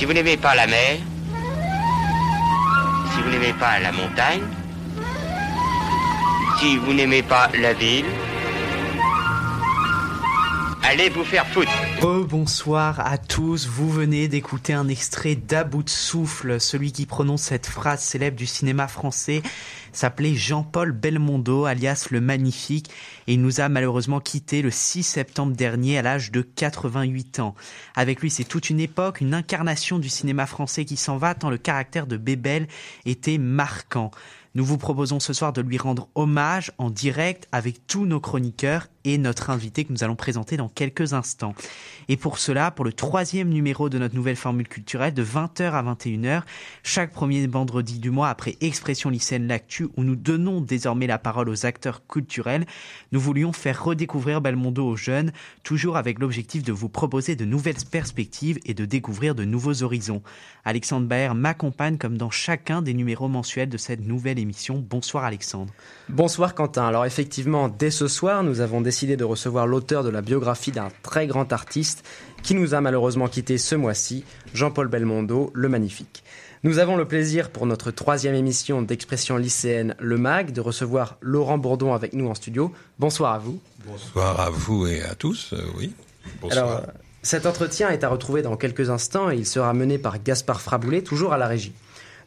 Si 0.00 0.06
vous 0.06 0.14
n'aimez 0.14 0.38
pas 0.38 0.54
la 0.54 0.66
mer, 0.66 0.96
si 3.12 3.20
vous 3.20 3.28
n'aimez 3.28 3.52
pas 3.52 3.78
la 3.80 3.92
montagne, 3.92 4.40
si 6.58 6.78
vous 6.78 6.94
n'aimez 6.94 7.22
pas 7.22 7.50
la 7.60 7.74
ville, 7.74 8.06
allez 10.82 11.08
vous 11.08 11.24
faire 11.24 11.46
foutre. 11.46 11.70
Bonsoir 12.28 13.00
à 13.00 13.18
tous, 13.18 13.66
vous 13.66 13.90
venez 13.90 14.28
d'écouter 14.28 14.72
un 14.72 14.88
extrait 14.88 15.34
d'À 15.34 15.64
bout 15.64 15.82
de 15.82 15.90
souffle, 15.90 16.60
celui 16.60 16.92
qui 16.92 17.06
prononce 17.06 17.42
cette 17.42 17.66
phrase 17.66 18.00
célèbre 18.00 18.36
du 18.36 18.46
cinéma 18.46 18.88
français 18.88 19.42
s'appelait 19.92 20.34
Jean-Paul 20.34 20.92
Belmondo, 20.92 21.64
alias 21.64 22.08
le 22.10 22.20
Magnifique, 22.20 22.90
et 23.26 23.34
il 23.34 23.42
nous 23.42 23.60
a 23.60 23.68
malheureusement 23.68 24.20
quitté 24.20 24.62
le 24.62 24.70
6 24.70 25.02
septembre 25.02 25.54
dernier 25.54 25.98
à 25.98 26.02
l'âge 26.02 26.30
de 26.30 26.42
88 26.42 27.40
ans. 27.40 27.54
Avec 27.96 28.20
lui, 28.20 28.30
c'est 28.30 28.44
toute 28.44 28.70
une 28.70 28.80
époque, 28.80 29.20
une 29.20 29.34
incarnation 29.34 29.98
du 29.98 30.08
cinéma 30.08 30.46
français 30.46 30.84
qui 30.84 30.96
s'en 30.96 31.16
va 31.16 31.34
tant 31.34 31.50
le 31.50 31.58
caractère 31.58 32.06
de 32.06 32.16
Bébel 32.16 32.68
était 33.04 33.38
marquant. 33.38 34.10
Nous 34.56 34.64
vous 34.64 34.78
proposons 34.78 35.20
ce 35.20 35.32
soir 35.32 35.52
de 35.52 35.60
lui 35.60 35.78
rendre 35.78 36.08
hommage 36.16 36.72
en 36.78 36.90
direct 36.90 37.46
avec 37.52 37.86
tous 37.86 38.04
nos 38.04 38.18
chroniqueurs 38.18 38.88
et 39.04 39.18
notre 39.18 39.50
invité 39.50 39.84
que 39.84 39.92
nous 39.92 40.04
allons 40.04 40.16
présenter 40.16 40.56
dans 40.56 40.68
quelques 40.68 41.12
instants. 41.12 41.54
Et 42.08 42.16
pour 42.16 42.38
cela, 42.38 42.70
pour 42.70 42.84
le 42.84 42.92
troisième 42.92 43.48
numéro 43.48 43.88
de 43.88 43.98
notre 43.98 44.14
nouvelle 44.14 44.36
formule 44.36 44.68
culturelle 44.68 45.14
de 45.14 45.24
20h 45.24 45.72
à 45.72 45.82
21h, 45.82 46.42
chaque 46.82 47.12
premier 47.12 47.46
vendredi 47.46 47.98
du 47.98 48.10
mois 48.10 48.28
après 48.28 48.56
Expression 48.60 49.10
lycéenne 49.10 49.46
L'actu 49.46 49.88
où 49.96 50.04
nous 50.04 50.16
donnons 50.16 50.60
désormais 50.60 51.06
la 51.06 51.18
parole 51.18 51.48
aux 51.48 51.66
acteurs 51.66 52.06
culturels, 52.06 52.66
nous 53.12 53.20
voulions 53.20 53.52
faire 53.52 53.82
redécouvrir 53.84 54.40
Belmondo 54.40 54.86
aux 54.86 54.96
jeunes, 54.96 55.32
toujours 55.62 55.96
avec 55.96 56.18
l'objectif 56.18 56.62
de 56.62 56.72
vous 56.72 56.88
proposer 56.88 57.36
de 57.36 57.44
nouvelles 57.44 57.76
perspectives 57.90 58.58
et 58.66 58.74
de 58.74 58.84
découvrir 58.84 59.34
de 59.34 59.44
nouveaux 59.44 59.82
horizons. 59.82 60.22
Alexandre 60.64 61.06
Baer 61.06 61.34
m'accompagne 61.34 61.96
comme 61.96 62.18
dans 62.18 62.30
chacun 62.30 62.82
des 62.82 62.94
numéros 62.94 63.28
mensuels 63.28 63.68
de 63.68 63.78
cette 63.78 64.04
nouvelle 64.04 64.38
émission. 64.38 64.84
Bonsoir 64.88 65.24
Alexandre. 65.24 65.72
Bonsoir 66.12 66.56
Quentin. 66.56 66.88
Alors 66.88 67.06
effectivement, 67.06 67.68
dès 67.68 67.92
ce 67.92 68.08
soir, 68.08 68.42
nous 68.42 68.60
avons 68.60 68.80
décidé 68.80 69.16
de 69.16 69.22
recevoir 69.22 69.68
l'auteur 69.68 70.02
de 70.02 70.08
la 70.08 70.22
biographie 70.22 70.72
d'un 70.72 70.88
très 71.04 71.28
grand 71.28 71.52
artiste 71.52 72.04
qui 72.42 72.56
nous 72.56 72.74
a 72.74 72.80
malheureusement 72.80 73.28
quitté 73.28 73.58
ce 73.58 73.76
mois-ci, 73.76 74.24
Jean-Paul 74.52 74.88
Belmondo, 74.88 75.52
le 75.54 75.68
magnifique. 75.68 76.24
Nous 76.64 76.78
avons 76.78 76.96
le 76.96 77.04
plaisir 77.04 77.50
pour 77.50 77.64
notre 77.64 77.92
troisième 77.92 78.34
émission 78.34 78.82
d'expression 78.82 79.36
lycéenne 79.36 79.94
Le 80.00 80.18
Mag 80.18 80.50
de 80.50 80.60
recevoir 80.60 81.16
Laurent 81.20 81.58
Bourdon 81.58 81.94
avec 81.94 82.12
nous 82.12 82.28
en 82.28 82.34
studio. 82.34 82.72
Bonsoir 82.98 83.32
à 83.32 83.38
vous. 83.38 83.60
Bonsoir 83.86 84.40
à 84.40 84.50
vous 84.50 84.88
et 84.88 85.02
à 85.02 85.14
tous, 85.14 85.52
euh, 85.52 85.62
oui. 85.76 85.92
Bonsoir. 86.42 86.66
Alors, 86.66 86.82
cet 87.22 87.46
entretien 87.46 87.88
est 87.90 88.02
à 88.02 88.08
retrouver 88.08 88.42
dans 88.42 88.56
quelques 88.56 88.90
instants 88.90 89.30
et 89.30 89.36
il 89.36 89.46
sera 89.46 89.72
mené 89.74 89.96
par 89.96 90.20
Gaspard 90.20 90.60
Fraboulet, 90.60 91.02
toujours 91.02 91.32
à 91.32 91.38
la 91.38 91.46
régie. 91.46 91.72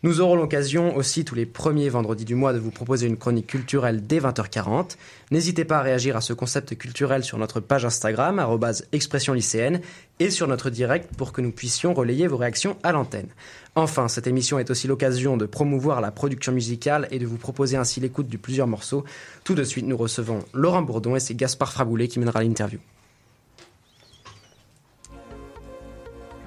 Nous 0.03 0.19
aurons 0.19 0.35
l'occasion 0.35 0.97
aussi 0.97 1.23
tous 1.23 1.33
les 1.33 1.45
premiers 1.45 1.87
vendredis 1.87 2.25
du 2.25 2.35
mois 2.35 2.51
de 2.51 2.59
vous 2.59 2.71
proposer 2.71 3.07
une 3.07 3.15
chronique 3.15 3.47
culturelle 3.47 4.05
dès 4.05 4.19
20h40. 4.19 4.97
N'hésitez 5.31 5.63
pas 5.63 5.77
à 5.77 5.81
réagir 5.81 6.17
à 6.17 6.21
ce 6.21 6.33
concept 6.33 6.77
culturel 6.77 7.23
sur 7.23 7.37
notre 7.37 7.61
page 7.61 7.85
Instagram, 7.85 8.45
expression 8.91 9.31
lycéenne, 9.31 9.79
et 10.19 10.29
sur 10.29 10.49
notre 10.49 10.69
direct 10.69 11.15
pour 11.15 11.31
que 11.31 11.39
nous 11.39 11.53
puissions 11.53 11.93
relayer 11.93 12.27
vos 12.27 12.35
réactions 12.35 12.75
à 12.83 12.91
l'antenne. 12.91 13.29
Enfin, 13.75 14.09
cette 14.09 14.27
émission 14.27 14.59
est 14.59 14.69
aussi 14.69 14.87
l'occasion 14.87 15.37
de 15.37 15.45
promouvoir 15.45 16.01
la 16.01 16.11
production 16.11 16.51
musicale 16.51 17.07
et 17.09 17.17
de 17.17 17.25
vous 17.25 17.37
proposer 17.37 17.77
ainsi 17.77 18.01
l'écoute 18.01 18.27
de 18.27 18.35
plusieurs 18.35 18.67
morceaux. 18.67 19.05
Tout 19.45 19.55
de 19.55 19.63
suite, 19.63 19.87
nous 19.87 19.95
recevons 19.95 20.39
Laurent 20.53 20.81
Bourdon 20.81 21.15
et 21.15 21.21
c'est 21.21 21.33
Gaspard 21.33 21.71
Fraboulet 21.71 22.09
qui 22.09 22.19
mènera 22.19 22.43
l'interview. 22.43 22.79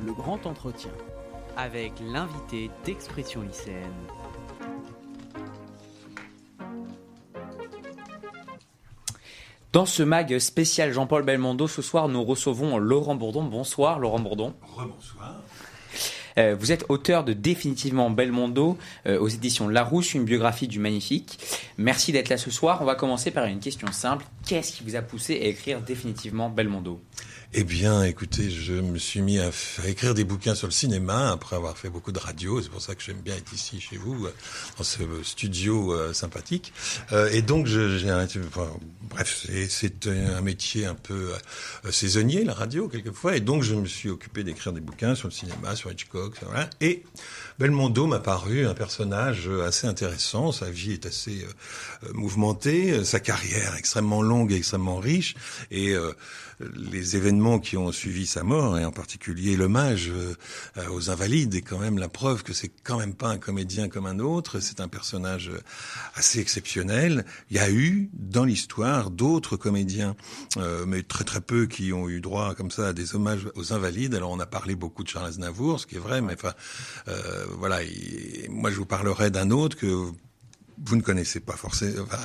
Le 0.05 0.13
grand 0.13 0.45
entretien 0.45 0.91
avec 1.57 1.93
l'invité 2.01 2.71
d'Expression 2.85 3.43
lycéenne. 3.43 3.93
Dans 9.73 9.87
ce 9.87 10.03
mag 10.03 10.39
spécial 10.39 10.93
Jean-Paul 10.93 11.23
Belmondo, 11.23 11.69
ce 11.69 11.83
soir, 11.83 12.09
nous 12.09 12.25
recevons 12.25 12.79
Laurent 12.79 13.15
Bourdon. 13.15 13.45
Bonsoir, 13.45 13.99
Laurent 13.99 14.21
Bourdon. 14.21 14.55
Rebonsoir. 14.63 15.35
Euh, 16.39 16.55
vous 16.59 16.73
êtes 16.73 16.85
auteur 16.89 17.25
de 17.25 17.33
Définitivement 17.33 18.11
Belmondo 18.11 18.77
euh, 19.07 19.19
aux 19.19 19.29
éditions 19.29 19.69
Larousse, 19.69 20.15
une 20.15 20.25
biographie 20.25 20.69
du 20.69 20.79
magnifique. 20.79 21.39
Merci 21.79 22.13
d'être 22.13 22.29
là 22.29 22.37
ce 22.37 22.51
soir. 22.51 22.79
On 22.83 22.85
va 22.85 22.95
commencer 22.95 23.31
par 23.31 23.47
une 23.47 23.61
question 23.61 23.91
simple. 23.93 24.25
Qu'est-ce 24.47 24.73
qui 24.73 24.85
vous 24.85 24.97
a 24.97 25.03
poussé 25.03 25.35
à 25.41 25.45
écrire 25.47 25.81
Définitivement 25.81 26.51
Belmondo? 26.51 27.01
Eh 27.55 27.65
bien, 27.65 28.03
écoutez, 28.03 28.51
je 28.51 28.73
me 28.73 28.99
suis 28.99 29.23
mis 29.23 29.39
à, 29.39 29.51
écrire 29.87 30.15
des 30.15 30.25
bouquins 30.25 30.55
sur 30.55 30.67
le 30.67 30.73
cinéma 30.73 31.31
après 31.31 31.57
avoir 31.57 31.79
fait 31.79 31.89
beaucoup 31.89 32.11
de 32.11 32.19
radio. 32.19 32.61
C'est 32.61 32.71
pour 32.71 32.83
ça 32.83 32.95
que 32.95 33.03
j'aime 33.03 33.21
bien 33.21 33.37
être 33.37 33.53
ici 33.53 33.81
chez 33.81 33.97
vous, 33.97 34.27
euh, 34.27 34.35
dans 34.77 34.85
ce 34.85 34.99
studio 35.23 35.93
euh, 35.93 36.13
sympathique. 36.13 36.73
Euh, 37.13 37.31
et 37.31 37.43
donc, 37.43 37.67
j'ai 37.67 38.13
enfin, 38.13 38.69
bref, 39.03 39.47
c'est 39.69 40.09
un 40.09 40.41
métier 40.41 40.87
un 40.87 40.95
peu 40.95 41.31
saisonnier, 41.91 42.45
la 42.45 42.53
radio, 42.53 42.89
quelquefois. 42.89 43.37
Et 43.37 43.41
donc, 43.41 43.63
je 43.63 43.75
me 43.75 43.87
suis 43.87 44.11
occupé 44.11 44.43
d'écrire 44.43 44.73
des 44.73 44.81
bouquins 44.81 45.15
sur 45.15 45.29
le 45.29 45.33
cinéma, 45.33 45.77
sur 45.77 45.91
Hitchcock, 45.91 46.35
voilà. 46.43 46.69
Et 46.81 47.05
Belmondo 47.59 48.07
m'a 48.07 48.19
paru 48.19 48.67
un 48.67 48.75
personnage 48.75 49.49
assez 49.65 49.87
intéressant. 49.87 50.53
Sa 50.53 50.69
vie 50.69 50.93
est 50.93 51.07
assez 51.07 51.47
mouvementée, 52.13 53.05
sa 53.05 53.21
carrière 53.21 53.77
extrêmement 53.77 54.21
longue 54.21 54.53
et 54.53 54.57
extrêmement 54.57 54.99
riche. 54.99 55.37
Et 55.71 55.95
les 56.61 57.17
événements 57.17 57.59
qui 57.59 57.77
ont 57.77 57.93
suivi 57.93 58.27
sa 58.27 58.43
mort, 58.43 58.79
et 58.79 58.85
en 58.85 58.93
particulier 58.93 59.57
l'hommage 59.57 60.11
euh, 60.11 60.35
aux 60.91 61.11
invalides, 61.11 61.55
est 61.55 61.63
quand 61.63 61.79
même 61.79 61.99
la 61.99 62.09
preuve 62.09 62.43
que 62.43 62.53
c'est 62.53 62.71
quand 62.83 62.99
même 62.99 63.15
pas 63.15 63.29
un 63.29 63.39
comédien 63.39 63.89
comme 63.89 64.07
un 64.07 64.19
autre, 64.19 64.61
c'est 64.61 64.81
un 64.81 64.89
personnage 64.89 65.51
assez 66.15 66.41
exceptionnel. 66.41 67.25
Il 67.51 67.57
y 67.57 67.61
a 67.61 67.71
eu 67.71 68.11
dans 68.13 68.45
l'histoire 68.45 69.11
d'autres 69.11 69.57
comédiens, 69.57 70.17
euh, 70.57 70.85
mais 70.87 71.03
très 71.03 71.25
très 71.25 71.41
peu 71.41 71.67
qui 71.67 71.93
ont 71.93 72.09
eu 72.09 72.21
droit 72.21 72.55
comme 72.55 72.71
ça 72.71 72.89
à 72.89 72.93
des 72.93 73.15
hommages 73.15 73.49
aux 73.55 73.73
invalides. 73.73 74.15
Alors 74.15 74.31
on 74.31 74.41
a 74.41 74.47
parlé 74.47 74.75
beaucoup 74.75 75.05
de 75.05 75.09
Charles 75.09 75.27
Aznavour, 75.27 75.81
ce 75.81 75.87
qui 75.87 75.97
est 75.97 76.01
vrai, 76.01 76.21
mais 76.21 76.35
enfin 76.35 76.55
euh, 77.09 77.45
voilà, 77.59 77.81
moi 78.49 78.71
je 78.71 78.77
vous 78.77 78.87
parlerai 78.87 79.31
d'un 79.31 79.51
autre 79.51 79.77
que 79.77 80.11
vous 80.85 80.97
ne 80.97 81.03
connaissez 81.03 81.41
pas 81.41 81.55
forcément. 81.55 82.03
Enfin, 82.03 82.19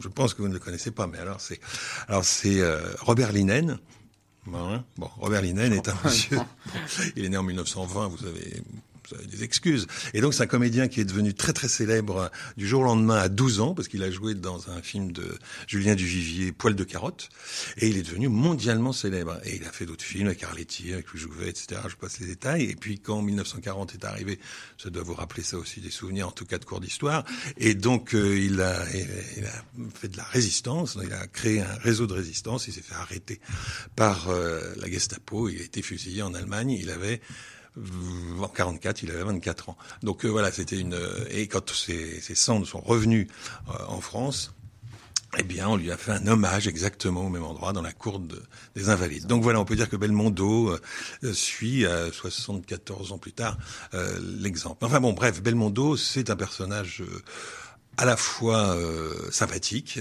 je 0.00 0.08
pense 0.08 0.34
que 0.34 0.42
vous 0.42 0.48
ne 0.48 0.54
le 0.54 0.60
connaissez 0.60 0.90
pas, 0.90 1.06
mais 1.06 1.18
alors 1.18 1.40
c'est 1.40 1.60
alors 2.08 2.24
c'est 2.24 2.60
euh, 2.60 2.80
Robert 3.00 3.32
Linen. 3.32 3.78
Bon, 4.46 5.08
Robert 5.18 5.40
Linen 5.40 5.72
est 5.72 5.88
un 5.88 5.96
monsieur. 6.04 6.38
il 7.16 7.24
est 7.24 7.28
né 7.30 7.36
en 7.36 7.42
1920. 7.42 8.08
Vous 8.08 8.26
avez 8.26 8.62
des 9.12 9.44
excuses. 9.44 9.86
Et 10.12 10.20
donc 10.20 10.34
c'est 10.34 10.42
un 10.42 10.46
comédien 10.46 10.88
qui 10.88 11.00
est 11.00 11.04
devenu 11.04 11.34
très 11.34 11.52
très 11.52 11.68
célèbre 11.68 12.30
du 12.56 12.66
jour 12.66 12.82
au 12.82 12.84
lendemain 12.84 13.16
à 13.16 13.28
12 13.28 13.60
ans 13.60 13.74
parce 13.74 13.88
qu'il 13.88 14.02
a 14.02 14.10
joué 14.10 14.34
dans 14.34 14.70
un 14.70 14.82
film 14.82 15.12
de 15.12 15.26
Julien 15.66 15.94
Duvivier, 15.94 16.52
Poil 16.52 16.74
de 16.74 16.84
carotte, 16.84 17.28
et 17.78 17.88
il 17.88 17.96
est 17.96 18.02
devenu 18.02 18.28
mondialement 18.28 18.92
célèbre. 18.92 19.38
Et 19.44 19.56
il 19.56 19.64
a 19.64 19.72
fait 19.72 19.86
d'autres 19.86 20.04
films 20.04 20.26
avec 20.26 20.42
Arletty, 20.42 20.92
avec 20.92 21.08
Louis 21.12 21.20
Jouvet, 21.20 21.48
etc. 21.48 21.80
Je 21.88 21.96
passe 21.96 22.20
les 22.20 22.26
détails. 22.26 22.64
Et 22.64 22.76
puis 22.76 22.98
quand 22.98 23.22
1940 23.22 23.94
est 23.94 24.04
arrivé, 24.04 24.38
ça 24.78 24.90
doit 24.90 25.02
vous 25.02 25.14
rappeler 25.14 25.42
ça 25.42 25.58
aussi 25.58 25.80
des 25.80 25.90
souvenirs, 25.90 26.28
en 26.28 26.32
tout 26.32 26.46
cas 26.46 26.58
de 26.58 26.64
cours 26.64 26.80
d'histoire. 26.80 27.24
Et 27.56 27.74
donc 27.74 28.14
euh, 28.14 28.38
il, 28.38 28.60
a, 28.60 28.84
il, 28.94 29.44
a, 29.44 29.90
fait 29.94 30.08
de 30.08 30.16
la 30.16 30.24
résistance. 30.24 30.98
Il 31.02 31.12
a 31.12 31.26
créé 31.26 31.60
un 31.60 31.74
réseau 31.82 32.06
de 32.06 32.14
résistance. 32.14 32.68
Il 32.68 32.74
s'est 32.74 32.82
fait 32.82 32.94
arrêter 32.94 33.40
par 33.96 34.28
euh, 34.28 34.60
la 34.76 34.88
Gestapo. 34.88 35.48
Il 35.48 35.60
a 35.60 35.64
été 35.64 35.82
fusillé 35.82 36.22
en 36.22 36.34
Allemagne. 36.34 36.70
Il 36.70 36.90
avait 36.90 37.20
en 38.40 38.48
44, 38.48 39.02
il 39.02 39.10
avait 39.10 39.24
24 39.24 39.70
ans. 39.70 39.76
Donc 40.02 40.24
euh, 40.24 40.28
voilà, 40.28 40.52
c'était 40.52 40.78
une. 40.78 40.94
Euh, 40.94 41.24
et 41.30 41.46
quand 41.48 41.70
ses, 41.70 42.20
cendres 42.34 42.66
sont 42.66 42.80
revenus 42.80 43.28
euh, 43.68 43.72
en 43.88 44.00
France, 44.00 44.52
eh 45.38 45.42
bien, 45.42 45.68
on 45.68 45.76
lui 45.76 45.90
a 45.90 45.96
fait 45.96 46.12
un 46.12 46.26
hommage 46.28 46.68
exactement 46.68 47.26
au 47.26 47.28
même 47.28 47.42
endroit, 47.42 47.72
dans 47.72 47.82
la 47.82 47.92
cour 47.92 48.20
des 48.76 48.88
Invalides. 48.88 49.26
Donc 49.26 49.42
voilà, 49.42 49.58
on 49.58 49.64
peut 49.64 49.74
dire 49.74 49.88
que 49.88 49.96
Belmondo 49.96 50.78
suit, 51.32 51.84
74 52.12 53.10
ans 53.10 53.18
plus 53.18 53.32
tard, 53.32 53.58
l'exemple. 54.38 54.84
Enfin 54.84 55.00
bon, 55.00 55.12
bref, 55.12 55.42
Belmondo, 55.42 55.96
c'est 55.96 56.30
un 56.30 56.36
personnage 56.36 57.02
à 57.96 58.04
la 58.04 58.16
fois 58.16 58.78
sympathique, 59.32 59.98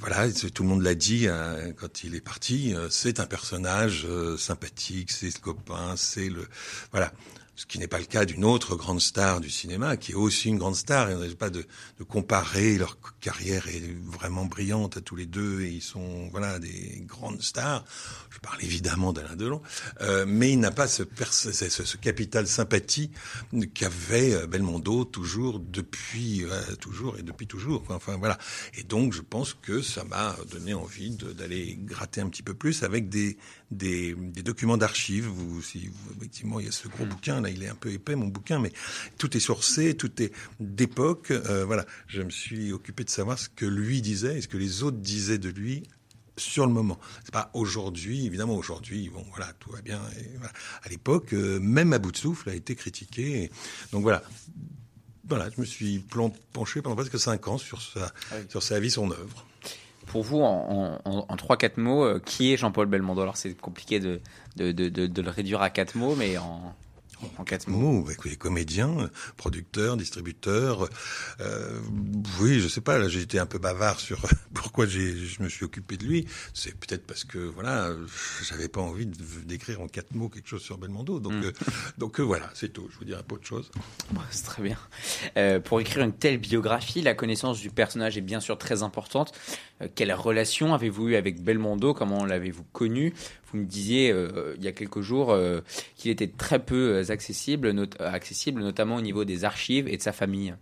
voilà, 0.00 0.30
tout 0.30 0.62
le 0.62 0.68
monde 0.68 0.82
l'a 0.82 0.94
dit 0.94 1.28
hein, 1.28 1.56
quand 1.76 2.04
il 2.04 2.14
est 2.14 2.20
parti. 2.20 2.74
Euh, 2.74 2.88
c'est 2.90 3.20
un 3.20 3.26
personnage 3.26 4.06
euh, 4.08 4.36
sympathique, 4.36 5.10
c'est 5.10 5.34
le 5.34 5.40
copain, 5.40 5.94
c'est 5.96 6.28
le 6.28 6.46
voilà. 6.92 7.12
Ce 7.58 7.66
qui 7.66 7.80
n'est 7.80 7.88
pas 7.88 7.98
le 7.98 8.04
cas 8.04 8.24
d'une 8.24 8.44
autre 8.44 8.76
grande 8.76 9.00
star 9.00 9.40
du 9.40 9.50
cinéma, 9.50 9.96
qui 9.96 10.12
est 10.12 10.14
aussi 10.14 10.48
une 10.48 10.58
grande 10.58 10.76
star. 10.76 11.10
Et 11.10 11.16
on 11.16 11.18
n'a 11.18 11.34
pas 11.34 11.50
de, 11.50 11.66
de, 11.98 12.04
comparer 12.04 12.78
leur 12.78 12.96
carrière 13.20 13.66
est 13.66 13.82
vraiment 14.00 14.44
brillante 14.44 14.96
à 14.96 15.00
tous 15.00 15.16
les 15.16 15.26
deux 15.26 15.62
et 15.62 15.70
ils 15.70 15.82
sont 15.82 16.28
voilà 16.30 16.60
des 16.60 17.02
grandes 17.04 17.42
stars. 17.42 17.84
Je 18.30 18.38
parle 18.38 18.62
évidemment 18.62 19.12
d'Alain 19.12 19.34
Delon, 19.34 19.60
euh, 20.02 20.24
mais 20.24 20.52
il 20.52 20.60
n'a 20.60 20.70
pas 20.70 20.86
ce, 20.86 21.02
ce, 21.30 21.52
ce, 21.52 21.96
capital 21.96 22.46
sympathie 22.46 23.10
qu'avait 23.74 24.34
euh, 24.34 24.46
Belmondo 24.46 25.04
toujours 25.04 25.58
depuis 25.58 26.44
euh, 26.44 26.76
toujours 26.76 27.18
et 27.18 27.22
depuis 27.22 27.48
toujours. 27.48 27.82
Enfin 27.88 28.16
voilà. 28.18 28.38
Et 28.74 28.84
donc 28.84 29.12
je 29.12 29.20
pense 29.20 29.54
que 29.54 29.82
ça 29.82 30.04
m'a 30.04 30.36
donné 30.52 30.74
envie 30.74 31.10
d'aller 31.10 31.76
gratter 31.82 32.20
un 32.20 32.28
petit 32.28 32.44
peu 32.44 32.54
plus 32.54 32.84
avec 32.84 33.08
des 33.08 33.36
des, 33.70 34.14
des 34.14 34.42
documents 34.42 34.76
d'archives. 34.76 35.26
Vous, 35.26 35.62
si, 35.62 35.90
effectivement, 36.16 36.60
il 36.60 36.66
y 36.66 36.68
a 36.68 36.72
ce 36.72 36.88
gros 36.88 37.04
mm. 37.04 37.08
bouquin 37.08 37.40
là, 37.40 37.47
il 37.48 37.62
est 37.62 37.68
un 37.68 37.74
peu 37.74 37.92
épais 37.92 38.16
mon 38.16 38.26
bouquin, 38.26 38.58
mais 38.58 38.72
tout 39.18 39.36
est 39.36 39.40
sourcé, 39.40 39.96
tout 39.96 40.22
est 40.22 40.32
d'époque. 40.60 41.30
Euh, 41.30 41.64
voilà, 41.64 41.84
je 42.06 42.22
me 42.22 42.30
suis 42.30 42.72
occupé 42.72 43.04
de 43.04 43.10
savoir 43.10 43.38
ce 43.38 43.48
que 43.48 43.66
lui 43.66 44.02
disait 44.02 44.38
et 44.38 44.40
ce 44.42 44.48
que 44.48 44.56
les 44.56 44.82
autres 44.82 44.98
disaient 44.98 45.38
de 45.38 45.48
lui 45.48 45.84
sur 46.36 46.66
le 46.66 46.72
moment. 46.72 46.98
C'est 47.24 47.32
pas 47.32 47.50
aujourd'hui, 47.54 48.26
évidemment 48.26 48.54
aujourd'hui, 48.54 49.10
bon 49.12 49.24
voilà, 49.30 49.52
tout 49.58 49.70
va 49.70 49.82
bien. 49.82 50.00
Et 50.20 50.36
voilà. 50.36 50.52
À 50.82 50.88
l'époque, 50.88 51.32
euh, 51.32 51.58
même 51.60 51.92
à 51.92 51.98
bout 51.98 52.12
de 52.12 52.16
souffle 52.16 52.48
a 52.50 52.54
été 52.54 52.74
critiqué. 52.74 53.50
donc 53.92 54.02
voilà. 54.02 54.22
Voilà, 55.28 55.50
je 55.54 55.60
me 55.60 55.66
suis 55.66 56.02
penché 56.54 56.80
pendant 56.80 56.96
presque 56.96 57.18
cinq 57.18 57.48
ans 57.48 57.58
sur 57.58 57.82
sa, 57.82 58.14
ah 58.32 58.36
sur 58.48 58.62
sa 58.62 58.80
vie, 58.80 58.90
son 58.90 59.10
œuvre 59.10 59.46
pour 60.08 60.22
vous, 60.22 60.40
en, 60.40 61.00
en, 61.04 61.36
3-4 61.36 61.78
mots, 61.78 62.04
euh, 62.04 62.18
qui 62.18 62.52
est 62.52 62.56
Jean-Paul 62.56 62.86
Belmondo? 62.86 63.20
Alors 63.20 63.36
c'est 63.36 63.54
compliqué 63.54 64.00
de, 64.00 64.20
de, 64.56 64.72
de, 64.72 64.88
de, 64.88 65.22
le 65.22 65.30
réduire 65.30 65.62
à 65.62 65.70
4 65.70 65.96
mots, 65.96 66.16
mais 66.16 66.38
en, 66.38 66.74
en 67.38 67.44
quatre 67.44 67.68
mots. 67.68 68.02
Bah, 68.02 68.12
comédien, 68.38 69.10
producteur, 69.36 69.96
distributeur. 69.96 70.88
Euh, 71.40 71.80
oui, 72.40 72.60
je 72.60 72.68
sais 72.68 72.80
pas. 72.80 72.98
Là, 72.98 73.08
j'ai 73.08 73.20
été 73.20 73.38
un 73.38 73.46
peu 73.46 73.58
bavard 73.58 74.00
sur 74.00 74.20
pourquoi 74.54 74.86
je 74.86 75.42
me 75.42 75.48
suis 75.48 75.64
occupé 75.64 75.96
de 75.96 76.04
lui. 76.04 76.26
C'est 76.54 76.74
peut-être 76.74 77.06
parce 77.06 77.24
que 77.24 77.38
voilà, 77.38 77.90
j'avais 78.42 78.68
pas 78.68 78.80
envie 78.80 79.06
d'écrire 79.06 79.80
en 79.80 79.88
quatre 79.88 80.14
mots 80.14 80.28
quelque 80.28 80.48
chose 80.48 80.62
sur 80.62 80.78
Belmondo. 80.78 81.20
Donc, 81.20 81.32
hmm. 81.32 81.44
euh, 81.44 81.52
donc 81.98 82.20
euh, 82.20 82.22
voilà, 82.22 82.50
c'est 82.54 82.72
tout. 82.72 82.88
Je 82.90 82.98
vous 82.98 83.04
dirai 83.04 83.22
pas 83.22 83.34
autre 83.34 83.46
chose. 83.46 83.70
c'est 84.30 84.44
très 84.44 84.62
bien. 84.62 84.78
Euh, 85.36 85.60
pour 85.60 85.80
écrire 85.80 86.04
une 86.04 86.12
telle 86.12 86.38
biographie, 86.38 87.02
la 87.02 87.14
connaissance 87.14 87.60
du 87.60 87.70
personnage 87.70 88.16
est 88.16 88.22
bien 88.22 88.40
sûr 88.40 88.58
très 88.58 88.82
importante. 88.82 89.32
quelle 89.94 90.12
relation 90.12 90.74
avez-vous 90.74 91.08
eu 91.08 91.14
avec 91.16 91.42
Belmondo? 91.42 91.94
Comment 91.94 92.24
l'avez-vous 92.24 92.64
connu? 92.72 93.14
Vous 93.52 93.58
me 93.58 93.64
disiez 93.64 94.10
euh, 94.10 94.54
il 94.58 94.64
y 94.64 94.68
a 94.68 94.72
quelques 94.72 95.00
jours 95.00 95.30
euh, 95.30 95.60
qu'il 95.96 96.10
était 96.10 96.28
très 96.28 96.58
peu 96.58 96.98
euh, 96.98 97.10
accessible, 97.10 97.88
accessible, 97.98 98.60
notamment 98.60 98.96
au 98.96 99.00
niveau 99.00 99.24
des 99.24 99.44
archives 99.44 99.88
et 99.88 99.96
de 99.96 100.02
sa 100.02 100.12
famille. 100.12 100.54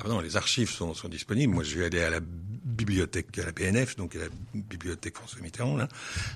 Ah 0.00 0.06
non, 0.06 0.20
les 0.20 0.36
archives 0.36 0.70
sont, 0.70 0.94
sont, 0.94 1.08
disponibles. 1.08 1.52
Moi, 1.52 1.64
je 1.64 1.76
vais 1.76 1.86
aller 1.86 2.00
à 2.00 2.08
la 2.08 2.20
bibliothèque, 2.22 3.36
à 3.40 3.46
la 3.46 3.50
BNF, 3.50 3.96
donc 3.96 4.14
à 4.14 4.20
la 4.20 4.28
bibliothèque 4.54 5.16
François 5.16 5.40
Mitterrand, 5.42 5.76
là, 5.76 5.88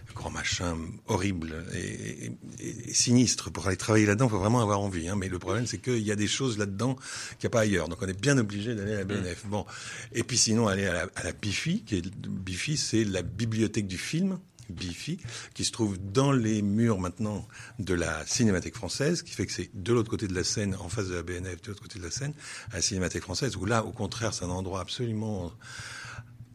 le 0.08 0.14
grand 0.14 0.30
machin 0.30 0.76
horrible 1.06 1.64
et, 1.72 2.32
et, 2.58 2.92
sinistre. 2.92 3.52
Pour 3.52 3.68
aller 3.68 3.76
travailler 3.76 4.04
là-dedans, 4.04 4.26
il 4.26 4.30
faut 4.30 4.40
vraiment 4.40 4.62
avoir 4.62 4.80
envie. 4.80 5.08
Hein. 5.08 5.14
Mais 5.16 5.28
le 5.28 5.38
problème, 5.38 5.66
c'est 5.66 5.78
qu'il 5.78 6.02
y 6.02 6.10
a 6.10 6.16
des 6.16 6.26
choses 6.26 6.58
là-dedans 6.58 6.96
qu'il 7.38 7.44
n'y 7.44 7.46
a 7.46 7.50
pas 7.50 7.60
ailleurs. 7.60 7.88
Donc, 7.88 8.02
on 8.02 8.08
est 8.08 8.20
bien 8.20 8.36
obligé 8.36 8.74
d'aller 8.74 8.94
à 8.94 8.98
la 8.98 9.04
BNF. 9.04 9.46
Bon, 9.46 9.64
et 10.12 10.24
puis 10.24 10.38
sinon, 10.38 10.66
aller 10.66 10.86
à 10.86 10.92
la, 10.92 11.06
à 11.14 11.22
la 11.22 11.32
BIFI, 11.32 11.84
qui 11.84 11.98
est 11.98 12.16
BIFI, 12.18 12.76
c'est 12.76 13.04
la 13.04 13.22
bibliothèque 13.22 13.86
du 13.86 13.98
film. 13.98 14.40
Bifi, 14.72 15.18
qui 15.54 15.64
se 15.64 15.72
trouve 15.72 15.98
dans 15.98 16.32
les 16.32 16.62
murs 16.62 16.98
maintenant 16.98 17.46
de 17.78 17.94
la 17.94 18.26
Cinémathèque 18.26 18.76
française, 18.76 19.22
qui 19.22 19.32
fait 19.32 19.46
que 19.46 19.52
c'est 19.52 19.70
de 19.74 19.92
l'autre 19.92 20.10
côté 20.10 20.26
de 20.26 20.34
la 20.34 20.44
Seine, 20.44 20.76
en 20.76 20.88
face 20.88 21.08
de 21.08 21.14
la 21.14 21.22
BNF, 21.22 21.62
de 21.62 21.68
l'autre 21.68 21.82
côté 21.82 21.98
de 21.98 22.04
la 22.04 22.10
Seine, 22.10 22.34
à 22.72 22.76
la 22.76 22.82
Cinémathèque 22.82 23.22
française, 23.22 23.56
où 23.56 23.64
là, 23.64 23.84
au 23.84 23.92
contraire, 23.92 24.34
c'est 24.34 24.44
un 24.44 24.50
endroit 24.50 24.80
absolument 24.80 25.52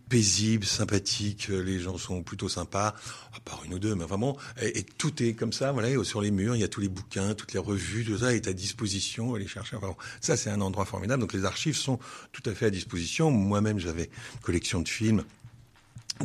paisible, 0.09 0.65
sympathique, 0.65 1.49
les 1.49 1.79
gens 1.79 1.97
sont 1.97 2.23
plutôt 2.23 2.49
sympas, 2.49 2.95
à 3.35 3.39
part 3.43 3.63
une 3.65 3.73
ou 3.73 3.79
deux, 3.79 3.95
mais 3.95 4.05
vraiment, 4.05 4.37
et, 4.61 4.83
tout 4.83 5.21
est 5.21 5.33
comme 5.33 5.53
ça, 5.53 5.71
voilà, 5.71 6.03
sur 6.03 6.21
les 6.21 6.31
murs, 6.31 6.55
il 6.55 6.59
y 6.59 6.63
a 6.63 6.67
tous 6.67 6.81
les 6.81 6.89
bouquins, 6.89 7.33
toutes 7.33 7.53
les 7.53 7.59
revues, 7.59 8.05
tout 8.05 8.19
ça 8.19 8.33
est 8.33 8.47
à 8.47 8.53
disposition, 8.53 9.35
aller 9.35 9.47
chercher. 9.47 9.77
Ça, 10.21 10.37
c'est 10.37 10.49
un 10.49 10.61
endroit 10.61 10.85
formidable. 10.85 11.21
Donc 11.21 11.33
les 11.33 11.45
archives 11.45 11.75
sont 11.75 11.99
tout 12.31 12.43
à 12.49 12.53
fait 12.53 12.67
à 12.67 12.69
disposition. 12.69 13.31
Moi-même, 13.31 13.79
j'avais 13.79 14.09
collection 14.41 14.81
de 14.81 14.87
films 14.87 15.23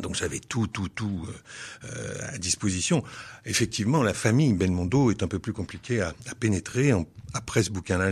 donc 0.01 0.15
j'avais 0.15 0.39
tout, 0.39 0.67
tout, 0.67 0.89
tout 0.89 1.27
euh, 1.85 2.33
à 2.33 2.37
disposition. 2.37 3.03
Effectivement, 3.45 4.03
la 4.03 4.13
famille 4.13 4.53
Belmondo 4.53 5.11
est 5.11 5.23
un 5.23 5.27
peu 5.27 5.39
plus 5.39 5.53
compliquée 5.53 6.01
à, 6.01 6.13
pénétrer. 6.39 6.91
après 7.33 7.63
ce 7.63 7.71
bouquin-là, 7.71 8.11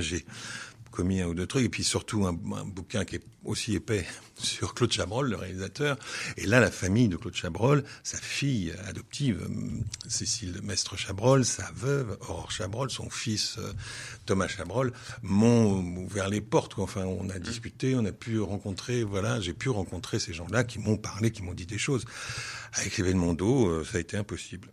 commis 0.92 1.22
un 1.22 1.28
ou 1.28 1.34
deux 1.34 1.48
trucs, 1.48 1.66
et 1.66 1.70
puis 1.70 1.84
surtout 1.84 2.26
un, 2.26 2.34
bouquin 2.34 3.06
qui 3.06 3.16
est 3.16 3.24
aussi 3.44 3.76
épais 3.76 4.06
sur 4.38 4.74
Claude 4.74 4.92
Chabrol, 4.92 5.30
le 5.30 5.36
réalisateur. 5.36 5.98
Et 6.38 6.46
là, 6.46 6.60
la 6.60 6.70
famille 6.70 7.08
de 7.08 7.18
Claude 7.18 7.34
Chabrol, 7.34 7.84
sa 8.04 8.18
fille 8.18 8.74
adoptive, 8.88 9.42
euh, 9.42 10.10
Cécile 10.10 10.60
Mestre 10.64 10.98
Chabrol, 10.98 11.46
sa 11.46 11.72
veuve, 11.74 12.18
Aurore 12.22 12.52
Chabrol, 12.52 12.92
son 12.92 13.10
fils 13.10 13.58
euh, 13.58 13.74
Thomas 14.26 14.48
Chabrol, 14.48 14.94
m'ont 15.24 15.80
ouvert 15.98 16.30
les 16.30 16.42
portes. 16.42 16.78
Enfin, 16.78 17.06
on 17.06 17.30
a 17.30 17.40
discuté, 17.40 17.96
on 17.96 18.06
a 18.06 18.12
pu 18.12 18.40
rencontrer, 18.40 19.04
voilà, 19.04 19.40
j'ai 19.40 19.54
pu 19.54 19.70
rencontrer 19.70 20.20
ces 20.20 20.34
gens-là 20.34 20.64
qui 20.64 20.80
m'ont 20.80 20.98
parlé, 20.98 21.32
qui 21.32 21.42
m'ont 21.42 21.54
dit 21.54 21.66
des 21.66 21.78
choses. 21.78 22.06
Avec 22.74 23.00
Mondo, 23.00 23.68
euh, 23.68 23.84
ça 23.84 23.98
a 23.98 24.02
été 24.02 24.18
impossible. 24.18 24.70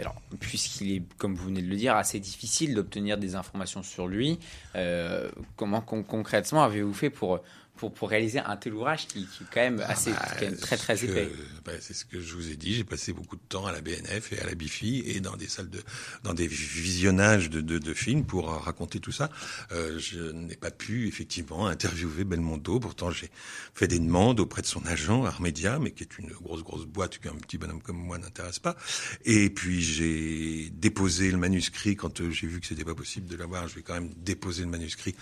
Alors, 0.00 0.20
puisqu'il 0.40 0.92
est, 0.92 1.02
comme 1.16 1.34
vous 1.34 1.46
venez 1.46 1.62
de 1.62 1.68
le 1.68 1.76
dire, 1.76 1.96
assez 1.96 2.20
difficile 2.20 2.74
d'obtenir 2.74 3.16
des 3.18 3.34
informations 3.34 3.82
sur 3.82 4.06
lui, 4.06 4.38
euh, 4.74 5.30
comment 5.56 5.80
concrètement 5.80 6.62
avez-vous 6.64 6.92
fait 6.92 7.10
pour 7.10 7.40
pour, 7.76 7.92
pour 7.92 8.10
réaliser 8.10 8.38
un 8.38 8.56
tel 8.56 8.74
ouvrage 8.74 9.06
qui, 9.06 9.26
qui 9.26 9.44
est 9.44 9.46
quand 9.52 9.60
même 9.60 9.80
assez 9.86 10.10
ah 10.16 10.34
bah, 10.40 10.56
très 10.60 10.76
très 10.76 11.04
épais. 11.04 11.30
Bah, 11.64 11.72
c'est 11.80 11.94
ce 11.94 12.04
que 12.04 12.20
je 12.20 12.34
vous 12.34 12.50
ai 12.50 12.56
dit. 12.56 12.74
J'ai 12.74 12.84
passé 12.84 13.12
beaucoup 13.12 13.36
de 13.36 13.42
temps 13.48 13.66
à 13.66 13.72
la 13.72 13.80
BNF 13.80 14.32
et 14.32 14.40
à 14.40 14.46
la 14.46 14.54
Bifi 14.54 15.02
et 15.06 15.20
dans 15.20 15.36
des 15.36 15.48
salles 15.48 15.70
de 15.70 15.80
dans 16.22 16.34
des 16.34 16.46
visionnages 16.46 17.50
de, 17.50 17.60
de, 17.60 17.78
de 17.78 17.94
films 17.94 18.24
pour 18.24 18.48
raconter 18.48 19.00
tout 19.00 19.12
ça. 19.12 19.30
Euh, 19.72 19.98
je 19.98 20.32
n'ai 20.32 20.56
pas 20.56 20.70
pu 20.70 21.08
effectivement 21.08 21.66
interviewer 21.66 22.24
Belmondo. 22.24 22.80
Pourtant, 22.80 23.10
j'ai 23.10 23.30
fait 23.74 23.88
des 23.88 23.98
demandes 23.98 24.40
auprès 24.40 24.62
de 24.62 24.66
son 24.66 24.84
agent 24.86 25.24
Armédia, 25.24 25.78
mais 25.78 25.90
qui 25.90 26.02
est 26.02 26.18
une 26.18 26.30
grosse 26.30 26.62
grosse 26.62 26.86
boîte 26.86 27.18
qu'un 27.18 27.34
petit 27.34 27.58
bonhomme 27.58 27.82
comme 27.82 27.98
moi 27.98 28.18
n'intéresse 28.18 28.58
pas. 28.58 28.76
Et 29.24 29.50
puis 29.50 29.82
j'ai 29.82 30.70
déposé 30.70 31.30
le 31.30 31.38
manuscrit 31.38 31.96
quand 31.96 32.20
euh, 32.20 32.30
j'ai 32.30 32.46
vu 32.46 32.60
que 32.60 32.66
c'était 32.66 32.84
pas 32.84 32.94
possible 32.94 33.28
de 33.28 33.36
l'avoir. 33.36 33.68
Je 33.68 33.74
vais 33.74 33.82
quand 33.82 33.94
même 33.94 34.12
déposer 34.16 34.62
le 34.62 34.68
manuscrit 34.68 35.14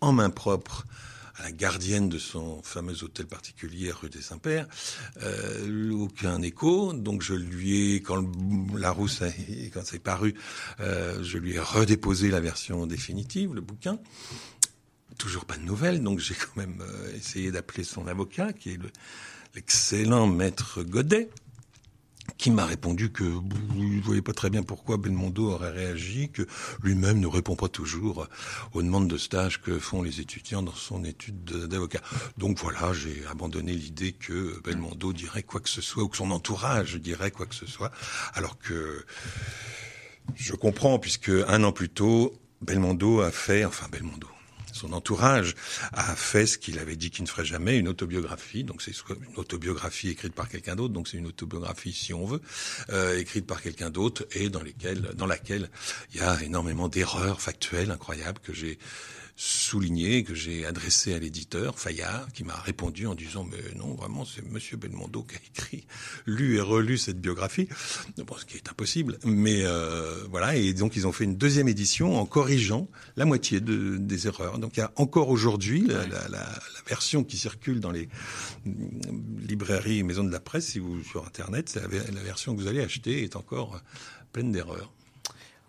en 0.00 0.12
main 0.12 0.30
propre 0.30 0.84
la 1.42 1.52
gardienne 1.52 2.08
de 2.08 2.18
son 2.18 2.62
fameux 2.62 3.02
hôtel 3.04 3.26
particulier 3.26 3.90
rue 3.90 4.08
des 4.08 4.22
Saints-Pères, 4.22 4.66
euh, 5.22 5.90
aucun 5.92 6.40
écho. 6.42 6.92
Donc 6.92 7.22
je 7.22 7.34
lui 7.34 7.94
ai, 7.94 8.02
quand 8.02 8.24
la 8.76 8.90
rousse, 8.90 9.22
quand 9.72 9.84
c'est 9.84 9.98
paru, 9.98 10.34
euh, 10.80 11.22
je 11.22 11.38
lui 11.38 11.54
ai 11.54 11.58
redéposé 11.58 12.30
la 12.30 12.40
version 12.40 12.86
définitive, 12.86 13.54
le 13.54 13.60
bouquin. 13.60 13.98
Toujours 15.18 15.46
pas 15.46 15.56
de 15.56 15.62
nouvelles, 15.62 16.02
donc 16.02 16.18
j'ai 16.18 16.34
quand 16.34 16.56
même 16.56 16.82
euh, 16.82 17.16
essayé 17.16 17.50
d'appeler 17.50 17.84
son 17.84 18.06
avocat, 18.06 18.52
qui 18.52 18.70
est 18.70 18.78
l'excellent 19.54 20.26
maître 20.26 20.82
Godet, 20.82 21.30
qui 22.38 22.50
m'a 22.50 22.66
répondu 22.66 23.10
que 23.10 23.24
vous 23.24 23.44
ne 23.76 24.00
voyez 24.00 24.22
pas 24.22 24.32
très 24.32 24.50
bien 24.50 24.62
pourquoi 24.62 24.96
Belmondo 24.96 25.50
aurait 25.50 25.70
réagi, 25.70 26.28
que 26.30 26.46
lui-même 26.82 27.20
ne 27.20 27.26
répond 27.26 27.56
pas 27.56 27.68
toujours 27.68 28.26
aux 28.72 28.82
demandes 28.82 29.08
de 29.08 29.16
stage 29.16 29.60
que 29.60 29.78
font 29.78 30.02
les 30.02 30.20
étudiants 30.20 30.62
dans 30.62 30.74
son 30.74 31.04
étude 31.04 31.44
d'avocat. 31.44 32.00
Donc 32.36 32.58
voilà, 32.58 32.92
j'ai 32.92 33.24
abandonné 33.30 33.72
l'idée 33.72 34.12
que 34.12 34.60
Belmondo 34.62 35.12
dirait 35.12 35.42
quoi 35.42 35.60
que 35.60 35.68
ce 35.68 35.80
soit, 35.80 36.02
ou 36.02 36.08
que 36.08 36.16
son 36.16 36.30
entourage 36.30 36.96
dirait 36.96 37.30
quoi 37.30 37.46
que 37.46 37.54
ce 37.54 37.66
soit, 37.66 37.92
alors 38.34 38.58
que 38.58 39.04
je 40.34 40.52
comprends, 40.54 40.98
puisque 40.98 41.30
un 41.30 41.62
an 41.64 41.72
plus 41.72 41.88
tôt, 41.88 42.34
Belmondo 42.60 43.20
a 43.20 43.30
fait, 43.30 43.64
enfin 43.64 43.86
Belmondo, 43.90 44.28
son 44.76 44.92
entourage 44.92 45.54
a 45.92 46.14
fait 46.14 46.46
ce 46.46 46.58
qu'il 46.58 46.78
avait 46.78 46.96
dit 46.96 47.10
qu'il 47.10 47.24
ne 47.24 47.28
ferait 47.28 47.44
jamais, 47.44 47.78
une 47.78 47.88
autobiographie. 47.88 48.62
Donc 48.62 48.82
c'est 48.82 48.92
une 48.92 49.36
autobiographie 49.36 50.10
écrite 50.10 50.34
par 50.34 50.48
quelqu'un 50.48 50.76
d'autre, 50.76 50.94
donc 50.94 51.08
c'est 51.08 51.16
une 51.16 51.26
autobiographie 51.26 51.92
si 51.92 52.14
on 52.14 52.26
veut, 52.26 52.40
euh, 52.90 53.18
écrite 53.18 53.46
par 53.46 53.62
quelqu'un 53.62 53.90
d'autre 53.90 54.26
et 54.32 54.50
dans 54.50 55.26
laquelle 55.26 55.70
il 56.12 56.20
y 56.20 56.22
a 56.22 56.42
énormément 56.42 56.88
d'erreurs 56.88 57.40
factuelles 57.40 57.90
incroyables 57.90 58.40
que 58.40 58.52
j'ai 58.52 58.78
souligné, 59.36 60.24
que 60.24 60.34
j'ai 60.34 60.64
adressé 60.64 61.12
à 61.12 61.18
l'éditeur 61.18 61.78
Fayard, 61.78 62.32
qui 62.32 62.42
m'a 62.42 62.54
répondu 62.54 63.06
en 63.06 63.14
disant 63.14 63.44
mais 63.44 63.78
non 63.78 63.94
vraiment 63.94 64.24
c'est 64.24 64.42
Monsieur 64.50 64.78
Belmondo 64.78 65.22
qui 65.24 65.36
a 65.36 65.38
écrit, 65.46 65.86
lu 66.24 66.56
et 66.56 66.60
relu 66.60 66.96
cette 66.96 67.20
biographie, 67.20 67.68
bon, 68.16 68.34
ce 68.38 68.46
qui 68.46 68.56
est 68.56 68.68
impossible, 68.70 69.18
mais 69.24 69.62
euh, 69.64 70.24
voilà 70.30 70.56
et 70.56 70.72
donc 70.72 70.96
ils 70.96 71.06
ont 71.06 71.12
fait 71.12 71.24
une 71.24 71.36
deuxième 71.36 71.68
édition 71.68 72.18
en 72.18 72.24
corrigeant 72.24 72.88
la 73.16 73.26
moitié 73.26 73.60
de, 73.60 73.98
des 73.98 74.26
erreurs. 74.26 74.58
Donc 74.58 74.78
il 74.78 74.80
y 74.80 74.82
a 74.82 74.92
encore 74.96 75.28
aujourd'hui 75.28 75.86
la, 75.86 76.06
la, 76.06 76.28
la, 76.28 76.48
version 76.86 77.24
qui 77.24 77.36
circule 77.36 77.80
dans 77.80 77.90
les 77.90 78.08
librairies 79.40 79.98
et 79.98 80.02
maisons 80.02 80.24
de 80.24 80.32
la 80.32 80.40
presse, 80.40 80.68
si 80.68 80.78
vous 80.78 81.02
sur 81.02 81.26
internet, 81.26 81.74
la, 81.74 81.82
la 81.82 82.22
version 82.22 82.54
que 82.54 82.60
vous 82.60 82.68
allez 82.68 82.80
acheter 82.80 83.22
est 83.22 83.36
encore 83.36 83.82
pleine 84.32 84.52
d'erreurs. 84.52 84.95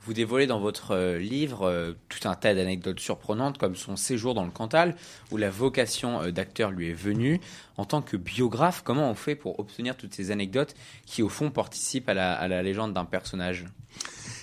Vous 0.07 0.13
dévoilez 0.13 0.47
dans 0.47 0.61
votre 0.61 0.91
euh, 0.91 1.17
livre 1.17 1.63
euh, 1.63 1.91
tout 2.07 2.29
un 2.29 2.35
tas 2.35 2.55
d'anecdotes 2.55 3.01
surprenantes, 3.01 3.57
comme 3.57 3.75
son 3.75 3.97
séjour 3.97 4.33
dans 4.33 4.45
le 4.45 4.51
Cantal, 4.51 4.95
où 5.31 5.37
la 5.37 5.49
vocation 5.49 6.21
euh, 6.21 6.31
d'acteur 6.31 6.71
lui 6.71 6.87
est 6.87 6.93
venue. 6.93 7.41
En 7.75 7.83
tant 7.83 8.01
que 8.01 8.15
biographe, 8.15 8.83
comment 8.85 9.11
on 9.11 9.15
fait 9.15 9.35
pour 9.35 9.59
obtenir 9.59 9.97
toutes 9.97 10.13
ces 10.13 10.31
anecdotes 10.31 10.75
qui, 11.05 11.23
au 11.23 11.27
fond, 11.27 11.51
participent 11.51 12.07
à 12.07 12.13
la, 12.13 12.33
à 12.35 12.47
la 12.47 12.63
légende 12.63 12.93
d'un 12.93 13.03
personnage? 13.03 13.65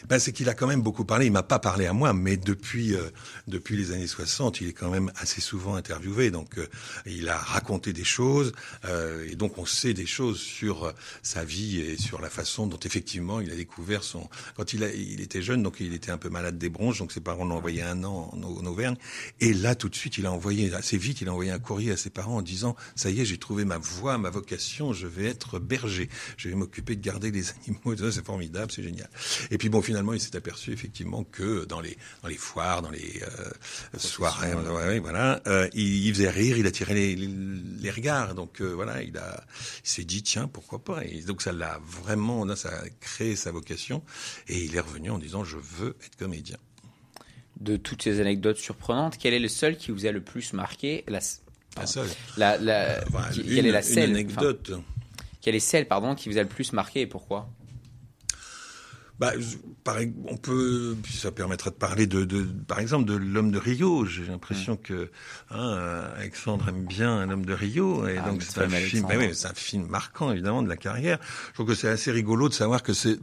Ben, 0.09 0.19
c'est 0.19 0.33
qu'il 0.33 0.49
a 0.49 0.55
quand 0.55 0.67
même 0.67 0.83
beaucoup 0.83 1.05
parlé. 1.05 1.27
Il 1.27 1.33
m'a 1.33 1.43
pas 1.43 1.59
parlé 1.59 1.87
à 1.87 1.93
moi, 1.93 2.13
mais 2.13 2.37
depuis 2.37 2.95
euh, 2.95 3.11
depuis 3.49 3.77
les 3.77 3.93
années 3.93 4.07
60, 4.07 4.61
il 4.61 4.69
est 4.69 4.73
quand 4.73 4.91
même 4.91 5.11
assez 5.17 5.41
souvent 5.41 5.75
interviewé. 5.75 6.31
Donc, 6.31 6.59
euh, 6.59 6.67
il 7.07 7.29
a 7.29 7.37
raconté 7.37 7.93
des 7.93 8.05
choses, 8.05 8.53
euh, 8.85 9.27
et 9.31 9.35
donc 9.35 9.59
on 9.59 9.67
sait 9.67 9.95
des 9.95 10.07
choses 10.07 10.41
sur 10.41 10.93
sa 11.23 11.45
vie 11.45 11.81
et 11.81 11.97
sur 11.97 12.21
la 12.21 12.31
façon 12.31 12.67
dont 12.67 12.79
effectivement 12.85 13.41
il 13.41 13.51
a 13.51 13.57
découvert 13.57 14.03
son. 14.03 14.29
Quand 14.57 14.73
il 14.73 14.85
a, 14.85 14.93
il 14.93 15.21
était 15.21 15.43
jeune, 15.43 15.63
donc 15.63 15.77
il 15.81 15.95
était 15.95 16.11
un 16.11 16.19
peu 16.19 16.29
malade 16.29 16.59
des 16.59 16.69
bronches, 16.69 16.99
donc 16.99 17.13
ses 17.13 17.21
parents 17.21 17.45
l'ont 17.45 17.57
envoyé 17.57 17.83
un 17.83 18.05
an 18.05 18.31
en, 18.33 18.65
Auvergne. 18.65 18.97
Et 19.41 19.53
là, 19.53 19.75
tout 19.75 19.91
de 19.91 19.95
suite, 19.95 20.17
il 20.17 20.25
a 20.25 20.33
envoyé 20.33 20.73
assez 20.73 20.97
vite, 20.97 21.21
il 21.21 21.29
a 21.29 21.33
envoyé 21.33 21.51
un 21.51 21.59
courrier 21.59 21.93
à 21.93 21.97
ses 21.99 22.09
parents 22.09 22.37
en 22.37 22.43
disant 22.43 22.77
ça 22.97 23.11
y 23.11 23.21
est, 23.21 23.25
j'ai 23.25 23.37
trouvé 23.37 23.65
ma 23.65 23.77
voie, 23.79 24.17
ma 24.17 24.31
vocation, 24.31 24.93
je 24.93 25.07
vais 25.07 25.27
être 25.27 25.59
berger, 25.59 26.09
je 26.39 26.49
vais 26.49 26.55
m'occuper 26.55 26.97
de 26.97 27.03
garder 27.03 27.31
les 27.31 27.45
animaux. 27.67 27.95
C'est 28.11 28.25
formidable, 28.25 28.73
c'est 28.73 28.83
génial. 28.83 29.09
Et 29.51 29.59
puis 29.59 29.69
bon, 29.69 29.81
il 30.15 30.21
s'est 30.21 30.37
aperçu 30.37 30.73
effectivement 30.73 31.25
que 31.25 31.65
dans 31.65 31.81
les 31.81 31.97
dans 32.23 32.29
les 32.29 32.37
foires, 32.37 32.83
dans 32.83 32.91
les 32.91 33.23
euh, 33.23 33.99
soirées, 33.99 34.55
ouais, 34.55 34.99
voilà, 34.99 35.41
euh, 35.47 35.69
il, 35.75 36.07
il, 36.07 36.15
faisait 36.15 36.31
rire, 36.31 36.59
il 36.59 36.67
attirait 36.67 36.95
les, 36.95 37.17
les, 37.17 37.29
les 37.29 37.91
regards. 37.91 38.35
Donc 38.35 38.61
euh, 38.61 38.73
voilà, 38.73 39.03
il 39.03 39.17
a, 39.17 39.45
il 39.85 39.89
s'est 39.89 40.05
dit 40.05 40.23
tiens 40.23 40.49
pourquoi 40.49 40.83
pas. 40.83 41.05
Et 41.05 41.23
donc 41.23 41.43
ça 41.43 41.53
l'a 41.53 41.81
vraiment, 41.87 42.45
là, 42.45 42.57
ça 42.57 42.71
a 42.71 42.89
créé 43.01 43.37
sa 43.37 43.53
vocation. 43.53 44.03
Et 44.49 44.65
il 44.65 44.75
est 44.77 44.81
revenu 44.81 45.11
en 45.11 45.19
disant 45.19 45.45
je 45.45 45.57
veux 45.57 45.97
être 46.05 46.17
comédien. 46.17 46.59
De 47.61 47.77
toutes 47.77 48.03
ces 48.03 48.21
anecdotes 48.21 48.57
surprenantes, 48.57 49.17
quel 49.19 49.33
est 49.33 49.39
le 49.39 49.49
seul 49.49 49.77
qui 49.77 49.93
vous 49.93 50.07
a 50.07 50.13
le 50.13 50.21
plus 50.21 50.53
marqué? 50.53 51.05
La, 51.07 51.21
la 51.77 51.87
seule. 51.87 52.09
La, 52.37 52.59
la, 52.59 53.05
enfin, 53.07 53.31
qui, 53.33 53.41
une, 53.43 53.55
quelle 53.55 53.67
est 53.67 53.71
la 53.71 53.89
une 53.89 53.99
anecdote. 53.99 54.71
Enfin, 54.73 54.83
quelle 55.41 55.55
est 55.55 55.61
celle, 55.61 55.87
pardon, 55.87 56.15
qui 56.15 56.29
vous 56.29 56.39
a 56.39 56.43
le 56.43 56.49
plus 56.49 56.73
marqué 56.73 57.03
et 57.03 57.07
pourquoi? 57.07 57.49
Bah, 59.19 59.33
on 60.27 60.37
peut, 60.37 60.97
ça 61.09 61.31
permettra 61.31 61.71
de 61.71 61.77
parler 61.77 62.07
de, 62.07 62.25
de 62.25 62.43
par 62.43 62.81
exemple, 62.81 63.05
de 63.05 63.15
l'homme 63.15 63.53
de 63.53 63.59
Rio. 63.59 64.05
J'ai 64.07 64.25
l'impression 64.25 64.75
mmh. 64.75 64.79
que 64.79 65.11
hein, 65.51 66.11
Alexandre 66.17 66.69
aime 66.69 66.85
bien 66.85 67.25
l'homme 67.27 67.47
de 67.47 67.53
Rio, 67.53 68.07
et 68.09 68.19
ah, 68.19 68.29
donc 68.29 68.43
c'est 68.43 68.61
un 68.61 68.69
film, 68.69 69.07
bah 69.07 69.15
oui, 69.17 69.31
c'est 69.35 69.49
un 69.49 69.55
film 69.55 69.87
marquant 69.87 70.33
évidemment 70.33 70.63
de 70.63 70.69
la 70.69 70.77
carrière. 70.77 71.19
Je 71.49 71.55
trouve 71.55 71.67
que 71.69 71.75
c'est 71.75 71.89
assez 71.89 72.11
rigolo 72.11 72.49
de 72.49 72.55
savoir 72.55 72.83
que 72.83 72.93
c'est 72.93 73.19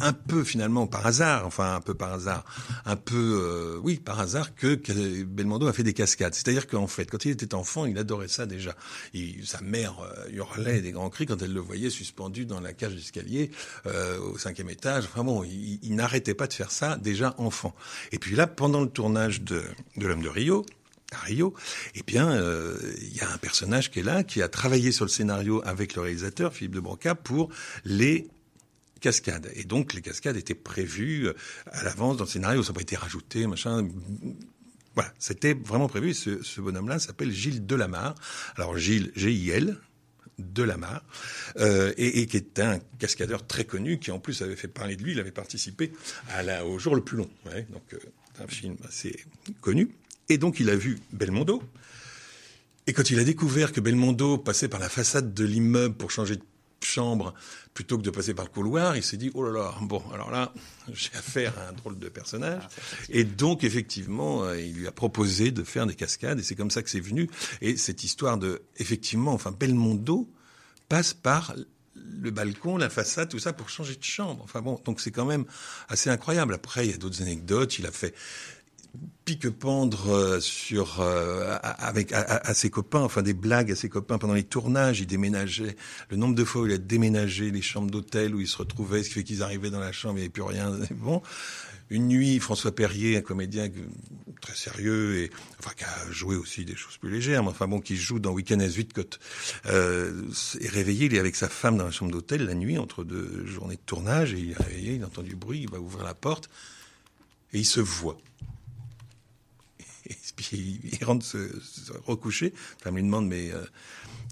un 0.00 0.12
peu 0.12 0.44
finalement 0.44 0.86
par 0.86 1.06
hasard, 1.06 1.46
enfin 1.46 1.74
un 1.74 1.80
peu 1.80 1.94
par 1.94 2.12
hasard, 2.12 2.44
un 2.84 2.96
peu 2.96 3.40
euh, 3.42 3.80
oui 3.82 3.96
par 3.96 4.20
hasard 4.20 4.54
que, 4.54 4.74
que, 4.74 5.22
Belmondo 5.24 5.66
a 5.66 5.72
fait 5.72 5.82
des 5.82 5.94
cascades. 5.94 6.34
C'est-à-dire 6.34 6.66
qu'en 6.66 6.86
fait, 6.86 7.10
quand 7.10 7.24
il 7.24 7.30
était 7.30 7.54
enfant, 7.54 7.86
il 7.86 7.98
adorait 7.98 8.28
ça 8.28 8.46
déjà. 8.46 8.74
Il, 9.14 9.46
sa 9.46 9.60
mère 9.60 10.00
euh, 10.00 10.30
hurlait 10.30 10.80
des 10.80 10.92
grands 10.92 11.10
cris 11.10 11.26
quand 11.26 11.40
elle 11.42 11.52
le 11.52 11.60
voyait 11.60 11.90
suspendu 11.90 12.46
dans 12.46 12.60
la 12.60 12.72
cage 12.72 12.94
d'escalier 12.94 13.50
euh, 13.86 14.18
au 14.18 14.38
cinquième 14.38 14.70
étage. 14.70 15.04
Enfin 15.04 15.24
bon, 15.24 15.44
il, 15.44 15.78
il 15.82 15.94
n'arrêtait 15.94 16.34
pas 16.34 16.46
de 16.46 16.52
faire 16.52 16.70
ça 16.70 16.96
déjà 16.96 17.34
enfant. 17.38 17.74
Et 18.12 18.18
puis 18.18 18.36
là, 18.36 18.46
pendant 18.46 18.80
le 18.80 18.88
tournage 18.88 19.42
de, 19.42 19.62
de 19.96 20.06
l'homme 20.06 20.22
de 20.22 20.28
Rio, 20.28 20.64
à 21.12 21.18
Rio, 21.18 21.54
eh 21.94 22.02
bien, 22.02 22.34
il 22.34 22.40
euh, 22.40 22.76
y 23.14 23.20
a 23.20 23.30
un 23.30 23.38
personnage 23.38 23.90
qui 23.90 24.00
est 24.00 24.02
là, 24.02 24.24
qui 24.24 24.42
a 24.42 24.48
travaillé 24.48 24.92
sur 24.92 25.04
le 25.04 25.10
scénario 25.10 25.62
avec 25.64 25.94
le 25.94 26.02
réalisateur 26.02 26.52
Philippe 26.52 26.74
de 26.74 26.80
Broca 26.80 27.14
pour 27.14 27.48
les 27.84 28.28
cascades. 29.00 29.50
Et 29.54 29.64
donc 29.64 29.94
les 29.94 30.02
cascades 30.02 30.36
étaient 30.36 30.54
prévues 30.54 31.28
à 31.66 31.82
l'avance 31.84 32.16
dans 32.16 32.24
le 32.24 32.30
scénario, 32.30 32.62
ça 32.62 32.70
n'a 32.70 32.74
pas 32.74 32.82
été 32.82 32.96
rajouté, 32.96 33.46
machin. 33.46 33.88
Voilà, 34.94 35.12
c'était 35.18 35.52
vraiment 35.52 35.88
prévu. 35.88 36.14
Ce, 36.14 36.60
bonhomme-là 36.60 36.98
s'appelle 36.98 37.30
Gilles 37.30 37.66
Delamarre. 37.66 38.14
Alors 38.56 38.78
Gilles, 38.78 39.12
G-I-L, 39.14 39.76
Delamarre, 40.38 41.04
euh, 41.58 41.92
et, 41.96 42.26
qui 42.26 42.36
est 42.38 42.58
un 42.60 42.78
cascadeur 42.98 43.46
très 43.46 43.64
connu, 43.64 43.98
qui 43.98 44.10
en 44.10 44.18
plus 44.18 44.42
avait 44.42 44.56
fait 44.56 44.68
parler 44.68 44.96
de 44.96 45.02
lui, 45.02 45.12
il 45.12 45.20
avait 45.20 45.30
participé 45.30 45.92
à 46.30 46.42
la, 46.42 46.64
au 46.66 46.78
jour 46.78 46.94
le 46.94 47.02
plus 47.02 47.16
long. 47.16 47.30
Donc 47.70 47.92
euh, 47.92 47.98
un 48.42 48.46
film 48.46 48.76
assez 48.88 49.24
connu. 49.60 49.90
Et 50.28 50.38
donc 50.38 50.60
il 50.60 50.70
a 50.70 50.76
vu 50.76 50.98
Belmondo. 51.12 51.62
Et 52.86 52.92
quand 52.92 53.10
il 53.10 53.18
a 53.18 53.24
découvert 53.24 53.72
que 53.72 53.80
Belmondo 53.80 54.38
passait 54.38 54.68
par 54.68 54.80
la 54.80 54.88
façade 54.88 55.34
de 55.34 55.44
l'immeuble 55.44 55.94
pour 55.94 56.10
changer 56.10 56.36
de 56.36 56.42
chambre 56.86 57.34
plutôt 57.74 57.98
que 57.98 58.02
de 58.02 58.10
passer 58.10 58.32
par 58.32 58.46
le 58.46 58.50
couloir, 58.50 58.96
il 58.96 59.02
s'est 59.02 59.16
dit 59.16 59.30
oh 59.34 59.42
là 59.42 59.52
là, 59.52 59.74
bon 59.82 60.02
alors 60.12 60.30
là 60.30 60.52
j'ai 60.92 61.10
affaire 61.14 61.58
à 61.58 61.68
un 61.68 61.72
drôle 61.72 61.98
de 61.98 62.08
personnage 62.08 62.62
et 63.08 63.24
donc 63.24 63.64
effectivement 63.64 64.44
euh, 64.44 64.60
il 64.60 64.74
lui 64.74 64.86
a 64.86 64.92
proposé 64.92 65.50
de 65.50 65.62
faire 65.62 65.86
des 65.86 65.94
cascades 65.94 66.38
et 66.38 66.42
c'est 66.42 66.54
comme 66.54 66.70
ça 66.70 66.82
que 66.82 66.90
c'est 66.90 67.00
venu 67.00 67.28
et 67.60 67.76
cette 67.76 68.04
histoire 68.04 68.38
de 68.38 68.62
effectivement 68.76 69.32
enfin 69.32 69.52
Belmondo 69.52 70.28
passe 70.88 71.14
par 71.14 71.54
le 72.22 72.30
balcon, 72.30 72.76
la 72.76 72.90
façade, 72.90 73.28
tout 73.28 73.38
ça 73.38 73.52
pour 73.52 73.68
changer 73.68 73.96
de 73.96 74.02
chambre. 74.02 74.42
Enfin 74.44 74.60
bon, 74.60 74.80
donc 74.84 75.00
c'est 75.00 75.10
quand 75.10 75.24
même 75.24 75.44
assez 75.88 76.10
incroyable. 76.10 76.54
Après, 76.54 76.86
il 76.86 76.90
y 76.90 76.94
a 76.94 76.98
d'autres 76.98 77.22
anecdotes. 77.22 77.78
Il 77.78 77.86
a 77.86 77.90
fait 77.90 78.14
pique-pendre 79.24 80.38
sur 80.40 81.00
euh, 81.00 81.56
avec 81.62 82.12
à, 82.12 82.54
ses 82.54 82.70
copains, 82.70 83.00
enfin 83.00 83.22
des 83.22 83.34
blagues 83.34 83.72
à 83.72 83.76
ses 83.76 83.88
copains 83.88 84.18
pendant 84.18 84.34
les 84.34 84.44
tournages. 84.44 85.00
Il 85.00 85.06
déménageait 85.06 85.76
le 86.10 86.16
nombre 86.16 86.34
de 86.34 86.44
fois 86.44 86.62
où 86.62 86.66
il 86.66 86.72
a 86.72 86.78
déménagé 86.78 87.50
les 87.50 87.62
chambres 87.62 87.90
d'hôtel 87.90 88.34
où 88.34 88.40
il 88.40 88.46
se 88.46 88.56
retrouvait, 88.56 89.02
ce 89.02 89.08
qui 89.08 89.14
fait 89.14 89.24
qu'ils 89.24 89.42
arrivaient 89.42 89.70
dans 89.70 89.80
la 89.80 89.92
chambre, 89.92 90.14
il 90.14 90.18
n'y 90.18 90.22
avait 90.22 90.30
plus 90.30 90.42
rien. 90.42 90.72
Bon, 90.96 91.22
une 91.90 92.08
nuit, 92.08 92.40
François 92.40 92.74
Perrier, 92.74 93.16
un 93.16 93.20
comédien 93.20 93.68
très 94.40 94.54
sérieux 94.54 95.18
et 95.18 95.30
enfin 95.58 95.70
qui 95.76 95.84
a 95.84 96.10
joué 96.10 96.36
aussi 96.36 96.64
des 96.64 96.74
choses 96.74 96.96
plus 96.96 97.10
légères, 97.10 97.42
mais 97.42 97.50
enfin 97.50 97.68
bon, 97.68 97.80
qui 97.80 97.96
joue 97.96 98.18
dans 98.18 98.32
Weekend 98.32 98.60
à 98.62 98.68
Zuidcote, 98.68 99.20
euh, 99.66 100.22
est 100.60 100.68
réveillé, 100.68 101.06
il 101.06 101.14
est 101.14 101.18
avec 101.18 101.36
sa 101.36 101.48
femme 101.48 101.76
dans 101.76 101.84
la 101.84 101.90
chambre 101.90 102.10
d'hôtel 102.10 102.44
la 102.44 102.54
nuit 102.54 102.78
entre 102.78 103.04
deux 103.04 103.46
journées 103.46 103.76
de 103.76 103.80
tournage 103.86 104.34
et 104.34 104.38
il 104.38 104.50
est 104.52 104.62
réveillé, 104.62 104.94
il 104.94 105.04
entend 105.04 105.22
du 105.22 105.36
bruit, 105.36 105.60
il 105.62 105.70
va 105.70 105.78
ouvrir 105.78 106.04
la 106.04 106.14
porte 106.14 106.48
et 107.52 107.58
il 107.58 107.66
se 107.66 107.80
voit 107.80 108.18
puis 110.36 110.80
il 110.84 111.04
rentre 111.04 111.24
se, 111.24 111.38
recoucher. 112.04 112.52
La 112.84 112.92
femme 112.92 112.96
demande 112.96 113.26
mais 113.26 113.50
euh, 113.52 113.64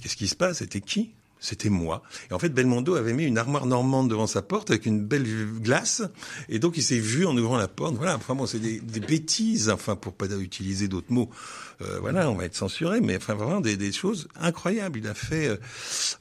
qu'est-ce 0.03 0.17
qui 0.17 0.29
se 0.29 0.37
passe? 0.37 0.59
C'était 0.59 0.81
qui? 0.81 1.15
C'était 1.45 1.69
moi. 1.69 2.03
Et 2.31 2.35
en 2.35 2.39
fait, 2.39 2.49
Belmondo 2.49 2.95
avait 2.95 3.13
mis 3.13 3.25
une 3.25 3.37
armoire 3.37 3.67
normande 3.67 4.09
devant 4.09 4.27
sa 4.27 4.41
porte 4.41 4.71
avec 4.71 4.87
une 4.87 5.05
belle 5.05 5.27
glace. 5.61 6.03
Et 6.49 6.59
donc, 6.59 6.79
il 6.79 6.83
s'est 6.83 6.99
vu 6.99 7.27
en 7.27 7.37
ouvrant 7.37 7.59
la 7.59 7.69
porte. 7.69 7.95
Voilà. 7.97 8.17
Enfin 8.17 8.35
bon, 8.35 8.47
c'est 8.47 8.59
des, 8.59 8.81
des, 8.81 9.01
bêtises. 9.01 9.69
Enfin, 9.69 9.95
pour 9.95 10.15
pas 10.15 10.27
utiliser 10.27 10.89
d'autres 10.89 11.13
mots. 11.13 11.29
Euh, 11.83 11.99
voilà, 12.01 12.31
on 12.31 12.35
va 12.35 12.47
être 12.47 12.57
censuré. 12.57 13.03
Mais 13.03 13.17
enfin, 13.17 13.35
vraiment 13.35 13.61
des, 13.61 13.77
des 13.77 13.93
choses 13.93 14.27
incroyables. 14.41 14.99
Il 14.99 15.07
a 15.07 15.13
fait, 15.13 15.49
euh, 15.49 15.57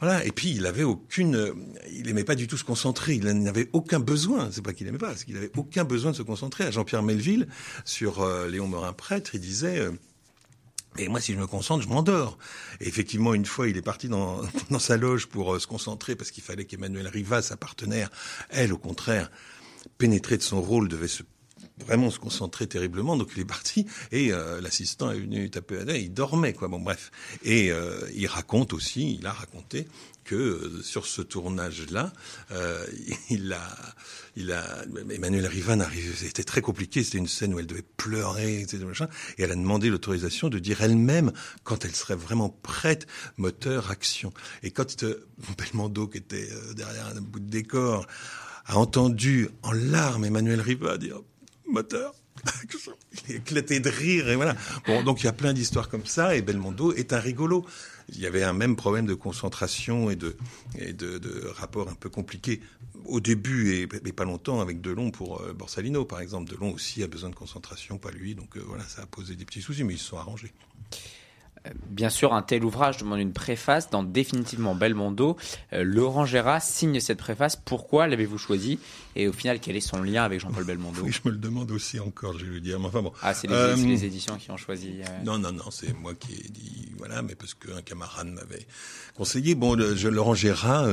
voilà. 0.01 0.25
Et 0.25 0.31
puis, 0.31 0.51
il 0.51 0.65
avait 0.65 0.83
aucune, 0.83 1.53
il 1.89 2.09
aimait 2.09 2.25
pas 2.25 2.35
du 2.35 2.47
tout 2.47 2.57
se 2.57 2.65
concentrer. 2.65 3.13
Il 3.13 3.25
n'avait 3.25 3.69
aucun 3.71 4.01
besoin. 4.01 4.49
C'est 4.51 4.61
pas 4.61 4.73
qu'il 4.73 4.87
aimait 4.87 4.97
pas, 4.97 5.15
c'est 5.15 5.25
qu'il 5.25 5.37
avait 5.37 5.51
aucun 5.55 5.85
besoin 5.85 6.11
de 6.11 6.17
se 6.17 6.23
concentrer. 6.23 6.65
À 6.65 6.71
Jean-Pierre 6.71 7.03
Melville, 7.03 7.47
sur 7.85 8.21
euh, 8.21 8.49
Léon 8.49 8.67
Morin 8.67 8.91
prêtre, 8.91 9.35
il 9.35 9.39
disait. 9.39 9.87
Et 10.97 11.07
moi, 11.07 11.19
si 11.19 11.33
je 11.33 11.39
me 11.39 11.47
concentre, 11.47 11.83
je 11.83 11.89
m'endors. 11.89 12.37
Et 12.79 12.87
effectivement, 12.87 13.33
une 13.33 13.45
fois, 13.45 13.67
il 13.67 13.77
est 13.77 13.81
parti 13.81 14.09
dans, 14.09 14.41
dans 14.69 14.79
sa 14.79 14.97
loge 14.97 15.27
pour 15.27 15.53
euh, 15.53 15.59
se 15.59 15.67
concentrer 15.67 16.15
parce 16.15 16.31
qu'il 16.31 16.43
fallait 16.43 16.65
qu'Emmanuel 16.65 17.07
Riva, 17.07 17.41
sa 17.41 17.57
partenaire, 17.57 18.09
elle, 18.49 18.73
au 18.73 18.77
contraire, 18.77 19.31
pénétrée 19.97 20.37
de 20.37 20.43
son 20.43 20.61
rôle, 20.61 20.87
devait 20.87 21.07
se 21.07 21.23
vraiment 21.77 22.11
se 22.11 22.19
concentrer 22.19 22.67
terriblement. 22.67 23.17
Donc 23.17 23.31
il 23.35 23.41
est 23.41 23.45
parti 23.45 23.87
et 24.11 24.31
euh, 24.31 24.61
l'assistant 24.61 25.11
est 25.11 25.19
venu 25.19 25.49
taper 25.49 25.79
à 25.79 25.97
il 25.97 26.13
dormait 26.13 26.53
quoi. 26.53 26.67
Bon 26.67 26.79
bref. 26.79 27.11
Et 27.43 27.71
euh, 27.71 28.07
il 28.13 28.27
raconte 28.27 28.73
aussi, 28.73 29.17
il 29.19 29.25
a 29.25 29.31
raconté 29.31 29.87
que 30.23 30.35
euh, 30.35 30.81
sur 30.81 31.05
ce 31.05 31.21
tournage-là, 31.21 32.13
euh, 32.51 32.85
il 33.29 33.53
a, 33.53 33.75
il 34.35 34.51
a, 34.51 34.63
Emmanuel 35.09 35.45
Rivan 35.45 35.79
arrivé, 35.79 36.11
c'était 36.15 36.43
très 36.43 36.61
compliqué, 36.61 37.03
c'était 37.03 37.17
une 37.17 37.27
scène 37.27 37.53
où 37.53 37.59
elle 37.59 37.67
devait 37.67 37.85
pleurer, 37.97 38.61
etc. 38.61 38.83
Et 39.37 39.43
elle 39.43 39.51
a 39.51 39.55
demandé 39.55 39.89
l'autorisation 39.89 40.49
de 40.49 40.59
dire 40.59 40.81
elle-même 40.81 41.31
quand 41.63 41.85
elle 41.85 41.95
serait 41.95 42.15
vraiment 42.15 42.49
prête, 42.49 43.07
moteur, 43.37 43.91
action. 43.91 44.33
Et 44.63 44.71
quand 44.71 45.03
euh, 45.03 45.27
Belmondo, 45.57 46.07
qui 46.07 46.17
était 46.17 46.49
euh, 46.51 46.73
derrière 46.73 47.07
un 47.07 47.21
bout 47.21 47.39
de 47.39 47.49
décor, 47.49 48.07
a 48.65 48.77
entendu 48.77 49.49
en 49.61 49.71
larmes 49.71 50.25
Emmanuel 50.25 50.61
Riva 50.61 50.97
dire 50.97 51.19
moteur, 51.67 52.13
il 53.29 53.35
éclaté 53.35 53.79
de 53.79 53.89
rire 53.89 54.29
et 54.29 54.35
voilà. 54.35 54.55
Bon, 54.87 55.03
donc 55.03 55.21
il 55.21 55.25
y 55.25 55.29
a 55.29 55.33
plein 55.33 55.53
d'histoires 55.53 55.89
comme 55.89 56.05
ça 56.05 56.35
et 56.35 56.41
Belmondo 56.41 56.93
est 56.93 57.13
un 57.13 57.19
rigolo. 57.19 57.65
Il 58.09 58.19
y 58.19 58.25
avait 58.25 58.43
un 58.43 58.53
même 58.53 58.75
problème 58.75 59.05
de 59.05 59.13
concentration 59.13 60.09
et 60.09 60.15
de, 60.15 60.35
et 60.77 60.93
rapport 61.55 61.89
un 61.89 61.95
peu 61.95 62.09
compliqué 62.09 62.61
au 63.05 63.19
début 63.19 63.75
et, 63.75 63.87
pas 63.87 64.25
longtemps 64.25 64.61
avec 64.61 64.81
Delon 64.81 65.11
pour 65.11 65.41
euh, 65.41 65.53
Borsalino 65.53 66.05
par 66.05 66.21
exemple. 66.21 66.49
Delon 66.49 66.73
aussi 66.73 67.03
a 67.03 67.07
besoin 67.07 67.29
de 67.29 67.35
concentration, 67.35 67.97
pas 67.97 68.11
lui. 68.11 68.35
Donc 68.35 68.57
euh, 68.57 68.63
voilà, 68.65 68.83
ça 68.83 69.03
a 69.03 69.05
posé 69.05 69.35
des 69.35 69.45
petits 69.45 69.61
soucis, 69.61 69.83
mais 69.83 69.93
ils 69.93 69.99
se 69.99 70.05
sont 70.05 70.17
arrangés. 70.17 70.53
Bien 71.93 72.09
sûr, 72.09 72.33
un 72.33 72.41
tel 72.41 72.65
ouvrage 72.65 72.97
demande 72.97 73.19
une 73.19 73.33
préface 73.33 73.89
dans 73.89 74.03
définitivement 74.03 74.73
Belmondo. 74.75 75.37
Euh, 75.73 75.83
Laurent 75.83 76.25
Gérard 76.25 76.61
signe 76.61 76.99
cette 76.99 77.19
préface. 77.19 77.55
Pourquoi 77.55 78.07
l'avez-vous 78.07 78.37
choisi 78.39 78.79
Et 79.15 79.27
au 79.27 79.33
final, 79.33 79.59
quel 79.59 79.75
est 79.75 79.79
son 79.81 80.01
lien 80.01 80.23
avec 80.23 80.39
Jean-Paul 80.39 80.63
Belmondo 80.63 81.01
Oui, 81.03 81.11
je 81.11 81.19
me 81.25 81.31
le 81.31 81.37
demande 81.39 81.69
aussi 81.71 81.99
encore, 81.99 82.37
je 82.37 82.45
vais 82.45 82.51
lui 82.51 82.61
dire. 82.61 82.79
Mais 82.79 82.87
enfin 82.87 83.01
bon. 83.03 83.13
Ah, 83.21 83.33
c'est 83.33 83.47
les, 83.47 83.53
Euh, 83.53 83.75
les 83.75 84.05
éditions 84.05 84.37
qui 84.37 84.49
ont 84.49 84.57
choisi. 84.57 85.01
euh, 85.01 85.23
Non, 85.23 85.37
non, 85.37 85.51
non, 85.51 85.69
c'est 85.69 85.93
moi 85.93 86.13
qui 86.15 86.33
ai 86.33 86.49
dit, 86.49 86.89
voilà, 86.97 87.21
mais 87.21 87.35
parce 87.35 87.53
qu'un 87.53 87.81
camarade 87.83 88.27
m'avait 88.27 88.65
conseillé. 89.15 89.53
Bon, 89.55 89.75
le- 89.75 89.95
je- 89.95 90.07
Laurent 90.07 90.33
Gérard, 90.33 90.87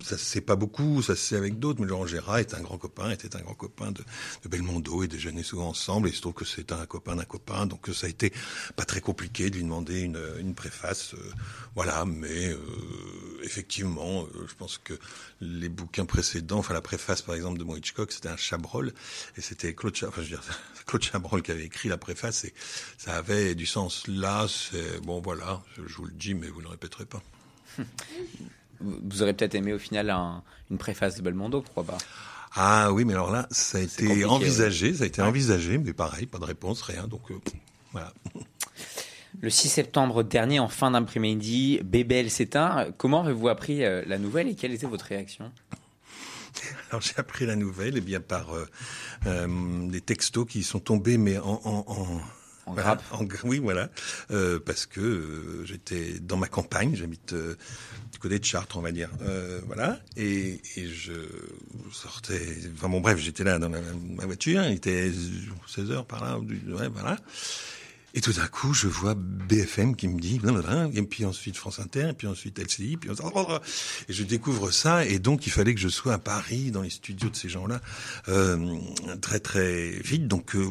ça 0.00 0.16
se 0.16 0.24
sait 0.24 0.40
pas 0.40 0.54
beaucoup, 0.54 1.02
ça 1.02 1.16
se 1.16 1.22
sait 1.22 1.36
avec 1.36 1.58
d'autres, 1.58 1.80
mais 1.80 1.86
Laurent 1.88 2.06
Gérard 2.06 2.38
est 2.38 2.54
un 2.54 2.60
grand 2.60 2.78
copain, 2.78 3.10
était 3.10 3.34
un 3.34 3.40
grand 3.40 3.54
copain 3.54 3.90
de, 3.90 4.02
de 4.44 4.48
Belmondo 4.48 5.02
et 5.02 5.08
déjeunait 5.08 5.42
souvent 5.42 5.68
ensemble, 5.70 6.06
et 6.08 6.12
il 6.12 6.14
se 6.14 6.20
trouve 6.20 6.34
que 6.34 6.44
c'est 6.44 6.70
un 6.70 6.86
copain 6.86 7.16
d'un 7.16 7.24
copain, 7.24 7.66
donc 7.66 7.88
ça 7.92 8.06
a 8.06 8.10
été 8.10 8.32
pas 8.76 8.84
très 8.84 9.00
compliqué 9.00 9.50
de 9.50 9.56
lui 9.56 9.64
demander 9.64 9.87
une, 9.94 10.18
une 10.40 10.54
préface, 10.54 11.14
euh, 11.14 11.18
voilà, 11.74 12.04
mais 12.04 12.48
euh, 12.48 12.58
effectivement, 13.42 14.24
euh, 14.24 14.46
je 14.48 14.54
pense 14.54 14.78
que 14.78 14.94
les 15.40 15.68
bouquins 15.68 16.04
précédents, 16.06 16.58
enfin 16.58 16.74
la 16.74 16.80
préface 16.80 17.22
par 17.22 17.34
exemple 17.34 17.58
de 17.58 17.64
mon 17.64 17.76
Hitchcock, 17.76 18.10
c'était 18.12 18.28
un 18.28 18.36
Chabrol, 18.36 18.92
et 19.36 19.40
c'était 19.40 19.74
Claude, 19.74 19.94
Cha- 19.94 20.08
enfin, 20.08 20.22
je 20.22 20.30
veux 20.30 20.36
dire, 20.36 20.42
Claude 20.86 21.02
Chabrol 21.02 21.42
qui 21.42 21.50
avait 21.50 21.64
écrit 21.64 21.88
la 21.88 21.98
préface, 21.98 22.44
et 22.44 22.54
ça 22.96 23.16
avait 23.16 23.54
du 23.54 23.66
sens. 23.66 24.06
Là, 24.08 24.46
c'est 24.48 25.00
bon, 25.02 25.20
voilà, 25.20 25.62
je, 25.76 25.94
vous 25.96 26.04
le 26.06 26.12
dis, 26.12 26.34
mais 26.34 26.48
vous 26.48 26.58
ne 26.58 26.64
le 26.64 26.70
répéterez 26.70 27.04
pas. 27.06 27.22
Vous 28.80 29.22
aurez 29.22 29.34
peut-être 29.34 29.54
aimé 29.56 29.72
au 29.72 29.78
final 29.78 30.08
un- 30.10 30.42
une 30.70 30.78
préface 30.78 31.16
de 31.16 31.22
Belmondo, 31.22 31.62
pourquoi 31.62 31.84
pas? 31.84 31.98
Ah 32.54 32.92
oui, 32.92 33.04
mais 33.04 33.12
alors 33.12 33.30
là, 33.30 33.46
ça 33.50 33.78
a 33.78 33.80
été 33.82 34.24
envisagé, 34.24 34.94
ça 34.94 35.04
a 35.04 35.06
été 35.06 35.20
envisagé, 35.20 35.78
mais 35.78 35.92
pareil, 35.92 36.26
pas 36.26 36.38
de 36.38 36.44
réponse, 36.44 36.80
rien. 36.82 37.06
Donc 37.06 37.30
euh, 37.30 37.34
voilà. 37.92 38.12
Le 39.40 39.50
6 39.50 39.68
septembre 39.68 40.24
dernier, 40.24 40.58
en 40.58 40.68
fin 40.68 40.90
d'après-midi, 40.90 41.80
Bébel 41.84 42.30
s'éteint. 42.30 42.88
Comment 42.96 43.22
avez-vous 43.22 43.48
appris 43.48 43.84
euh, 43.84 44.02
la 44.06 44.18
nouvelle 44.18 44.48
et 44.48 44.54
quelle 44.56 44.72
était 44.72 44.86
votre 44.86 45.04
réaction? 45.04 45.52
Alors 46.90 47.02
j'ai 47.02 47.14
appris 47.18 47.46
la 47.46 47.54
nouvelle, 47.54 47.96
et 47.96 48.00
bien 48.00 48.20
par 48.20 48.52
euh, 48.52 48.66
euh, 49.26 49.88
des 49.88 50.00
textos 50.00 50.46
qui 50.48 50.64
sont 50.64 50.80
tombés, 50.80 51.18
mais 51.18 51.38
en, 51.38 51.60
en, 51.64 51.84
en 51.86 52.20
En 52.66 52.74
Voilà, 52.74 52.98
oui, 53.44 53.58
voilà, 53.60 53.90
Euh, 54.32 54.58
parce 54.58 54.86
que 54.86 55.00
euh, 55.00 55.64
j'étais 55.64 56.18
dans 56.20 56.36
ma 56.36 56.48
campagne, 56.48 56.96
j'habite 56.96 57.32
euh, 57.32 57.54
du 58.12 58.18
côté 58.18 58.40
de 58.40 58.44
Chartres, 58.44 58.76
on 58.76 58.82
va 58.82 58.90
dire, 58.90 59.10
voilà, 59.66 60.00
et, 60.16 60.60
et 60.76 60.86
je 60.88 61.12
sortais, 61.92 62.40
enfin 62.74 62.88
bon 62.88 63.00
bref, 63.00 63.18
j'étais 63.18 63.44
là 63.44 63.60
dans 63.60 63.68
ma, 63.70 63.78
ma 63.80 64.26
voiture, 64.26 64.64
il 64.64 64.72
était 64.72 65.12
16 65.68 65.90
heures 65.92 66.06
par 66.06 66.24
là, 66.24 66.38
ouais, 66.40 66.88
voilà. 66.88 67.16
Et 68.14 68.20
tout 68.20 68.32
d'un 68.32 68.46
coup, 68.46 68.72
je 68.72 68.88
vois 68.88 69.14
BFM 69.14 69.94
qui 69.94 70.08
me 70.08 70.18
dit, 70.18 70.40
et 70.94 71.02
puis 71.02 71.24
ensuite 71.24 71.56
France 71.56 71.78
Inter, 71.78 72.08
et 72.10 72.12
puis 72.14 72.26
ensuite 72.26 72.58
LCI, 72.58 72.96
puis 72.96 73.10
et 74.08 74.12
je 74.12 74.22
découvre 74.24 74.70
ça, 74.70 75.04
et 75.04 75.18
donc 75.18 75.46
il 75.46 75.50
fallait 75.50 75.74
que 75.74 75.80
je 75.80 75.88
sois 75.88 76.14
à 76.14 76.18
Paris, 76.18 76.70
dans 76.70 76.82
les 76.82 76.90
studios 76.90 77.28
de 77.28 77.36
ces 77.36 77.48
gens-là, 77.48 77.80
euh, 78.28 78.78
très 79.20 79.40
très 79.40 79.90
vite. 79.90 80.26
Donc 80.26 80.54
euh, 80.54 80.68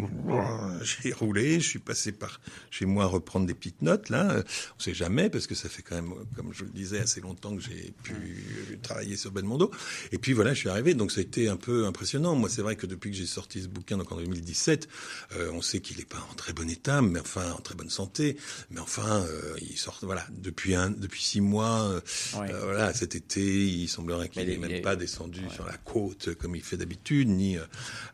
j'ai 0.81 1.13
roulé, 1.13 1.59
je 1.59 1.67
suis 1.67 1.79
passé 1.79 2.11
par 2.11 2.39
chez 2.71 2.85
moi 2.85 3.05
reprendre 3.05 3.45
des 3.45 3.53
petites 3.53 3.81
notes. 3.81 4.09
Là, 4.09 4.43
on 4.77 4.81
sait 4.81 4.93
jamais 4.93 5.29
parce 5.29 5.47
que 5.47 5.55
ça 5.55 5.69
fait 5.69 5.81
quand 5.81 5.95
même, 5.95 6.13
comme 6.35 6.53
je 6.53 6.63
le 6.63 6.69
disais, 6.69 6.99
assez 6.99 7.21
longtemps 7.21 7.55
que 7.55 7.61
j'ai 7.61 7.93
pu 8.03 8.79
travailler 8.81 9.15
sur 9.15 9.31
Belmondo. 9.31 9.71
Et 10.11 10.17
puis 10.17 10.33
voilà, 10.33 10.53
je 10.53 10.59
suis 10.59 10.69
arrivé. 10.69 10.93
Donc 10.93 11.11
ça 11.11 11.19
a 11.19 11.23
été 11.23 11.49
un 11.49 11.57
peu 11.57 11.85
impressionnant. 11.85 12.35
Moi, 12.35 12.49
c'est 12.49 12.61
vrai 12.61 12.75
que 12.75 12.87
depuis 12.87 13.11
que 13.11 13.17
j'ai 13.17 13.25
sorti 13.25 13.61
ce 13.61 13.67
bouquin, 13.67 13.97
donc 13.97 14.11
en 14.11 14.17
2017, 14.17 14.87
euh, 15.35 15.51
on 15.53 15.61
sait 15.61 15.79
qu'il 15.79 15.97
n'est 15.97 16.05
pas 16.05 16.25
en 16.31 16.33
très 16.33 16.53
bon 16.53 16.69
état, 16.69 17.01
mais 17.01 17.19
enfin 17.27 17.51
en 17.51 17.59
très 17.61 17.75
bonne 17.75 17.89
santé. 17.89 18.37
Mais 18.71 18.79
enfin, 18.79 19.21
euh, 19.21 19.55
il 19.61 19.77
sort. 19.77 19.99
Voilà, 20.01 20.25
depuis 20.31 20.73
un, 20.75 20.89
depuis 20.89 21.21
six 21.23 21.41
mois. 21.41 21.81
euh, 21.83 22.01
Ouais. 22.39 22.51
euh, 22.51 22.61
voilà, 22.63 22.93
cet 22.93 23.15
été, 23.15 23.65
il 23.67 23.87
semblerait 23.87 24.29
qu'il 24.29 24.45
n'est 24.47 24.53
est- 24.53 24.57
même 24.57 24.81
pas 24.81 24.95
descendu 24.95 25.41
sur 25.49 25.65
la 25.65 25.77
côte 25.77 26.33
comme 26.35 26.55
il 26.55 26.63
fait 26.63 26.77
d'habitude, 26.77 27.27
ni 27.29 27.57
euh, 27.57 27.63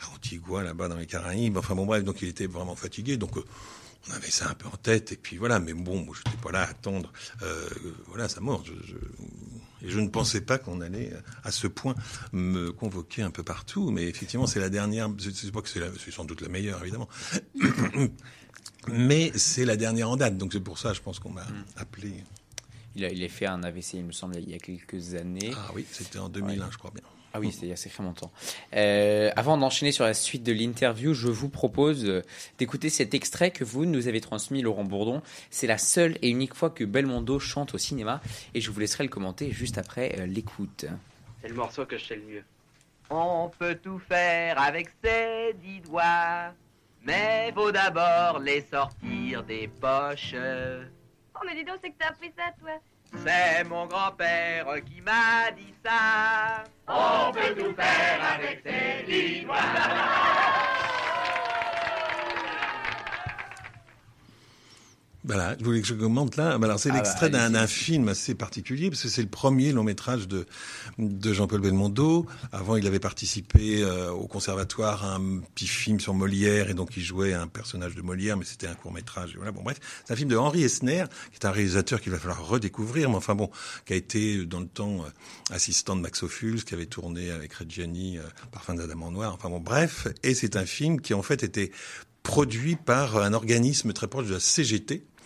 à 0.01 0.13
Antigua 0.15 0.63
là-bas 0.63 0.87
dans 0.87 0.97
les 0.97 1.05
Caraïbes. 1.07 1.57
Enfin 1.57 1.75
bon 1.75 1.85
bref, 1.85 2.03
donc 2.03 2.21
il 2.21 2.27
était 2.27 2.47
vraiment 2.47 2.75
fatigué. 2.75 3.17
Donc 3.17 3.31
on 4.09 4.11
avait 4.13 4.31
ça 4.31 4.49
un 4.49 4.53
peu 4.53 4.67
en 4.67 4.77
tête. 4.77 5.11
Et 5.11 5.17
puis 5.17 5.37
voilà, 5.37 5.59
mais 5.59 5.73
bon, 5.73 6.03
moi 6.03 6.15
j'étais 6.17 6.37
pas 6.41 6.51
là 6.51 6.61
à 6.63 6.69
attendre. 6.69 7.11
Euh, 7.41 7.69
voilà, 8.07 8.27
sa 8.29 8.41
mort. 8.41 8.63
Je, 8.65 8.73
je- 8.85 8.97
et 9.85 9.89
je 9.89 9.99
ne 9.99 10.07
pensais 10.07 10.39
pas 10.39 10.57
qu'on 10.57 10.79
allait 10.79 11.11
à 11.43 11.51
ce 11.51 11.67
point 11.67 11.93
me 12.31 12.71
convoquer 12.71 13.21
un 13.21 13.31
peu 13.31 13.43
partout. 13.43 13.91
Mais 13.91 14.03
effectivement, 14.07 14.47
c'est 14.47 14.61
la 14.61 14.69
dernière. 14.69 15.09
Je 15.17 15.29
sais 15.29 15.51
pas 15.51 15.61
que 15.61 15.67
c'est 15.67 15.81
sans 16.11 16.23
doute 16.23 16.39
la 16.41 16.47
meilleure, 16.47 16.81
évidemment. 16.83 17.09
Mais 18.87 19.31
c'est 19.35 19.65
la 19.65 19.77
dernière 19.77 20.09
en 20.09 20.17
date, 20.17 20.37
donc 20.37 20.53
c'est 20.53 20.59
pour 20.59 20.77
ça, 20.77 20.93
je 20.93 21.01
pense 21.01 21.19
qu'on 21.19 21.29
m'a 21.29 21.45
appelé. 21.77 22.13
il 22.95 23.05
a, 23.05 23.09
il 23.09 23.23
a 23.23 23.29
fait 23.29 23.45
un 23.45 23.63
AVC, 23.63 23.93
il 23.93 24.05
me 24.05 24.11
semble, 24.11 24.35
il 24.37 24.49
y 24.49 24.55
a 24.55 24.59
quelques 24.59 25.15
années. 25.15 25.51
Ah 25.55 25.71
oui, 25.73 25.85
c'était 25.89 26.19
en 26.19 26.29
2001, 26.29 26.71
je 26.71 26.77
crois 26.77 26.91
bien. 26.91 27.03
Ah 27.35 27.39
oui, 27.39 27.51
c'était 27.51 27.65
il 27.65 27.69
y 27.69 27.73
a 27.73 27.75
sacrément 27.75 28.09
longtemps. 28.09 28.31
Euh, 28.75 29.31
avant 29.35 29.57
d'enchaîner 29.57 29.91
sur 29.91 30.05
la 30.05 30.13
suite 30.13 30.43
de 30.43 30.53
l'interview, 30.53 31.15
je 31.15 31.29
vous 31.29 31.49
propose 31.49 32.05
euh, 32.05 32.21
d'écouter 32.59 32.91
cet 32.91 33.15
extrait 33.15 33.49
que 33.49 33.63
vous 33.63 33.85
nous 33.87 34.07
avez 34.07 34.21
transmis, 34.21 34.61
Laurent 34.61 34.83
Bourdon. 34.83 35.23
C'est 35.49 35.65
la 35.65 35.79
seule 35.79 36.19
et 36.21 36.29
unique 36.29 36.53
fois 36.53 36.69
que 36.69 36.83
Belmondo 36.83 37.39
chante 37.39 37.73
au 37.73 37.79
cinéma 37.79 38.21
et 38.53 38.61
je 38.61 38.69
vous 38.69 38.79
laisserai 38.79 39.03
le 39.03 39.09
commenter 39.09 39.49
juste 39.49 39.79
après 39.79 40.15
euh, 40.19 40.27
l'écoute. 40.27 40.85
C'est 41.41 41.47
le 41.47 41.55
morceau 41.55 41.87
que 41.87 41.97
je 41.97 42.05
sais 42.05 42.15
le 42.17 42.21
mieux. 42.21 42.43
On 43.09 43.49
peut 43.57 43.79
tout 43.81 43.99
faire 43.99 44.61
avec 44.61 44.89
ses 45.03 45.55
dix 45.59 45.81
doigts, 45.81 46.53
mais 47.03 47.51
faut 47.53 47.71
d'abord 47.71 48.39
les 48.39 48.61
sortir 48.61 49.43
des 49.43 49.67
poches. 49.67 50.35
Oh, 51.35 51.39
mais 51.45 51.55
dis 51.55 51.63
donc, 51.63 51.77
c'est 51.83 51.89
que 51.89 51.97
t'as 51.99 52.09
appris 52.09 52.31
ça, 52.37 52.51
toi. 52.59 52.79
C'est 53.25 53.63
mon 53.65 53.85
grand-père 53.85 54.65
qui 54.85 55.01
m'a 55.01 55.51
dit 55.55 55.73
ça. 55.85 56.63
On 56.87 57.31
peut 57.31 57.53
tout 57.55 57.75
faire 57.75 58.19
avec 58.35 58.63
ses 58.65 59.03
dix 59.05 59.45
Voilà, 65.25 65.55
je 65.57 65.63
voulais 65.63 65.79
que 65.81 65.87
je 65.87 65.93
commente 65.93 66.35
là. 66.35 66.57
Bah 66.57 66.65
Alors 66.67 66.79
c'est 66.79 66.89
Ah 66.89 66.93
bah, 66.93 66.99
l'extrait 66.99 67.29
d'un 67.29 67.39
allez-y. 67.39 67.53
d'un 67.53 67.67
film 67.67 68.09
assez 68.09 68.35
particulier 68.35 68.89
parce 68.89 69.03
que 69.03 69.07
c'est 69.07 69.21
le 69.21 69.29
premier 69.29 69.71
long 69.71 69.83
métrage 69.83 70.27
de 70.27 70.45
de 70.97 71.33
Jean-Paul 71.33 71.61
Belmondo. 71.61 72.25
Avant, 72.51 72.75
il 72.75 72.85
avait 72.87 72.99
participé 72.99 73.81
euh, 73.83 74.11
au 74.11 74.27
conservatoire 74.27 75.05
à 75.05 75.15
un 75.15 75.39
petit 75.55 75.67
film 75.67 75.99
sur 76.01 76.13
Molière 76.13 76.69
et 76.69 76.73
donc 76.73 76.97
il 76.97 77.03
jouait 77.03 77.33
un 77.33 77.47
personnage 77.47 77.95
de 77.95 78.01
Molière, 78.01 78.35
mais 78.35 78.43
c'était 78.45 78.67
un 78.67 78.75
court 78.75 78.91
métrage. 78.91 79.35
Voilà, 79.37 79.51
bon 79.53 79.63
bref, 79.63 79.79
c'est 80.05 80.13
un 80.13 80.17
film 80.17 80.29
de 80.29 80.35
Henri 80.37 80.63
Esner, 80.63 81.05
qui 81.31 81.35
est 81.35 81.45
un 81.45 81.51
réalisateur 81.51 82.01
qu'il 82.01 82.11
va 82.11 82.19
falloir 82.19 82.45
redécouvrir, 82.45 83.09
mais 83.09 83.15
enfin 83.15 83.35
bon, 83.35 83.49
qui 83.85 83.93
a 83.93 83.95
été 83.95 84.45
dans 84.45 84.59
le 84.59 84.67
temps 84.67 85.05
euh, 85.05 85.53
assistant 85.55 85.95
de 85.95 86.01
Max 86.01 86.21
Ophuls, 86.23 86.65
qui 86.65 86.73
avait 86.73 86.85
tourné 86.85 87.31
avec 87.31 87.53
Reggiani 87.53 88.17
euh, 88.17 88.23
Parfum 88.51 88.75
d'Adam 88.75 89.01
en 89.03 89.11
noir. 89.11 89.33
Enfin 89.33 89.49
bon, 89.49 89.59
bref, 89.59 90.07
et 90.23 90.33
c'est 90.33 90.57
un 90.57 90.65
film 90.65 90.99
qui 90.99 91.13
en 91.13 91.21
fait 91.21 91.43
était 91.43 91.71
produit 92.23 92.75
par 92.77 93.17
un 93.17 93.33
organisme 93.33 93.93
très 93.93 94.07
proche 94.07 94.27
de 94.27 94.33
la 94.33 94.39
CGT. 94.39 95.05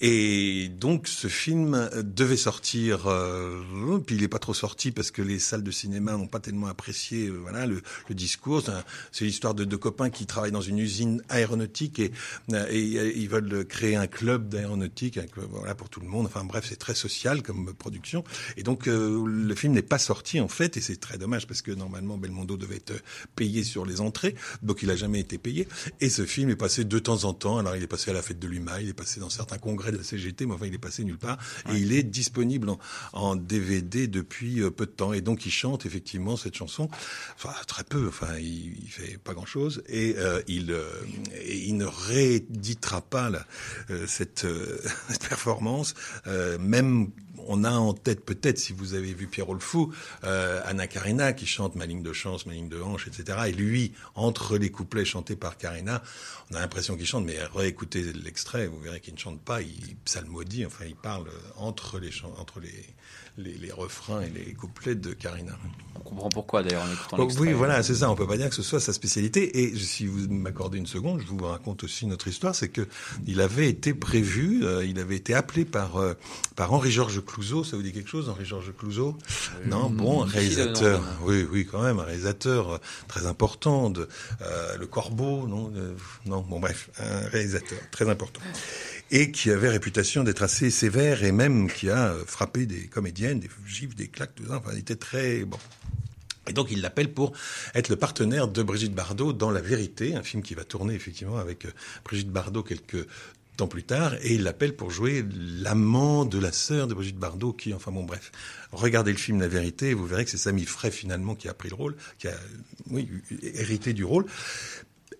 Et 0.00 0.68
donc 0.68 1.08
ce 1.08 1.28
film 1.28 1.90
devait 2.04 2.36
sortir, 2.36 3.06
euh, 3.06 3.98
puis 4.06 4.16
il 4.16 4.22
n'est 4.22 4.28
pas 4.28 4.38
trop 4.38 4.54
sorti 4.54 4.92
parce 4.92 5.10
que 5.10 5.22
les 5.22 5.38
salles 5.38 5.64
de 5.64 5.70
cinéma 5.70 6.12
n'ont 6.12 6.28
pas 6.28 6.40
tellement 6.40 6.68
apprécié 6.68 7.26
euh, 7.26 7.38
voilà 7.38 7.66
le, 7.66 7.82
le 8.08 8.14
discours. 8.14 8.62
C'est 9.12 9.24
l'histoire 9.24 9.54
de 9.54 9.64
deux 9.64 9.78
copains 9.78 10.10
qui 10.10 10.26
travaillent 10.26 10.52
dans 10.52 10.60
une 10.60 10.78
usine 10.78 11.22
aéronautique 11.28 11.98
et, 11.98 12.12
euh, 12.52 12.66
et, 12.70 12.98
euh, 12.98 13.12
ils 13.14 13.28
veulent 13.28 13.64
créer 13.66 13.96
un 13.96 14.06
club 14.06 14.48
d'aéronautique 14.48 15.18
voilà 15.36 15.74
pour 15.74 15.88
tout 15.88 16.00
le 16.00 16.06
monde. 16.06 16.26
Enfin 16.26 16.44
bref, 16.44 16.66
c'est 16.68 16.76
très 16.76 16.94
social 16.94 17.42
comme 17.42 17.74
production. 17.74 18.24
Et 18.56 18.62
donc 18.62 18.86
euh, 18.86 19.24
le 19.26 19.54
film 19.54 19.72
n'est 19.72 19.82
pas 19.82 19.98
sorti 19.98 20.40
en 20.40 20.48
fait, 20.48 20.76
et 20.76 20.80
c'est 20.80 20.96
très 21.00 21.18
dommage 21.18 21.46
parce 21.46 21.62
que 21.62 21.72
normalement 21.72 22.18
Belmondo 22.18 22.56
devait 22.56 22.76
être 22.76 22.94
payé 23.34 23.64
sur 23.64 23.84
les 23.84 24.00
entrées, 24.00 24.34
donc 24.62 24.82
il 24.82 24.90
a 24.90 24.96
jamais 24.96 25.20
été 25.20 25.38
payé. 25.38 25.66
Et 26.00 26.08
ce 26.08 26.24
film 26.24 26.50
est 26.50 26.56
passé 26.56 26.84
de 26.84 26.98
temps 26.98 27.24
en 27.24 27.34
temps. 27.34 27.58
Alors 27.58 27.76
il 27.76 27.82
est 27.82 27.88
passé 27.88 28.10
à 28.10 28.14
la 28.14 28.22
fête 28.22 28.38
de 28.38 28.46
l'UMA, 28.46 28.80
il 28.80 28.88
est 28.90 28.94
passé 28.94 29.20
dans 29.20 29.30
certains 29.30 29.58
congrès 29.58 29.87
de 29.90 29.96
la 29.98 30.02
CGT, 30.02 30.46
mais 30.46 30.54
enfin 30.54 30.66
il 30.66 30.74
est 30.74 30.78
passé 30.78 31.04
nulle 31.04 31.18
part. 31.18 31.38
Et 31.72 31.76
il 31.76 31.92
est 31.92 32.02
disponible 32.02 32.68
en, 32.70 32.78
en 33.12 33.36
DVD 33.36 34.06
depuis 34.06 34.60
euh, 34.62 34.70
peu 34.70 34.86
de 34.86 34.90
temps. 34.90 35.12
Et 35.12 35.20
donc 35.20 35.46
il 35.46 35.50
chante 35.50 35.86
effectivement 35.86 36.36
cette 36.36 36.56
chanson, 36.56 36.88
enfin 37.36 37.54
très 37.66 37.84
peu, 37.84 38.08
enfin 38.08 38.36
il, 38.38 38.76
il 38.82 38.88
fait 38.90 39.18
pas 39.18 39.34
grand 39.34 39.46
chose. 39.46 39.82
Et 39.88 40.14
euh, 40.18 40.40
il, 40.48 40.70
euh, 40.70 40.88
il 41.48 41.76
ne 41.76 41.86
rééditera 41.86 43.00
pas 43.00 43.30
la- 43.30 43.46
euh, 43.90 44.06
cette, 44.06 44.44
euh, 44.44 44.78
cette 45.08 45.28
performance, 45.28 45.94
même 46.60 47.10
on 47.46 47.64
a 47.64 47.72
en 47.72 47.94
tête 47.94 48.24
peut-être, 48.24 48.58
si 48.58 48.72
vous 48.72 48.94
avez 48.94 49.12
vu 49.12 49.26
Pierrot 49.26 49.54
le 49.54 49.60
Fou, 49.60 49.92
euh, 50.24 50.60
Anna 50.64 50.86
Karina 50.86 51.32
qui 51.32 51.46
chante 51.46 51.74
Ma 51.74 51.86
ligne 51.86 52.02
de 52.02 52.12
chance, 52.12 52.46
ma 52.46 52.54
ligne 52.54 52.68
de 52.68 52.80
hanche, 52.80 53.06
etc. 53.06 53.38
Et 53.48 53.52
lui, 53.52 53.92
entre 54.14 54.56
les 54.58 54.70
couplets 54.70 55.04
chantés 55.04 55.36
par 55.36 55.56
Karina, 55.56 56.02
on 56.50 56.56
a 56.56 56.60
l'impression 56.60 56.96
qu'il 56.96 57.06
chante, 57.06 57.24
mais 57.24 57.38
réécoutez 57.54 58.12
l'extrait, 58.12 58.66
vous 58.66 58.80
verrez 58.80 59.00
qu'il 59.00 59.14
ne 59.14 59.18
chante 59.18 59.40
pas, 59.40 59.62
il 59.62 59.96
psalmodie, 60.04 60.66
enfin 60.66 60.84
il 60.86 60.96
parle 60.96 61.26
entre 61.56 61.98
les, 61.98 62.10
entre 62.38 62.60
les, 62.60 62.84
les, 63.38 63.54
les, 63.54 63.72
refrains 63.72 64.22
et 64.22 64.30
les 64.30 64.52
couplets 64.54 64.94
de 64.94 65.12
Karina. 65.12 65.56
On 65.94 66.00
comprend 66.00 66.28
pourquoi 66.28 66.62
d'ailleurs 66.62 66.82
en 66.82 66.92
écoutant 66.92 67.16
oh, 67.18 67.28
Oui, 67.38 67.52
voilà, 67.52 67.82
c'est 67.82 67.96
ça. 67.96 68.10
On 68.10 68.14
peut 68.14 68.26
pas 68.26 68.36
dire 68.36 68.48
que 68.48 68.54
ce 68.54 68.62
soit 68.62 68.80
sa 68.80 68.92
spécialité. 68.92 69.62
Et 69.62 69.76
si 69.76 70.06
vous 70.06 70.28
m'accordez 70.28 70.78
une 70.78 70.86
seconde, 70.86 71.20
je 71.20 71.26
vous 71.26 71.44
raconte 71.44 71.84
aussi 71.84 72.06
notre 72.06 72.28
histoire. 72.28 72.54
C'est 72.54 72.68
que 72.68 72.86
il 73.26 73.40
avait 73.40 73.68
été 73.68 73.94
prévu, 73.94 74.64
euh, 74.64 74.84
il 74.84 74.98
avait 74.98 75.16
été 75.16 75.34
appelé 75.34 75.64
par 75.64 75.96
euh, 75.96 76.14
par 76.56 76.72
Henri-Georges 76.72 77.20
Clouzot. 77.28 77.64
Ça 77.64 77.76
vous 77.76 77.82
dit 77.82 77.92
quelque 77.92 78.08
chose, 78.08 78.28
Henri-Georges 78.28 78.72
Clouzot 78.76 79.16
euh, 79.18 79.68
Non, 79.68 79.90
bon, 79.90 80.20
réalisateur. 80.20 81.02
Oui, 81.22 81.46
oui, 81.50 81.66
quand 81.66 81.82
même, 81.82 81.98
un 81.98 82.04
réalisateur 82.04 82.72
euh, 82.72 82.78
très 83.06 83.26
important 83.26 83.90
de 83.90 84.08
Le 84.78 84.86
Corbeau, 84.86 85.46
non, 85.46 85.72
non, 86.26 86.40
bon 86.40 86.58
bref, 86.58 86.90
un 86.98 87.28
réalisateur 87.28 87.78
très 87.90 88.08
important 88.08 88.40
et 89.10 89.30
qui 89.30 89.50
avait 89.50 89.68
réputation 89.68 90.24
d'être 90.24 90.42
assez 90.42 90.70
sévère 90.70 91.24
et 91.24 91.32
même 91.32 91.70
qui 91.70 91.88
a 91.88 92.14
frappé 92.26 92.66
des 92.66 92.86
comédiennes, 92.88 93.40
des 93.40 93.50
gifs, 93.66 93.94
des 93.94 94.08
claques, 94.08 94.34
tout 94.34 94.46
ça. 94.46 94.56
Enfin, 94.56 94.70
il 94.72 94.78
était 94.78 94.96
très 94.96 95.44
bon. 95.44 95.58
Et 96.48 96.52
donc 96.52 96.68
il 96.70 96.80
l'appelle 96.80 97.12
pour 97.12 97.32
être 97.74 97.88
le 97.88 97.96
partenaire 97.96 98.48
de 98.48 98.62
Brigitte 98.62 98.94
Bardot 98.94 99.32
dans 99.32 99.50
La 99.50 99.60
Vérité, 99.60 100.14
un 100.14 100.22
film 100.22 100.42
qui 100.42 100.54
va 100.54 100.64
tourner 100.64 100.94
effectivement 100.94 101.36
avec 101.36 101.66
euh, 101.66 101.70
Brigitte 102.04 102.30
Bardot 102.30 102.62
quelques 102.62 103.06
temps 103.58 103.66
plus 103.66 103.82
tard, 103.82 104.14
et 104.22 104.34
il 104.34 104.44
l'appelle 104.44 104.74
pour 104.74 104.90
jouer 104.90 105.24
l'amant 105.36 106.24
de 106.24 106.38
la 106.38 106.52
sœur 106.52 106.86
de 106.86 106.94
Brigitte 106.94 107.18
Bardot, 107.18 107.52
qui, 107.52 107.74
enfin 107.74 107.90
bon, 107.90 108.04
bref, 108.04 108.30
regardez 108.72 109.10
le 109.10 109.18
film 109.18 109.40
La 109.40 109.48
Vérité, 109.48 109.94
vous 109.94 110.06
verrez 110.06 110.24
que 110.24 110.30
c'est 110.30 110.38
Samy 110.38 110.64
Frey 110.64 110.92
finalement 110.92 111.34
qui 111.34 111.48
a 111.48 111.54
pris 111.54 111.68
le 111.68 111.74
rôle, 111.74 111.96
qui 112.18 112.28
a, 112.28 112.34
hérité 113.42 113.92
du 113.92 114.04
rôle. 114.04 114.26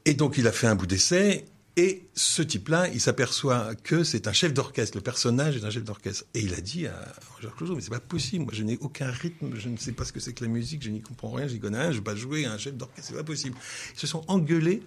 Et 0.04 0.14
donc 0.14 0.38
il 0.38 0.46
a 0.46 0.52
fait 0.52 0.68
un 0.68 0.76
bout 0.76 0.86
d'essai, 0.86 1.46
et 1.78 2.08
ce 2.12 2.42
type-là, 2.42 2.88
il 2.88 3.00
s'aperçoit 3.00 3.76
que 3.76 4.02
c'est 4.02 4.26
un 4.26 4.32
chef 4.32 4.52
d'orchestre, 4.52 4.96
le 4.96 5.00
personnage 5.00 5.56
est 5.56 5.64
un 5.64 5.70
chef 5.70 5.84
d'orchestre. 5.84 6.24
Et 6.34 6.40
il 6.40 6.52
a 6.54 6.60
dit 6.60 6.88
à 6.88 7.14
Roger 7.36 7.54
Clouseau, 7.56 7.76
mais 7.76 7.80
c'est 7.80 7.90
pas 7.90 8.00
possible, 8.00 8.46
moi 8.46 8.52
je 8.52 8.64
n'ai 8.64 8.76
aucun 8.80 9.08
rythme, 9.08 9.52
je 9.54 9.68
ne 9.68 9.76
sais 9.76 9.92
pas 9.92 10.04
ce 10.04 10.12
que 10.12 10.18
c'est 10.18 10.32
que 10.32 10.42
la 10.42 10.50
musique, 10.50 10.82
je 10.82 10.90
n'y 10.90 11.00
comprends 11.00 11.30
rien, 11.30 11.46
j'y 11.46 11.60
connais 11.60 11.78
rien, 11.78 11.92
je 11.92 11.98
vais 11.98 12.02
pas 12.02 12.16
jouer 12.16 12.46
à 12.46 12.52
un 12.52 12.58
chef 12.58 12.74
d'orchestre, 12.74 13.10
c'est 13.10 13.16
pas 13.16 13.22
possible. 13.22 13.56
Ils 13.94 14.00
se 14.00 14.08
sont 14.08 14.24
engueulés, 14.26 14.82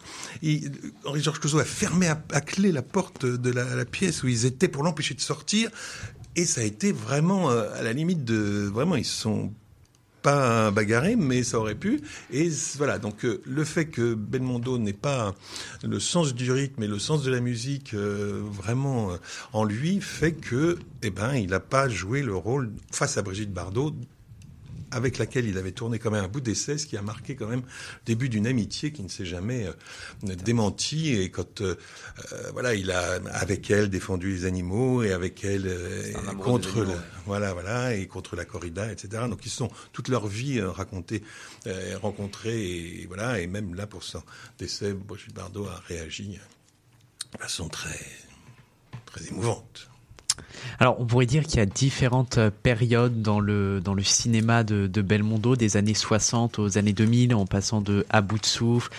Henri 1.06 1.23
Georges 1.23 1.39
Clouseau 1.39 1.60
a 1.60 1.63
fermé 1.63 2.10
à, 2.10 2.41
clé 2.41 2.73
la 2.73 2.82
porte 2.82 3.25
de 3.25 3.51
la, 3.51 3.73
la 3.73 3.86
pièce 3.86 4.21
où 4.23 4.27
ils 4.27 4.45
étaient 4.45 4.67
pour 4.67 4.84
l'empêcher 4.84 5.13
de 5.13 5.21
sortir, 5.21 5.71
et 6.36 6.45
ça 6.45 6.62
a 6.62 6.63
été 6.63 6.91
vraiment 6.91 7.51
euh, 7.51 7.69
à 7.73 7.84
la 7.84 7.93
limite 7.93 8.23
de... 8.23 8.69
Vraiment, 8.71 8.95
ils 8.95 9.06
se 9.06 9.21
sont 9.21 9.54
pas 10.22 10.72
bagarré, 10.72 11.16
mais 11.16 11.44
ça 11.44 11.60
aurait 11.60 11.76
pu. 11.76 12.02
Et 12.32 12.50
voilà, 12.78 13.00
donc 13.00 13.26
euh, 13.26 13.42
le 13.46 13.64
fait 13.64 13.86
que 13.86 14.14
Belmondo 14.14 14.78
n'ait 14.78 14.94
pas 14.94 15.36
le 15.84 16.00
sens 16.00 16.34
du 16.34 16.52
rythme 16.52 16.84
et 16.84 16.88
le 16.88 17.00
sens 17.00 17.24
de 17.24 17.32
la 17.32 17.40
musique 17.40 17.94
euh, 17.94 18.42
vraiment 18.44 19.12
euh, 19.12 19.18
en 19.54 19.64
lui 19.64 20.02
fait 20.02 20.34
que, 20.34 20.78
eh 21.02 21.10
ben, 21.10 21.34
il 21.36 21.50
n'a 21.50 21.60
pas 21.60 21.90
joué 21.90 22.22
le 22.22 22.36
rôle 22.36 22.72
face 22.92 23.18
à 23.18 23.22
Brigitte 23.22 23.54
Bardot 23.54 23.94
avec 24.91 25.17
laquelle 25.17 25.47
il 25.47 25.58
avait 25.58 25.71
tourné 25.71 25.99
quand 25.99 26.12
même 26.12 26.23
un 26.23 26.27
bout 26.27 26.41
d'essai, 26.41 26.77
ce 26.77 26.86
qui 26.86 26.97
a 26.97 27.01
marqué 27.01 27.36
quand 27.36 27.47
même 27.47 27.62
le 27.62 28.06
début 28.06 28.30
d'une 28.30 28.47
amitié 28.47 28.91
qui 28.91 29.01
ne 29.04 29.08
s'est 29.08 29.25
jamais 29.25 29.65
euh, 29.65 30.36
démentie. 30.36 31.13
Et 31.13 31.30
quand 31.32 31.62
euh, 31.62 31.75
euh, 32.34 32.51
voilà, 32.51 32.75
il 32.75 32.91
a 32.91 33.19
avec 33.32 33.71
elle 33.71 33.89
défendu 33.89 34.32
les 34.32 34.45
animaux 34.45 35.04
et 35.04 35.12
avec 35.12 35.43
elle 35.43 35.71
contre 36.39 36.86
voilà 37.25 37.54
voilà 37.54 37.95
et 37.95 38.08
contre 38.08 38.36
la 38.36 38.45
corrida, 38.45 38.91
etc. 38.91 39.23
Donc 39.30 39.45
ils 39.45 39.49
sont 39.49 39.69
toute 39.93 40.08
leur 40.08 40.27
vie 40.27 40.62
racontés, 40.62 41.23
rencontrés 42.01 42.62
et 42.62 43.06
voilà 43.08 43.39
et 43.39 43.47
même 43.47 43.75
là 43.75 43.88
pour 43.88 44.04
son 44.04 44.21
décès, 44.60 44.93
Brigitte 44.93 45.34
Bardot 45.34 45.65
a 45.67 45.82
réagi 45.88 46.39
de 47.34 47.38
façon 47.38 47.69
très 47.69 47.99
très 49.06 49.27
émouvante. 49.27 49.89
Alors, 50.80 51.00
on 51.00 51.06
pourrait 51.06 51.26
dire 51.26 51.45
qu'il 51.45 51.58
y 51.58 51.62
a 51.62 51.65
différentes 51.65 52.38
euh, 52.38 52.52
périodes 52.63 53.21
dans 53.21 53.39
le, 53.39 53.82
dans 53.82 53.93
le 53.93 54.04
cinéma 54.04 54.63
de, 54.63 54.88
de 54.88 55.02
Belmondo, 55.02 55.56
des 55.56 55.78
années 55.78 55.93
60 55.93 56.60
aux 56.60 56.78
années 56.78 56.93
2000, 56.93 57.34
en 57.34 57.45
passant 57.45 57.82
de 57.82 58.06
À 58.10 58.21
bout 58.21 58.39
de 58.39 58.45
souffle, 58.45 58.91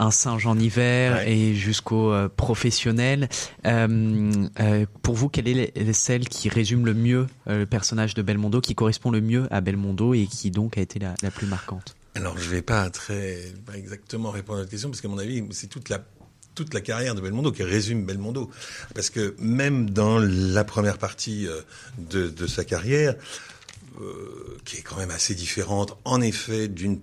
un 0.00 0.10
singe 0.10 0.46
en 0.46 0.58
hiver 0.58 1.26
et 1.28 1.54
jusqu'au 1.54 2.12
euh, 2.12 2.28
professionnel. 2.28 3.28
Euh, 3.66 4.32
euh, 4.60 4.86
pour 5.02 5.14
vous, 5.14 5.28
quelle 5.28 5.48
est 5.48 5.92
celle 5.92 6.28
qui 6.28 6.48
résume 6.48 6.86
le 6.86 6.94
mieux 6.94 7.26
le 7.46 7.66
personnage 7.66 8.14
de 8.14 8.22
Belmondo, 8.22 8.60
qui 8.60 8.74
correspond 8.74 9.10
le 9.10 9.20
mieux 9.20 9.46
à 9.50 9.60
Belmondo 9.60 10.14
et 10.14 10.26
qui 10.26 10.50
donc 10.50 10.78
a 10.78 10.80
été 10.80 10.98
la, 10.98 11.14
la 11.22 11.30
plus 11.30 11.46
marquante? 11.46 11.94
Alors, 12.14 12.38
je 12.38 12.46
ne 12.46 12.50
vais 12.50 12.62
pas 12.62 12.88
très 12.90 13.52
pas 13.66 13.76
exactement 13.76 14.30
répondre 14.30 14.58
à 14.58 14.62
votre 14.62 14.70
question 14.70 14.88
parce 14.88 15.00
qu'à 15.00 15.08
mon 15.08 15.18
avis, 15.18 15.44
c'est 15.50 15.68
toute 15.68 15.88
la 15.88 16.02
toute 16.60 16.74
la 16.74 16.82
carrière 16.82 17.14
de 17.14 17.22
Belmondo, 17.22 17.52
qui 17.52 17.62
résume 17.62 18.04
Belmondo. 18.04 18.50
Parce 18.94 19.08
que 19.08 19.34
même 19.38 19.88
dans 19.88 20.18
la 20.18 20.62
première 20.62 20.98
partie 20.98 21.48
euh, 21.48 21.62
de, 21.96 22.46
sa 22.46 22.64
carrière, 22.64 23.14
euh, 23.98 24.58
qui 24.66 24.76
est 24.76 24.82
quand 24.82 24.98
même 24.98 25.10
assez 25.10 25.34
différente, 25.34 25.96
en 26.04 26.20
effet, 26.20 26.68
d'une 26.68 27.00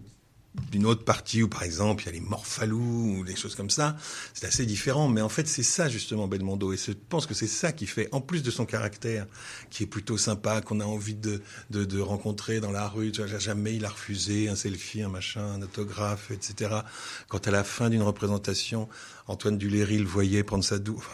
d'une 0.72 0.86
autre 0.86 1.04
partie 1.04 1.44
où, 1.44 1.48
par 1.48 1.64
exemple, 1.64 2.04
il 2.04 2.06
y 2.08 2.10
a 2.10 2.12
les 2.14 2.20
morphalous 2.20 3.18
ou 3.20 3.24
des 3.24 3.36
choses 3.36 3.56
comme 3.56 3.70
ça, 3.70 3.96
c'est 4.34 4.46
assez 4.46 4.66
différent. 4.66 5.08
Mais 5.08 5.22
en 5.22 5.30
fait, 5.30 5.48
c'est 5.48 5.64
ça, 5.64 5.90
justement, 5.90 6.28
Belmondo. 6.28 6.74
Et 6.74 6.78
je 6.78 6.92
pense 6.92 7.26
que 7.26 7.34
c'est 7.34 7.48
ça 7.48 7.72
qui 7.72 7.88
fait, 7.88 8.10
en 8.12 8.22
plus 8.22 8.44
de 8.44 8.52
son 8.52 8.66
caractère, 8.66 9.28
qui 9.70 9.84
est 9.84 9.88
plutôt 9.88 10.18
sympa, 10.18 10.62
qu'on 10.62 10.80
a 10.80 10.86
envie 10.86 11.16
de, 11.16 11.42
de, 11.70 11.86
de, 11.86 12.00
rencontrer 12.00 12.60
dans 12.60 12.72
la 12.72 12.88
rue. 12.88 13.12
Jamais 13.40 13.76
il 13.76 13.86
a 13.86 13.90
refusé 13.90 14.50
un 14.50 14.56
selfie, 14.56 15.02
un 15.02 15.10
machin, 15.10 15.46
un 15.54 15.62
autographe, 15.62 16.32
etc. 16.32 16.82
Quand 17.28 17.48
à 17.48 17.52
la 17.52 17.64
fin 17.64 17.90
d'une 17.90 18.02
représentation, 18.02 18.88
Antoine 19.28 19.58
Duléry 19.58 19.98
le 19.98 20.06
voyait 20.06 20.44
prendre 20.44 20.64
sa 20.64 20.80
douche, 20.80 21.10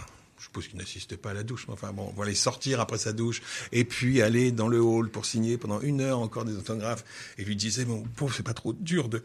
suppose 0.54 0.68
qu'il 0.68 1.18
pas 1.18 1.32
à 1.32 1.34
la 1.34 1.44
douche, 1.44 1.66
mais 1.68 1.74
enfin 1.74 1.92
bon, 1.94 2.14
voilà, 2.16 2.34
sortir 2.36 2.80
après 2.80 3.00
sa 3.00 3.12
douche, 3.12 3.42
et 3.72 3.86
puis 3.86 4.22
aller 4.22 4.52
dans 4.52 4.68
le 4.68 4.80
hall 4.80 5.10
pour 5.10 5.26
signer 5.26 5.58
pendant 5.58 5.82
une 5.82 6.02
heure 6.02 6.20
encore 6.20 6.46
des 6.46 6.56
autographes, 6.56 7.04
et 7.38 7.44
lui 7.44 7.56
disait, 7.56 7.86
mon 7.86 8.04
pauvre, 8.04 8.34
c'est 8.36 8.44
pas 8.44 8.54
trop 8.54 8.74
dur 8.74 9.10
de... 9.10 9.24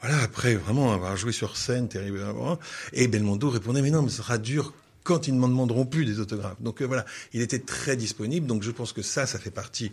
Voilà, 0.00 0.20
après, 0.22 0.54
vraiment, 0.54 0.92
avoir 0.92 1.16
joué 1.16 1.32
sur 1.32 1.56
scène, 1.56 1.88
terriblement. 1.88 2.58
Et 2.92 3.08
Belmondo 3.08 3.50
répondait, 3.50 3.82
mais 3.82 3.90
non, 3.90 4.02
mais 4.02 4.10
ce 4.10 4.18
sera 4.18 4.38
dur 4.38 4.72
quand 5.08 5.26
ils 5.26 5.34
ne 5.34 5.40
m'en 5.40 5.48
demanderont 5.48 5.86
plus 5.86 6.04
des 6.04 6.20
autographes. 6.20 6.60
Donc 6.60 6.82
euh, 6.82 6.86
voilà, 6.86 7.06
il 7.32 7.40
était 7.40 7.60
très 7.60 7.96
disponible. 7.96 8.46
Donc 8.46 8.62
je 8.62 8.70
pense 8.70 8.92
que 8.92 9.00
ça, 9.00 9.24
ça 9.24 9.38
fait 9.38 9.50
partie 9.50 9.90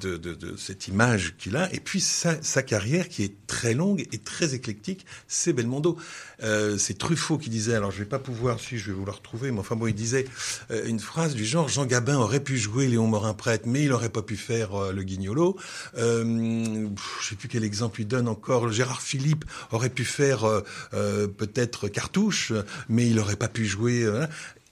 de, 0.00 0.16
de, 0.16 0.32
de 0.32 0.56
cette 0.56 0.88
image 0.88 1.34
qu'il 1.36 1.56
a. 1.56 1.70
Et 1.74 1.78
puis 1.78 2.00
sa, 2.00 2.42
sa, 2.42 2.62
carrière 2.62 3.10
qui 3.10 3.22
est 3.22 3.34
très 3.46 3.74
longue 3.74 4.06
et 4.12 4.16
très 4.16 4.54
éclectique, 4.54 5.04
c'est 5.28 5.52
Belmondo. 5.52 5.98
Euh, 6.42 6.78
c'est 6.78 6.96
Truffaut 6.96 7.36
qui 7.36 7.50
disait, 7.50 7.74
alors 7.74 7.90
je 7.90 7.98
vais 7.98 8.06
pas 8.06 8.18
pouvoir, 8.18 8.60
si 8.60 8.78
je 8.78 8.86
vais 8.86 8.92
vous 8.94 9.04
le 9.04 9.10
retrouver, 9.10 9.50
mais 9.50 9.58
enfin 9.58 9.76
bon, 9.76 9.86
il 9.86 9.94
disait 9.94 10.24
euh, 10.70 10.86
une 10.86 11.00
phrase 11.00 11.34
du 11.34 11.44
genre 11.44 11.68
Jean 11.68 11.84
Gabin 11.84 12.16
aurait 12.16 12.40
pu 12.40 12.56
jouer 12.56 12.88
Léon 12.88 13.08
Morin 13.08 13.34
prêtre, 13.34 13.64
mais 13.66 13.84
il 13.84 13.92
aurait 13.92 14.08
pas 14.08 14.22
pu 14.22 14.38
faire 14.38 14.74
euh, 14.74 14.92
le 14.92 15.02
Guignolo. 15.02 15.58
Je 15.96 16.88
sais 17.28 17.34
plus 17.34 17.48
quel 17.48 17.64
exemple 17.64 18.00
il 18.00 18.08
donne 18.08 18.26
encore. 18.26 18.72
Gérard 18.72 19.02
Philippe 19.02 19.44
aurait 19.70 19.90
pu 19.90 20.06
faire 20.06 20.46
peut-être 20.92 21.88
Cartouche, 21.88 22.52
mais 22.88 23.06
il 23.06 23.18
aurait 23.18 23.36
pas 23.36 23.48
pu 23.48 23.66
jouer. 23.66 24.08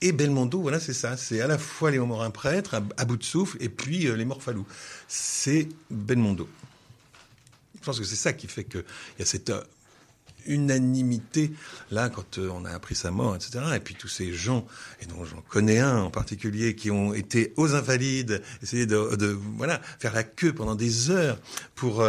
Et 0.00 0.12
Belmondo, 0.12 0.60
voilà, 0.60 0.78
c'est 0.78 0.94
ça. 0.94 1.16
C'est 1.16 1.40
à 1.40 1.46
la 1.46 1.58
fois 1.58 1.90
les 1.90 1.98
Morin 1.98 2.30
prêtres, 2.30 2.74
à, 2.74 3.04
bout 3.04 3.16
de 3.16 3.24
souffle, 3.24 3.56
et 3.60 3.68
puis 3.68 4.06
euh, 4.06 4.14
les 4.14 4.24
Morphalous. 4.24 4.66
C'est 5.08 5.68
Belmondo. 5.90 6.48
Je 7.80 7.84
pense 7.84 7.98
que 7.98 8.04
c'est 8.04 8.16
ça 8.16 8.32
qui 8.32 8.46
fait 8.46 8.64
qu'il 8.64 8.84
y 9.18 9.22
a 9.22 9.24
cette 9.24 9.50
euh, 9.50 9.62
unanimité 10.46 11.52
là 11.90 12.08
quand 12.10 12.38
euh, 12.38 12.48
on 12.52 12.64
a 12.64 12.70
appris 12.70 12.94
sa 12.94 13.10
mort, 13.10 13.34
etc. 13.34 13.58
Et 13.74 13.80
puis 13.80 13.96
tous 13.96 14.08
ces 14.08 14.32
gens, 14.32 14.66
et 15.00 15.06
dont 15.06 15.24
j'en 15.24 15.40
connais 15.48 15.80
un 15.80 15.98
en 15.98 16.10
particulier, 16.10 16.76
qui 16.76 16.92
ont 16.92 17.12
été 17.12 17.52
aux 17.56 17.74
Invalides, 17.74 18.42
essayer 18.62 18.86
de, 18.86 19.16
de 19.16 19.36
voilà 19.56 19.80
faire 19.98 20.14
la 20.14 20.22
queue 20.22 20.52
pendant 20.52 20.76
des 20.76 21.10
heures 21.10 21.38
pour 21.74 22.04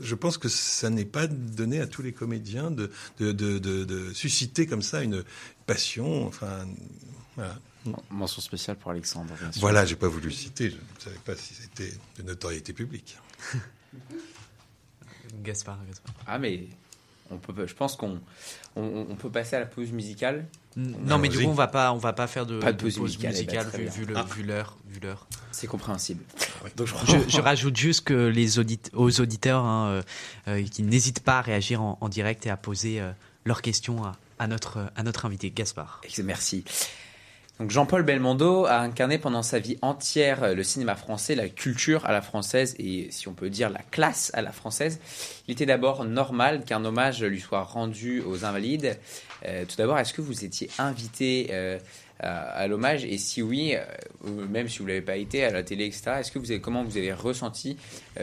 je 0.00 0.14
pense 0.14 0.38
que 0.38 0.48
ça 0.48 0.90
n'est 0.90 1.04
pas 1.04 1.26
donné 1.26 1.80
à 1.80 1.86
tous 1.86 2.02
les 2.02 2.12
comédiens 2.12 2.70
de, 2.70 2.90
de, 3.18 3.32
de, 3.32 3.58
de, 3.58 4.12
susciter 4.12 4.66
comme 4.66 4.82
ça 4.82 5.02
une 5.02 5.24
passion. 5.66 6.26
Enfin, 6.26 6.66
voilà. 7.36 7.58
Mention 8.10 8.40
spéciale 8.40 8.76
pour 8.76 8.90
Alexandre. 8.90 9.34
Bien 9.40 9.50
sûr. 9.50 9.60
Voilà, 9.60 9.84
j'ai 9.84 9.96
pas 9.96 10.08
voulu 10.08 10.30
citer. 10.30 10.70
Je 10.70 10.76
ne 10.76 11.00
savais 11.00 11.18
pas 11.24 11.34
si 11.34 11.54
c'était 11.54 11.92
de 12.18 12.22
notoriété 12.22 12.72
publique. 12.72 13.18
Gaspard, 15.42 15.78
Gaspard. 15.86 16.14
Ah 16.26 16.38
mais 16.38 16.68
on 17.30 17.38
peut, 17.38 17.66
je 17.66 17.74
pense 17.74 17.96
qu'on 17.96 18.20
on, 18.76 19.14
peut 19.16 19.30
passer 19.30 19.56
à 19.56 19.60
la 19.60 19.66
pause 19.66 19.92
musicale. 19.92 20.46
Non, 20.76 21.18
mais 21.18 21.28
du 21.28 21.38
coup, 21.38 21.44
on 21.44 21.52
va 21.52 21.68
pas, 21.68 21.92
on 21.92 21.98
va 21.98 22.12
pas 22.12 22.26
faire 22.26 22.46
de, 22.46 22.58
pas 22.58 22.72
de 22.72 22.82
pause, 22.82 22.98
musicale, 22.98 23.32
musicale 23.32 23.66
vu, 23.74 23.88
vu, 23.88 24.06
ah. 24.14 24.24
vu 24.34 24.42
l'heure, 24.42 24.78
vu 24.88 25.00
l'heure. 25.00 25.26
C'est 25.50 25.66
compréhensible. 25.66 26.24
Donc 26.76 26.86
je, 26.86 26.94
je, 27.28 27.40
rajoute 27.40 27.76
juste 27.76 28.04
que 28.04 28.14
les 28.14 28.58
audit 28.58 28.90
aux 28.94 29.20
auditeurs 29.20 29.64
hein, 29.64 29.88
euh, 29.88 30.02
euh, 30.48 30.62
qui 30.64 30.82
n'hésitent 30.82 31.20
pas 31.20 31.38
à 31.38 31.42
réagir 31.42 31.82
en, 31.82 31.98
en, 32.00 32.08
direct 32.08 32.46
et 32.46 32.50
à 32.50 32.56
poser 32.56 33.00
euh, 33.00 33.12
leurs 33.44 33.60
questions 33.60 34.02
à, 34.04 34.12
à, 34.38 34.46
notre 34.46 34.90
à 34.96 35.02
notre 35.02 35.26
invité 35.26 35.50
Gaspard. 35.50 36.00
Merci. 36.24 36.64
Donc 37.60 37.70
Jean-Paul 37.70 38.02
Belmondo 38.02 38.64
a 38.64 38.78
incarné 38.78 39.18
pendant 39.18 39.42
sa 39.42 39.58
vie 39.58 39.76
entière 39.82 40.42
euh, 40.42 40.54
le 40.54 40.62
cinéma 40.62 40.96
français, 40.96 41.34
la 41.34 41.48
culture 41.48 42.06
à 42.06 42.12
la 42.12 42.22
française 42.22 42.74
et 42.78 43.08
si 43.10 43.28
on 43.28 43.34
peut 43.34 43.50
dire 43.50 43.68
la 43.68 43.82
classe 43.90 44.30
à 44.34 44.40
la 44.40 44.52
française. 44.52 45.00
Il 45.46 45.52
était 45.52 45.66
d'abord 45.66 46.04
normal 46.04 46.64
qu'un 46.64 46.84
hommage 46.84 47.22
lui 47.22 47.40
soit 47.40 47.62
rendu 47.62 48.22
aux 48.22 48.44
invalides. 48.46 48.98
Euh, 49.44 49.64
tout 49.66 49.76
d'abord, 49.76 49.98
est-ce 49.98 50.14
que 50.14 50.22
vous 50.22 50.44
étiez 50.44 50.70
invité 50.78 51.48
euh, 51.50 51.78
à, 52.20 52.66
l'hommage? 52.68 53.04
Et 53.04 53.18
si 53.18 53.42
oui, 53.42 53.74
ou 54.24 54.30
même 54.30 54.68
si 54.68 54.78
vous 54.78 54.86
l'avez 54.86 55.02
pas 55.02 55.16
été 55.16 55.44
à 55.44 55.50
la 55.50 55.62
télé, 55.62 55.86
etc. 55.86 56.12
Est-ce 56.20 56.32
que 56.32 56.38
vous 56.38 56.52
avez 56.52 56.60
comment 56.60 56.84
vous 56.84 56.96
avez 56.96 57.12
ressenti 57.12 57.76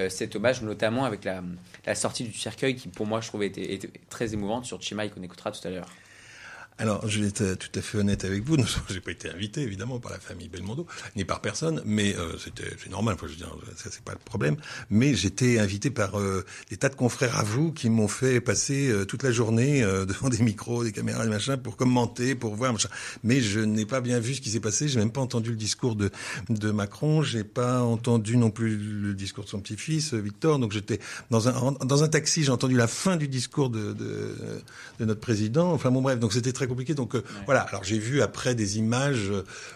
cet 0.07 0.37
hommage, 0.37 0.61
notamment 0.61 1.03
avec 1.03 1.25
la, 1.25 1.95
sortie 1.95 2.23
du 2.23 2.33
cercueil 2.33 2.75
qui 2.75 2.87
pour 2.87 3.05
moi 3.05 3.19
je 3.19 3.27
trouvais 3.27 3.47
était, 3.47 3.73
était 3.73 3.89
très 4.09 4.33
émouvante 4.33 4.65
sur 4.65 4.81
Chimaï 4.81 5.09
qu'on 5.09 5.21
écoutera 5.21 5.51
tout 5.51 5.67
à 5.67 5.69
l'heure? 5.69 5.89
Alors, 6.81 7.05
je 7.05 7.19
vais 7.19 7.27
être 7.27 7.55
tout 7.55 7.77
à 7.77 7.81
fait 7.81 7.97
honnête 7.97 8.23
avec 8.23 8.41
vous. 8.45 8.55
J'ai 8.89 9.01
pas 9.01 9.11
été 9.11 9.29
invité, 9.29 9.61
évidemment, 9.61 9.99
par 9.99 10.13
la 10.13 10.19
famille 10.19 10.47
Belmondo, 10.47 10.87
ni 11.17 11.25
par 11.25 11.41
personne, 11.41 11.81
mais 11.85 12.15
euh, 12.15 12.37
c'était 12.37 12.71
c'est 12.81 12.89
normal. 12.89 13.15
Enfin, 13.15 13.27
je 13.27 13.33
veux 13.33 13.37
dire, 13.37 13.53
ça 13.75 13.89
c'est 13.91 14.01
pas 14.01 14.13
le 14.13 14.19
problème. 14.19 14.55
Mais 14.89 15.13
j'étais 15.13 15.59
invité 15.59 15.89
par 15.89 16.17
euh, 16.17 16.45
des 16.69 16.77
tas 16.77 16.87
de 16.87 16.95
confrères 16.95 17.37
à 17.37 17.43
vous 17.43 17.73
qui 17.73 17.89
m'ont 17.89 18.07
fait 18.07 18.39
passer 18.39 18.89
euh, 18.89 19.03
toute 19.03 19.23
la 19.23 19.31
journée 19.33 19.83
euh, 19.83 20.05
devant 20.05 20.29
des 20.29 20.41
micros, 20.41 20.85
des 20.85 20.93
caméras, 20.93 21.25
des 21.25 21.29
machins, 21.29 21.57
pour 21.57 21.75
commenter, 21.75 22.33
pour 22.33 22.55
voir. 22.55 22.71
Machin. 22.71 22.87
Mais 23.25 23.41
je 23.41 23.59
n'ai 23.59 23.85
pas 23.85 23.99
bien 23.99 24.21
vu 24.21 24.35
ce 24.35 24.39
qui 24.39 24.49
s'est 24.49 24.61
passé. 24.61 24.87
J'ai 24.87 24.99
même 24.99 25.11
pas 25.11 25.21
entendu 25.21 25.49
le 25.49 25.57
discours 25.57 25.97
de 25.97 26.09
de 26.47 26.71
Macron. 26.71 27.23
J'ai 27.23 27.43
pas 27.43 27.81
entendu 27.81 28.37
non 28.37 28.51
plus 28.51 28.77
le 28.77 29.13
discours 29.13 29.43
de 29.43 29.49
son 29.49 29.59
petit-fils 29.59 30.13
Victor. 30.13 30.59
Donc 30.59 30.71
j'étais 30.71 30.99
dans 31.29 31.49
un 31.49 31.73
dans 31.73 32.03
un 32.03 32.07
taxi. 32.07 32.45
J'ai 32.45 32.53
entendu 32.53 32.77
la 32.77 32.87
fin 32.87 33.17
du 33.17 33.27
discours 33.27 33.69
de 33.69 33.91
de, 33.91 34.33
de 35.01 35.05
notre 35.05 35.19
président. 35.19 35.73
Enfin 35.73 35.91
bon 35.91 36.01
bref. 36.01 36.19
Donc 36.19 36.31
c'était 36.31 36.53
très 36.53 36.68
compliqué. 36.69 36.93
Donc 36.93 37.15
euh, 37.15 37.23
voilà. 37.45 37.61
Alors 37.61 37.83
j'ai 37.83 37.99
vu 37.99 38.21
après 38.21 38.55
des 38.55 38.77
images, 38.77 39.31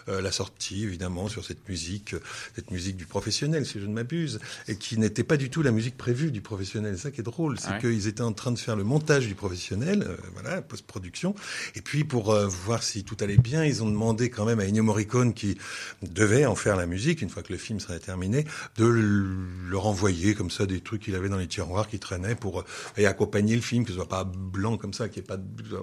euh, 0.08 0.20
la 0.22 0.32
sortie 0.32 0.82
évidemment 0.84 1.28
sur 1.28 1.44
cette 1.44 1.68
musique, 1.68 2.14
euh, 2.14 2.20
cette 2.54 2.70
musique 2.70 2.96
du 2.96 3.04
professionnel, 3.06 3.66
si 3.66 3.80
je 3.80 3.86
ne 3.86 3.92
m'abuse, 3.92 4.40
et 4.68 4.76
qui 4.76 4.96
n'était 4.98 5.24
pas 5.24 5.36
du 5.36 5.50
tout 5.50 5.62
la 5.62 5.70
musique 5.72 5.96
prévue 5.96 6.30
du 6.30 6.40
professionnel. 6.40 6.94
C'est 6.96 7.02
ça 7.04 7.10
qui 7.10 7.20
est 7.20 7.24
drôle, 7.24 7.58
c'est 7.58 7.70
Ouais. 7.72 7.80
qu'ils 7.80 8.06
étaient 8.06 8.22
en 8.22 8.32
train 8.32 8.52
de 8.52 8.58
faire 8.58 8.76
le 8.76 8.84
montage 8.84 9.26
du 9.26 9.34
professionnel, 9.34 10.04
euh, 10.06 10.16
voilà, 10.32 10.62
post-production, 10.62 11.34
et 11.74 11.80
puis 11.82 12.04
pour 12.04 12.32
euh, 12.32 12.46
voir 12.46 12.82
si 12.82 13.04
tout 13.04 13.16
allait 13.20 13.36
bien, 13.36 13.64
ils 13.64 13.82
ont 13.82 13.90
demandé 13.90 14.30
quand 14.30 14.44
même 14.44 14.60
à 14.60 14.64
Ennio 14.64 14.82
Morricone, 14.84 15.34
qui 15.34 15.58
devait 16.02 16.46
en 16.46 16.54
faire 16.54 16.76
la 16.76 16.86
musique 16.86 17.20
une 17.22 17.28
fois 17.30 17.42
que 17.42 17.52
le 17.52 17.58
film 17.58 17.80
serait 17.80 17.98
terminé, 17.98 18.44
de 18.76 18.86
leur 18.86 19.86
envoyer 19.86 20.34
comme 20.34 20.50
ça 20.50 20.66
des 20.66 20.80
trucs 20.80 21.02
qu'il 21.02 21.14
avait 21.16 21.28
dans 21.28 21.36
les 21.38 21.48
tiroirs 21.48 21.88
qui 21.88 21.98
traînaient 21.98 22.34
pour 22.36 22.60
euh, 22.60 22.64
et 22.96 23.06
accompagner 23.06 23.56
le 23.56 23.62
film, 23.62 23.84
que 23.84 23.90
ce 23.90 23.96
soit 23.96 24.08
pas 24.08 24.24
blanc 24.24 24.76
comme 24.76 24.92
ça, 24.94 25.08
qu'il 25.08 25.22
n'y 25.22 25.26
ait 25.26 25.36
pas 25.36 25.40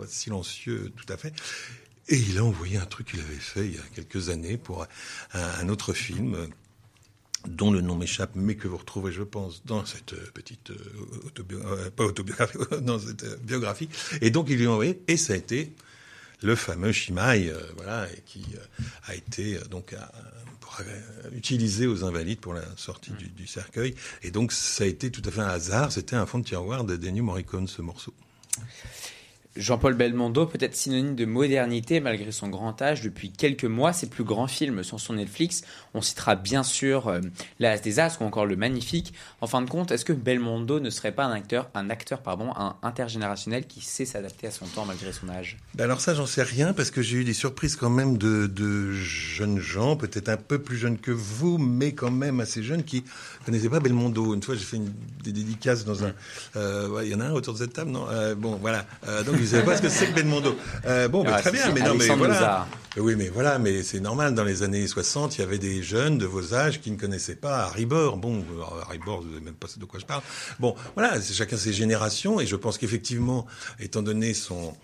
silencieux 0.08 0.91
tout 1.06 1.12
à 1.12 1.18
fait. 1.18 1.34
Et 2.08 2.18
il 2.18 2.38
a 2.38 2.44
envoyé 2.44 2.78
un 2.78 2.86
truc 2.86 3.12
qu'il 3.12 3.20
avait 3.20 3.34
fait 3.36 3.66
il 3.66 3.76
y 3.76 3.78
a 3.78 3.84
quelques 3.96 4.30
années 4.30 4.58
pour 4.58 4.86
un, 5.34 5.70
autre 5.70 5.94
film 5.94 6.50
dont 7.48 7.72
le 7.72 7.82
nom 7.82 7.96
m'échappe, 7.96 8.32
mais 8.36 8.56
que 8.56 8.68
vous 8.68 8.78
retrouverez, 8.78 9.12
je 9.12 9.24
pense, 9.24 9.66
dans 9.66 9.86
cette 9.86 10.14
euh, 10.14 10.32
petite 10.34 10.72
euh, 10.72 11.26
autobio- 11.26 11.66
euh, 11.66 11.90
pas 11.90 12.04
autobiographie, 12.04 12.58
dans 12.82 13.00
cette 13.00 13.44
biographie. 13.44 13.90
Et 14.22 14.30
donc 14.30 14.48
il 14.50 14.58
lui 14.58 14.68
a 14.68 14.72
envoyé, 14.72 15.02
et 15.08 15.18
ça 15.18 15.34
a 15.34 15.36
été 15.38 15.74
le 16.44 16.56
fameux 16.56 16.92
Shimaï, 16.92 17.54
voilà, 17.78 18.08
qui 18.26 18.44
a 19.08 19.14
été 19.14 19.60
donc 19.70 19.96
utilisé 21.34 21.86
aux 21.86 22.04
invalides 22.04 22.40
pour 22.40 22.56
la 22.56 22.64
sortie 22.78 23.12
du, 23.12 23.46
cercueil. 23.46 23.94
Et 24.24 24.32
donc 24.32 24.52
ça 24.52 24.86
a 24.86 24.88
été 24.88 25.12
tout 25.12 25.22
à 25.26 25.30
fait 25.30 25.42
un 25.42 25.48
hasard. 25.48 25.92
C'était 25.92 26.16
un 26.16 26.26
fond 26.26 26.40
de 26.40 26.46
tiroir 26.46 26.84
de 26.84 26.96
Ennio 26.96 27.24
Morricone, 27.24 27.68
ce 27.68 27.84
morceau. 27.84 28.12
Jean-Paul 29.58 29.96
Belmondo, 29.96 30.46
peut-être 30.46 30.76
synonyme 30.76 31.16
de 31.16 31.26
modernité 31.26 32.00
malgré 32.00 32.32
son 32.32 32.48
grand 32.48 32.82
âge, 32.82 33.02
depuis 33.02 33.32
quelques 33.32 33.66
mois, 33.66 33.92
ses 33.92 34.08
plus 34.08 34.24
grands 34.24 34.48
films 34.48 34.84
sont 34.84 34.98
sur 34.98 35.14
Netflix. 35.14 35.64
On 35.94 36.02
citera 36.02 36.36
bien 36.36 36.64
sûr 36.64 37.10
euh, 37.10 37.20
L'As 37.60 37.80
des 37.82 38.00
As 38.00 38.20
ou 38.22 38.24
encore 38.24 38.46
Le 38.46 38.56
Magnifique. 38.56 39.14
En 39.42 39.48
fin 39.48 39.62
de 39.62 39.70
compte, 39.70 39.92
est-ce 39.92 40.06
que 40.06 40.14
Belmondo 40.14 40.80
ne 40.80 40.90
serait 40.90 41.12
pas 41.12 41.26
un 41.26 41.34
acteur, 41.34 41.70
un 41.74 41.90
acteur 41.90 42.22
pardon, 42.22 42.54
un 42.56 42.78
intergénérationnel 42.82 43.68
qui 43.68 43.82
sait 43.82 44.06
s'adapter 44.06 44.48
à 44.48 44.52
son 44.52 44.66
temps 44.68 44.86
malgré 44.86 45.12
son 45.12 45.28
âge? 45.28 45.58
Ben 45.76 45.84
alors 45.84 46.00
ça, 46.00 46.14
j'en 46.14 46.26
sais 46.26 46.44
rien 46.44 46.72
parce 46.72 46.90
que 46.90 47.02
j'ai 47.02 47.18
eu 47.18 47.24
des 47.26 47.34
surprises 47.34 47.76
quand 47.76 47.90
même 47.90 48.18
de, 48.18 48.92
jeunes 48.94 49.60
gens, 49.60 49.98
peut-être 49.98 50.30
un 50.30 50.38
peu 50.38 50.60
plus 50.60 50.78
jeunes 50.78 50.98
que 50.98 51.12
vous, 51.12 51.58
mais 51.58 51.94
quand 51.94 52.12
même 52.12 52.40
assez 52.40 52.64
jeunes 52.64 52.84
qui 52.84 53.04
connaissaient 53.46 53.70
pas 53.70 53.82
Belmondo. 53.82 54.34
Une 54.34 54.44
fois, 54.44 54.56
j'ai 54.56 54.64
fait 54.64 54.80
des 55.24 55.34
dédicaces 55.34 55.84
dans 55.84 56.06
un. 56.06 56.14
euh, 56.56 57.02
Il 57.04 57.10
y 57.10 57.16
en 57.16 57.20
a 57.20 57.26
un 57.26 57.32
autour 57.34 57.54
de 57.54 57.60
cette 57.60 57.74
table, 57.74 57.92
non? 57.92 58.08
Euh, 58.10 58.36
Bon, 58.36 58.56
voilà. 58.56 58.86
Euh, 59.08 59.24
donc 59.24 59.41
pas 59.66 59.78
ce 59.78 59.82
que 59.82 59.90
c'est 59.90 60.08
que 60.08 60.14
Belmondo. 60.14 60.56
Euh, 60.86 61.08
bon, 61.08 61.24
Ah, 61.28 61.42
très 61.42 61.52
bien, 61.52 61.72
mais 61.74 61.82
non, 61.82 61.96
mais 61.96 62.08
voilà. 62.08 62.34
Mozart. 62.34 62.68
Oui, 62.98 63.16
mais 63.18 63.30
voilà, 63.30 63.58
mais 63.58 63.84
c'est 63.84 64.00
normal. 64.02 64.36
Dans 64.36 64.44
les 64.44 64.64
années 64.64 64.86
60, 64.86 65.38
il 65.38 65.42
y 65.42 65.44
avait 65.44 65.58
des 65.58 65.82
jeunes 65.82 66.18
de 66.18 66.26
vos 66.26 66.54
âges 66.54 66.82
qui 66.82 66.92
ne 66.92 66.98
connaissaient 66.98 67.36
pas 67.36 67.64
Harry 67.66 67.86
Bor. 67.86 68.18
Bon, 68.18 68.44
alors, 68.54 68.84
Harry 68.88 68.98
Bor, 68.98 69.22
vous 69.22 69.30
savez 69.30 69.40
même 69.46 69.54
pas 69.54 69.68
de 69.76 69.86
quoi 69.86 70.00
je 70.00 70.06
parle. 70.06 70.22
Bon, 70.60 70.76
voilà, 70.96 71.22
c'est 71.22 71.34
chacun 71.34 71.56
ses 71.58 71.72
générations, 71.74 72.42
et 72.42 72.46
je 72.46 72.56
pense 72.58 72.78
qu'effectivement, 72.78 73.46
étant 73.80 74.02
donné 74.02 74.34
son 74.34 74.76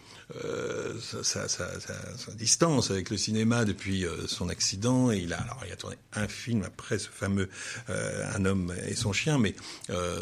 sa, 1.02 1.24
sa, 1.24 1.48
sa, 1.48 1.80
sa- 1.80 2.32
distance 2.36 2.92
avec 2.92 3.10
le 3.10 3.18
cinéma 3.18 3.64
depuis 3.66 4.06
euh, 4.06 4.28
son 4.28 4.50
accident, 4.50 5.10
et 5.12 5.18
il 5.20 5.34
a 5.34 5.38
alors 5.42 5.62
il 5.66 5.72
a 5.72 5.76
tourné 5.78 5.96
un 6.14 6.28
film 6.28 6.64
après 6.64 7.00
ce 7.00 7.08
fameux 7.10 7.50
euh, 7.90 8.26
Un 8.36 8.46
homme 8.46 8.74
et 8.88 8.96
son 8.96 9.14
chien, 9.14 9.38
mais 9.38 9.56
euh, 9.90 10.20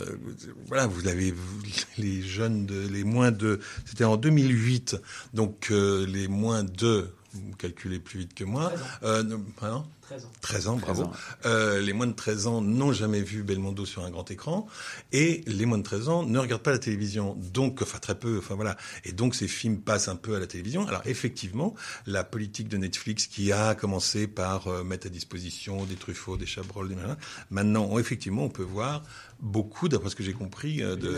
voilà, 0.67 0.85
vous 0.87 1.01
vous- 1.31 1.61
les 1.97 2.21
jeunes 2.21 2.65
de 2.65 2.87
les 2.87 3.03
moins 3.03 3.31
de 3.31 3.59
c'était 3.85 4.03
en 4.03 4.17
2008, 4.17 4.97
donc 5.33 5.69
euh, 5.71 6.05
les 6.05 6.27
moins 6.27 6.63
de 6.63 7.07
vous 7.35 7.55
calculez 7.57 7.99
plus 7.99 8.19
vite 8.19 8.33
que 8.33 8.43
moi. 8.43 8.71
Euh, 9.03 9.23
non, 9.23 9.43
pardon 9.59 9.85
13 10.01 10.25
ans. 10.25 10.31
13 10.41 10.67
ans, 10.67 10.75
bravo. 10.77 11.03
13 11.03 11.07
ans. 11.07 11.11
Euh, 11.45 11.81
les 11.81 11.91
moins 11.93 12.05
de 12.05 12.13
13 12.13 12.45
ans 12.47 12.61
n'ont 12.61 12.91
jamais 12.93 13.21
vu 13.21 13.41
Belmondo 13.41 13.85
sur 13.85 14.03
un 14.05 14.11
grand 14.11 14.29
écran 14.29 14.67
et 15.11 15.41
les 15.47 15.65
moins 15.65 15.79
de 15.79 15.83
13 15.83 16.09
ans 16.09 16.23
ne 16.23 16.37
regardent 16.37 16.61
pas 16.61 16.71
la 16.71 16.77
télévision. 16.79 17.35
Donc, 17.53 17.81
enfin 17.81 17.97
très 17.97 18.13
peu, 18.17 18.37
enfin 18.37 18.53
voilà. 18.53 18.77
Et 19.03 19.13
donc 19.13 19.33
ces 19.33 19.47
films 19.47 19.81
passent 19.81 20.07
un 20.07 20.15
peu 20.15 20.35
à 20.35 20.39
la 20.39 20.45
télévision. 20.47 20.87
Alors 20.87 21.01
effectivement, 21.05 21.73
la 22.05 22.23
politique 22.23 22.67
de 22.67 22.77
Netflix 22.77 23.25
qui 23.25 23.51
a 23.51 23.73
commencé 23.73 24.27
par 24.27 24.67
euh, 24.67 24.83
mettre 24.83 25.07
à 25.07 25.09
disposition 25.09 25.83
des 25.85 25.95
Truffauts, 25.95 26.37
des 26.37 26.45
Chabrol, 26.45 26.87
des 26.89 26.95
machins, 26.95 27.15
maintenant 27.49 27.87
on- 27.89 27.97
effectivement 27.97 28.43
on 28.43 28.49
peut 28.49 28.61
voir 28.63 29.01
beaucoup, 29.39 29.89
d'après 29.89 30.09
ce 30.11 30.15
que 30.15 30.23
j'ai 30.23 30.33
compris, 30.33 30.83
euh, 30.83 30.95
de... 30.95 31.09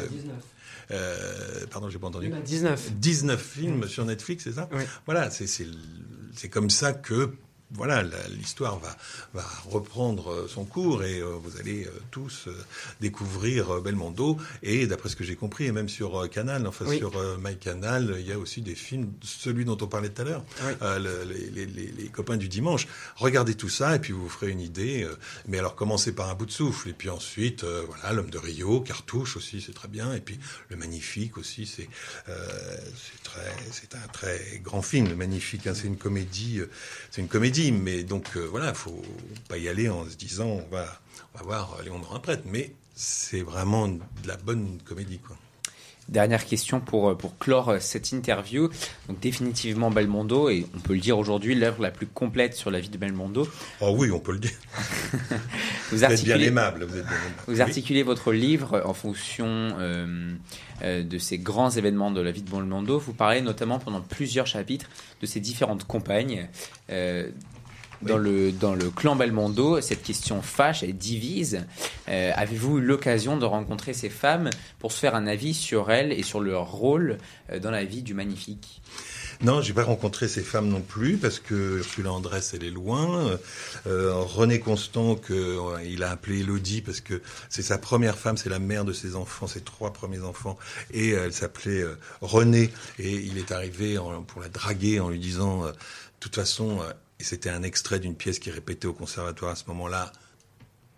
Euh, 0.91 1.65
pardon, 1.69 1.89
j'ai 1.89 1.99
pas 1.99 2.07
entendu. 2.07 2.29
19. 2.29 2.93
19 2.93 3.41
films 3.41 3.87
sur 3.87 4.05
Netflix, 4.05 4.43
c'est 4.45 4.53
ça? 4.53 4.69
Oui. 4.71 4.83
Voilà, 5.05 5.29
c'est 5.31 6.49
comme 6.49 6.69
ça 6.69 6.93
que 6.93 7.33
voilà 7.71 8.01
l'histoire 8.29 8.79
va 8.79 8.95
va 9.33 9.45
reprendre 9.69 10.31
euh, 10.31 10.47
son 10.47 10.63
cours 10.63 11.03
et 11.03 11.19
euh, 11.19 11.35
vous 11.43 11.57
allez 11.59 11.85
euh, 11.85 11.91
tous 12.11 12.45
euh, 12.47 12.55
découvrir 13.01 13.81
Belmondo 13.81 14.37
et 14.63 14.87
d'après 14.87 15.09
ce 15.09 15.15
que 15.15 15.23
j'ai 15.25 15.35
compris 15.35 15.65
et 15.65 15.71
même 15.71 15.89
sur 15.89 16.29
Canal, 16.29 16.65
enfin 16.65 16.85
Oui. 16.87 16.97
sur 16.97 17.11
MyCanal, 17.39 18.15
il 18.19 18.25
y 18.25 18.31
a 18.31 18.39
aussi 18.39 18.61
des 18.61 18.75
films, 18.75 19.11
celui 19.21 19.65
dont 19.65 19.77
on 19.81 19.87
parlait 19.87 20.09
tout 20.09 20.21
à 20.21 20.25
l'heure, 20.25 20.45
Oui. 20.65 20.71
le- 20.81 21.23
les, 21.25 21.49
les- 21.49 21.65
les- 21.65 21.91
les 21.91 22.07
copains 22.09 22.37
du 22.37 22.47
dimanche. 22.47 22.87
Regardez 23.15 23.55
tout 23.55 23.69
ça 23.69 23.95
et 23.95 23.99
puis 23.99 24.13
vous 24.13 24.23
vous 24.23 24.29
ferez 24.29 24.49
une 24.51 24.61
idée. 24.61 25.07
mais 25.47 25.59
alors 25.59 25.75
commencez 25.75 26.13
par 26.13 26.29
un 26.29 26.35
bout 26.35 26.45
de 26.45 26.51
souffle 26.51 26.89
et 26.89 26.93
puis 26.93 27.09
ensuite 27.09 27.63
voilà 27.63 28.13
l'homme 28.13 28.29
de 28.29 28.37
Rio, 28.37 28.79
Cartouche 28.81 29.35
aussi 29.37 29.61
c'est 29.61 29.73
très 29.73 29.87
bien 29.89 30.13
et 30.13 30.21
puis 30.21 30.39
le 30.69 30.77
magnifique 30.77 31.37
aussi 31.37 31.65
c'est 31.65 31.89
c'est 32.27 33.23
très 33.23 33.53
c'est 33.71 33.95
un 33.95 34.07
très 34.13 34.61
grand 34.63 34.81
film 34.81 35.07
le 35.09 35.15
magnifique 35.15 35.67
hein, 35.67 35.73
c'est 35.75 35.87
une 35.87 35.97
comédie 35.97 36.61
c'est 37.11 37.21
une 37.21 37.27
comédie 37.27 37.56
mais 37.57 38.03
donc 38.03 38.37
euh, 38.37 38.45
voilà 38.45 38.73
faut 38.73 39.01
pas 39.49 39.57
y 39.57 39.67
aller 39.67 39.89
en 39.89 40.05
se 40.05 40.15
disant 40.15 40.45
on 40.45 40.67
va 40.69 40.85
on 41.33 41.39
va 41.39 41.43
voir 41.43 41.77
Léon 41.83 41.99
Brun 41.99 42.19
prêtre 42.19 42.43
mais 42.45 42.71
c'est 42.95 43.41
vraiment 43.41 43.87
de 43.87 43.99
la 44.25 44.37
bonne 44.37 44.77
comédie 44.85 45.19
quoi. 45.19 45.35
Dernière 46.09 46.45
question 46.45 46.79
pour, 46.79 47.09
euh, 47.09 47.15
pour 47.15 47.37
clore 47.37 47.69
euh, 47.69 47.77
cette 47.79 48.11
interview. 48.11 48.69
Donc 49.09 49.19
définitivement 49.19 49.91
Belmondo, 49.91 50.49
et 50.49 50.65
on 50.75 50.79
peut 50.79 50.93
le 50.93 50.99
dire 50.99 51.17
aujourd'hui, 51.17 51.53
l'œuvre 51.55 51.81
la 51.81 51.91
plus 51.91 52.07
complète 52.07 52.53
sur 52.55 52.71
la 52.71 52.79
vie 52.79 52.89
de 52.89 52.97
Belmondo. 52.97 53.47
Oh 53.81 53.93
oui 53.97 54.09
on 54.11 54.19
peut 54.19 54.31
le 54.33 54.39
dire. 54.39 54.51
Vous 55.91 55.97
Vous 55.97 56.03
êtes 56.03 56.23
bien 56.23 56.39
aimable 56.39 56.85
vous 56.85 56.97
êtes 56.97 57.05
bien 57.05 57.13
aimable. 57.15 57.33
vous 57.47 57.53
Oui. 57.55 57.61
articulez 57.61 58.03
votre 58.03 58.31
livre 58.33 58.81
en 58.85 58.93
fonction 58.93 59.45
euh, 59.47 60.33
euh, 60.83 61.03
de 61.03 61.17
ces 61.17 61.37
grands 61.37 61.69
événements 61.71 62.11
de 62.11 62.21
la 62.21 62.31
vie 62.31 62.41
de 62.41 62.49
Belmondo. 62.49 62.99
Vous 62.99 63.13
parlez 63.13 63.41
notamment 63.41 63.79
pendant 63.79 64.01
plusieurs 64.01 64.47
chapitres 64.47 64.87
de 65.21 65.25
ses 65.25 65.39
différentes 65.39 65.85
compagnes. 65.85 66.47
Euh, 66.89 67.29
dans, 68.01 68.17
le, 68.17 68.51
dans 68.51 68.75
le 68.75 68.89
clan 68.89 69.15
Belmondo, 69.15 69.81
cette 69.81 70.03
question 70.03 70.41
fâche 70.41 70.83
et 70.83 70.93
divise. 70.93 71.65
Euh, 72.09 72.31
Avez-vous 72.35 72.77
eu 72.79 72.81
l'occasion 72.81 73.37
de 73.37 73.45
rencontrer 73.45 73.93
ces 73.93 74.09
femmes 74.09 74.49
pour 74.79 74.91
se 74.91 74.99
faire 74.99 75.15
un 75.15 75.27
avis 75.27 75.53
sur 75.53 75.91
elles 75.91 76.11
et 76.11 76.23
sur 76.23 76.39
leur 76.39 76.71
rôle 76.71 77.17
euh, 77.51 77.59
dans 77.59 77.71
la 77.71 77.83
vie 77.83 78.03
du 78.03 78.13
magnifique? 78.13 78.81
Non, 79.41 79.61
j'ai 79.61 79.73
pas 79.73 79.83
rencontré 79.83 80.27
ces 80.27 80.41
femmes 80.41 80.67
non 80.67 80.81
plus 80.81 81.17
parce 81.17 81.39
que 81.39 81.77
Ursula 81.77 82.11
Andress, 82.11 82.55
elle 82.55 82.63
est 82.63 82.71
loin. 82.71 83.37
Euh, 83.85 84.11
René 84.15 84.59
Constant, 84.59 85.13
que 85.15 85.59
il 85.85 86.01
a 86.01 86.09
appelé 86.09 86.39
Elodie 86.39 86.81
parce 86.81 87.01
que 87.01 87.21
c'est 87.47 87.61
sa 87.61 87.77
première 87.77 88.17
femme, 88.17 88.35
c'est 88.35 88.49
la 88.49 88.57
mère 88.57 88.83
de 88.83 88.93
ses 88.93 89.15
enfants, 89.15 89.45
ses 89.45 89.61
trois 89.61 89.93
premiers 89.93 90.21
enfants, 90.21 90.57
et 90.91 91.09
elle 91.11 91.33
s'appelait 91.33 91.81
euh, 91.83 91.99
René. 92.21 92.71
Et 92.97 93.11
il 93.13 93.37
est 93.37 93.51
arrivé 93.51 93.99
en- 93.99 94.23
pour 94.23 94.41
la 94.41 94.49
draguer 94.49 94.99
en 94.99 95.09
lui 95.09 95.19
disant, 95.19 95.65
euh, 95.65 95.71
de 95.71 95.75
toute 96.19 96.35
façon. 96.35 96.79
Et 97.19 97.23
c'était 97.23 97.49
un 97.49 97.63
extrait 97.63 97.99
d'une 97.99 98.15
pièce 98.15 98.39
qui 98.39 98.51
répétait 98.51 98.87
au 98.87 98.93
conservatoire 98.93 99.51
à 99.51 99.55
ce 99.55 99.65
moment-là. 99.67 100.11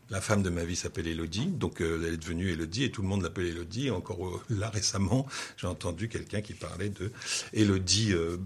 La 0.09 0.21
femme 0.21 0.41
de 0.41 0.49
ma 0.49 0.63
vie 0.63 0.75
s'appelle 0.75 1.07
Elodie, 1.07 1.45
donc 1.45 1.81
euh, 1.81 2.01
elle 2.03 2.15
est 2.15 2.17
devenue 2.17 2.51
Elodie 2.51 2.83
et 2.83 2.89
tout 2.89 3.03
le 3.03 3.07
monde 3.07 3.21
l'appelle 3.21 3.45
Elodie. 3.45 3.91
Encore 3.91 4.27
euh, 4.27 4.41
là 4.49 4.69
récemment, 4.69 5.27
j'ai 5.55 5.67
entendu 5.67 6.09
quelqu'un 6.09 6.41
qui 6.41 6.53
parlait 6.53 6.89
de 6.89 7.11
Elodie 7.53 8.13
euh, 8.13 8.37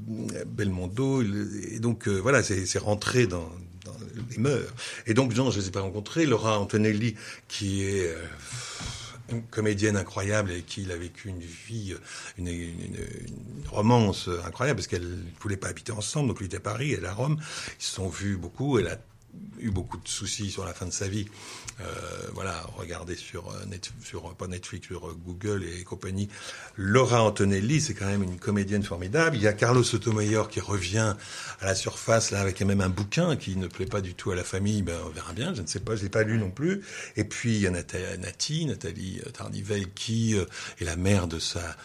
Belmondo. 0.46 1.22
Et 1.22 1.80
donc 1.80 2.10
voilà, 2.10 2.44
c'est 2.44 2.80
rentré 2.80 3.28
dans, 3.28 3.50
les 4.30 4.38
mœurs. 4.38 4.74
Et 5.08 5.14
donc 5.14 5.34
je 5.34 5.42
ne 5.42 5.50
les 5.50 5.68
ai 5.68 5.72
pas 5.72 5.80
rencontrés. 5.80 6.26
Laura 6.26 6.60
Antonelli, 6.60 7.16
qui 7.48 7.84
est 7.84 8.14
comédienne 9.42 9.98
incroyable 9.98 10.52
et 10.52 10.62
qui 10.62 10.84
il 10.84 10.92
a 10.92 10.98
vécu 10.98 11.30
une 11.30 11.40
vie, 11.40 11.96
une 12.38 12.58
romance 13.70 14.30
incroyable 14.46 14.78
parce 14.78 14.88
qu'elle 14.88 15.08
ne 15.08 15.40
voulait 15.42 15.58
pas 15.58 15.70
habiter 15.70 15.92
ensemble. 15.92 16.30
Donc 16.30 16.40
lui 16.40 16.48
était 16.48 16.58
à 16.58 16.62
Paris, 16.62 16.94
elle 16.94 17.06
à 17.06 17.14
Rome. 17.14 17.38
Ils 17.80 17.84
se 17.84 17.96
sont 17.96 18.10
vus 18.10 18.38
beaucoup. 18.38 18.80
Elle 18.80 18.88
a 18.88 18.98
eu 19.60 19.72
beaucoup 19.72 19.98
de 19.98 20.08
soucis 20.08 20.52
sur 20.52 20.66
la 20.66 20.74
fin 20.74 20.86
de 20.86 20.92
sa 20.92 21.08
vie. 21.08 21.26
Euh, 21.82 21.86
voilà, 22.34 22.64
regardez 22.78 23.16
sur, 23.16 23.50
euh, 23.50 23.78
sur 24.04 24.36
pas 24.36 24.48
Netflix, 24.48 24.88
sur 24.88 25.08
euh, 25.08 25.18
Google 25.26 25.64
et 25.64 25.84
compagnie. 25.84 26.30
Laura 26.76 27.24
Antonelli, 27.24 27.82
c'est 27.82 27.94
quand 27.94 28.06
même 28.06 28.24
une 28.24 28.38
comédienne 28.38 28.84
formidable. 28.84 29.38
Il 29.38 29.42
y 29.42 29.48
a 29.48 29.54
Carlos 29.54 29.84
Sotomayor 29.84 30.50
qui 30.50 30.60
revient 30.60 31.16
à 31.62 31.66
la 31.66 31.76
surface 31.76 32.32
là 32.32 32.42
avec 32.42 32.62
même 32.62 32.82
un 32.82 32.90
bouquin 32.90 33.36
qui 33.36 33.56
ne 33.56 33.68
plaît 33.68 33.86
pas 33.86 34.02
du 34.02 34.14
tout 34.14 34.32
à 34.32 34.36
la 34.36 34.44
famille. 34.44 34.82
Ben, 34.82 34.98
on 35.06 35.10
verra 35.10 35.34
bien. 35.34 35.54
Je 35.54 35.62
ne 35.62 35.68
sais 35.68 35.80
pas, 35.80 35.96
je 35.96 36.04
l'ai 36.04 36.10
pas 36.10 36.24
lu 36.24 36.38
non 36.38 36.52
plus. 36.52 36.82
Et 37.16 37.24
puis 37.24 37.56
il 37.56 37.62
y 37.62 37.68
a 37.68 37.72
Nathalie, 37.72 38.66
Nathalie 38.66 39.22
Tarnivel 39.34 39.92
qui 39.94 40.36
euh, 40.36 40.46
est 40.80 40.86
la 40.86 40.96
mère 40.96 41.28
de 41.28 41.40
sa 41.40 41.76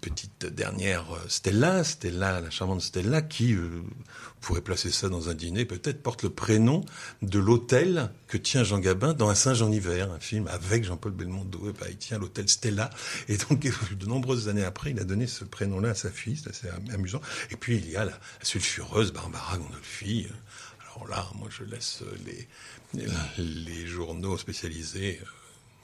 petite 0.00 0.46
dernière 0.46 1.12
euh, 1.12 1.18
Stella, 1.28 1.82
Stella, 1.84 2.40
la 2.40 2.50
charmante 2.50 2.82
Stella, 2.82 3.22
qui 3.22 3.54
euh, 3.54 3.82
pourrait 4.40 4.60
placer 4.60 4.90
ça 4.90 5.08
dans 5.08 5.28
un 5.28 5.34
dîner, 5.34 5.64
peut-être 5.64 6.02
porte 6.02 6.22
le 6.22 6.30
prénom 6.30 6.84
de 7.22 7.38
l'hôtel 7.38 8.10
que 8.28 8.36
tient 8.36 8.62
Jean 8.62 8.78
Gabin 8.78 9.12
dans 9.14 9.28
Un 9.28 9.34
singe 9.34 9.62
en 9.62 9.72
hiver, 9.72 10.12
un 10.12 10.20
film 10.20 10.46
avec 10.48 10.84
Jean-Paul 10.84 11.12
Belmondo. 11.12 11.68
Et 11.68 11.72
ben, 11.72 11.86
il 11.90 11.96
tient 11.96 12.18
l'hôtel 12.18 12.48
Stella. 12.48 12.90
Et 13.28 13.36
donc, 13.36 13.60
de 13.60 14.06
nombreuses 14.06 14.48
années 14.48 14.64
après, 14.64 14.92
il 14.92 15.00
a 15.00 15.04
donné 15.04 15.26
ce 15.26 15.44
prénom-là 15.44 15.90
à 15.90 15.94
sa 15.94 16.10
fille. 16.10 16.36
C'est 16.36 16.50
assez 16.50 16.68
amusant. 16.92 17.20
Et 17.50 17.56
puis, 17.56 17.76
il 17.76 17.90
y 17.90 17.96
a 17.96 18.04
la, 18.04 18.12
la 18.12 18.44
sulfureuse 18.44 19.12
Barbara 19.12 19.58
Gandolfi. 19.58 20.28
Alors 20.94 21.08
là, 21.08 21.26
moi, 21.34 21.48
je 21.50 21.64
laisse 21.64 22.02
les, 22.24 22.48
les, 22.94 23.06
les 23.38 23.86
journaux 23.86 24.38
spécialisés. 24.38 25.20
euh, 25.20 25.26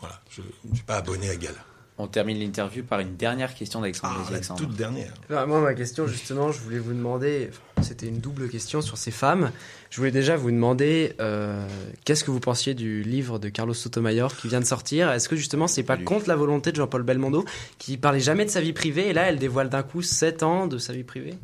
voilà, 0.00 0.22
je 0.30 0.42
ne 0.68 0.74
suis 0.74 0.84
pas 0.84 0.96
abonné 0.96 1.30
à 1.30 1.36
Gala. 1.36 1.64
On 1.96 2.08
termine 2.08 2.40
l'interview 2.40 2.82
par 2.82 2.98
une 2.98 3.14
dernière 3.14 3.54
question 3.54 3.80
d'Alexandre 3.80 4.16
Ah, 4.26 4.32
la 4.32 4.40
toute 4.40 4.74
dernière. 4.74 5.14
Alors, 5.30 5.46
moi, 5.46 5.60
ma 5.60 5.74
question, 5.74 6.08
justement, 6.08 6.50
je 6.50 6.58
voulais 6.58 6.80
vous 6.80 6.92
demander, 6.92 7.50
enfin, 7.50 7.82
c'était 7.82 8.08
une 8.08 8.18
double 8.18 8.48
question 8.48 8.80
sur 8.80 8.98
ces 8.98 9.12
femmes. 9.12 9.52
Je 9.90 9.98
voulais 9.98 10.10
déjà 10.10 10.34
vous 10.34 10.50
demander, 10.50 11.14
euh, 11.20 11.64
qu'est-ce 12.04 12.24
que 12.24 12.32
vous 12.32 12.40
pensiez 12.40 12.74
du 12.74 13.04
livre 13.04 13.38
de 13.38 13.48
Carlos 13.48 13.74
Sotomayor 13.74 14.34
qui 14.36 14.48
vient 14.48 14.58
de 14.58 14.64
sortir? 14.64 15.08
Est-ce 15.12 15.28
que 15.28 15.36
justement, 15.36 15.68
c'est 15.68 15.84
pas 15.84 15.96
contre 15.96 16.26
la 16.26 16.34
volonté 16.34 16.72
de 16.72 16.76
Jean-Paul 16.76 17.04
Belmondo, 17.04 17.44
qui 17.78 17.96
parlait 17.96 18.18
jamais 18.18 18.44
de 18.44 18.50
sa 18.50 18.60
vie 18.60 18.72
privée, 18.72 19.10
et 19.10 19.12
là, 19.12 19.28
elle 19.28 19.38
dévoile 19.38 19.68
d'un 19.68 19.84
coup 19.84 20.02
7 20.02 20.42
ans 20.42 20.66
de 20.66 20.78
sa 20.78 20.92
vie 20.92 21.04
privée? 21.04 21.34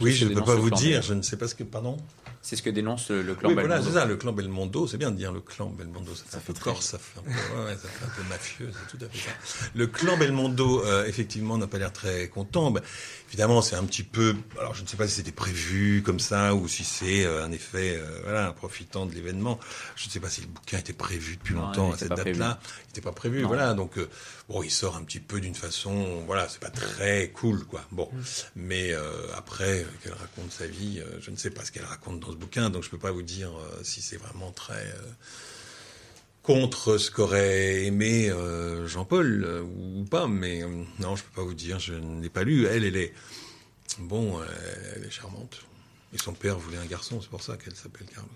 Oui, 0.00 0.10
je 0.10 0.26
ne 0.26 0.34
peux 0.34 0.42
pas 0.42 0.56
vous 0.56 0.70
dire, 0.70 1.00
je 1.02 1.14
ne 1.14 1.22
sais 1.22 1.36
pas 1.36 1.46
ce 1.46 1.54
que. 1.54 1.62
Pardon? 1.62 1.96
C'est 2.46 2.56
ce 2.56 2.62
que 2.62 2.68
dénonce 2.68 3.08
le, 3.08 3.34
clan 3.34 3.48
Oui, 3.48 3.54
voilà, 3.54 3.76
Belmondo. 3.76 3.90
c'est 3.90 3.98
ça, 3.98 4.04
le 4.04 4.16
clan 4.16 4.32
Belmondo. 4.32 4.86
C'est 4.86 4.98
bien 4.98 5.10
de 5.10 5.16
dire 5.16 5.32
le 5.32 5.40
clan 5.40 5.70
Belmondo. 5.70 6.14
Ça, 6.14 6.24
fait 6.28 6.36
un 6.36 6.40
peu 6.40 6.52
très 6.52 6.64
corse, 6.64 6.84
ça 6.84 6.98
fait 6.98 7.18
un 7.18 7.22
peu, 7.22 7.30
ouais, 7.30 7.64
ouais, 7.64 7.72
ça 7.72 7.88
fait 7.88 8.04
un 8.04 8.08
peu 8.08 8.28
mafieux, 8.28 8.70
c'est 8.70 8.98
tout 8.98 9.02
à 9.02 9.08
fait 9.08 9.30
ça. 9.30 9.34
Le 9.74 9.86
clan 9.86 10.18
Belmondo, 10.18 10.84
euh, 10.84 11.06
effectivement, 11.06 11.56
n'a 11.56 11.66
pas 11.66 11.78
l'air 11.78 11.90
très 11.90 12.28
content. 12.28 12.70
Ben, 12.70 12.82
évidemment, 13.28 13.62
c'est 13.62 13.76
un 13.76 13.84
petit 13.84 14.02
peu. 14.02 14.36
Alors, 14.60 14.74
je 14.74 14.82
ne 14.82 14.86
sais 14.86 14.98
pas 14.98 15.08
si 15.08 15.14
c'était 15.14 15.32
prévu 15.32 16.02
comme 16.04 16.20
ça 16.20 16.54
ou 16.54 16.68
si 16.68 16.84
c'est 16.84 17.24
euh, 17.24 17.46
un 17.46 17.50
effet, 17.50 17.96
euh, 17.96 18.20
voilà, 18.24 18.52
profitant 18.52 19.06
de 19.06 19.14
l'événement. 19.14 19.58
Je 19.96 20.06
ne 20.06 20.10
sais 20.10 20.20
pas 20.20 20.28
si 20.28 20.42
le 20.42 20.48
bouquin 20.48 20.76
était 20.76 20.92
prévu 20.92 21.36
depuis 21.36 21.54
Non, 21.54 21.68
longtemps 21.68 21.92
à 21.92 21.96
cette 21.96 22.12
date-là. 22.12 22.60
Il 22.62 22.86
n'était 22.88 23.00
pas 23.00 23.12
prévu, 23.12 23.40
Non. 23.40 23.48
voilà. 23.48 23.72
Donc, 23.72 23.96
euh, 23.96 24.06
bon, 24.48 24.62
il 24.62 24.70
sort 24.70 24.96
un 24.96 25.02
petit 25.02 25.20
peu 25.20 25.40
d'une 25.40 25.54
façon, 25.54 26.22
voilà, 26.26 26.46
c'est 26.48 26.60
pas 26.60 26.70
très 26.70 27.30
cool, 27.30 27.64
quoi. 27.64 27.82
Bon, 27.90 28.10
mais 28.54 28.92
euh, 28.92 29.00
après 29.36 29.86
qu'elle 30.02 30.12
raconte 30.12 30.52
sa 30.52 30.66
vie, 30.66 31.00
euh, 31.00 31.18
je 31.20 31.30
ne 31.30 31.36
sais 31.36 31.50
pas 31.50 31.64
ce 31.64 31.72
qu'elle 31.72 31.84
raconte 31.84 32.20
dans 32.20 32.33
bouquin, 32.34 32.70
donc 32.70 32.82
je 32.82 32.90
peux 32.90 32.98
pas 32.98 33.12
vous 33.12 33.22
dire 33.22 33.50
euh, 33.50 33.80
si 33.82 34.02
c'est 34.02 34.16
vraiment 34.16 34.52
très 34.52 34.86
euh, 34.86 35.12
contre 36.42 36.98
ce 36.98 37.10
qu'aurait 37.10 37.84
aimé 37.84 38.30
euh, 38.30 38.86
Jean-Paul 38.86 39.64
ou 39.76 40.04
pas. 40.04 40.26
Mais 40.26 40.62
non, 40.98 41.16
je 41.16 41.22
peux 41.24 41.42
pas 41.42 41.44
vous 41.44 41.54
dire. 41.54 41.78
Je 41.78 41.94
ne 41.94 42.22
l'ai 42.22 42.28
pas 42.28 42.44
lu. 42.44 42.66
Elle, 42.66 42.84
elle 42.84 42.96
est 42.96 43.12
bon, 43.98 44.40
elle 44.96 45.04
est 45.04 45.10
charmante. 45.10 45.62
Et 46.12 46.18
son 46.18 46.32
père 46.32 46.58
voulait 46.58 46.78
un 46.78 46.86
garçon, 46.86 47.20
c'est 47.20 47.30
pour 47.30 47.42
ça 47.42 47.56
qu'elle 47.56 47.74
s'appelle 47.74 48.06
Carlos. 48.06 48.28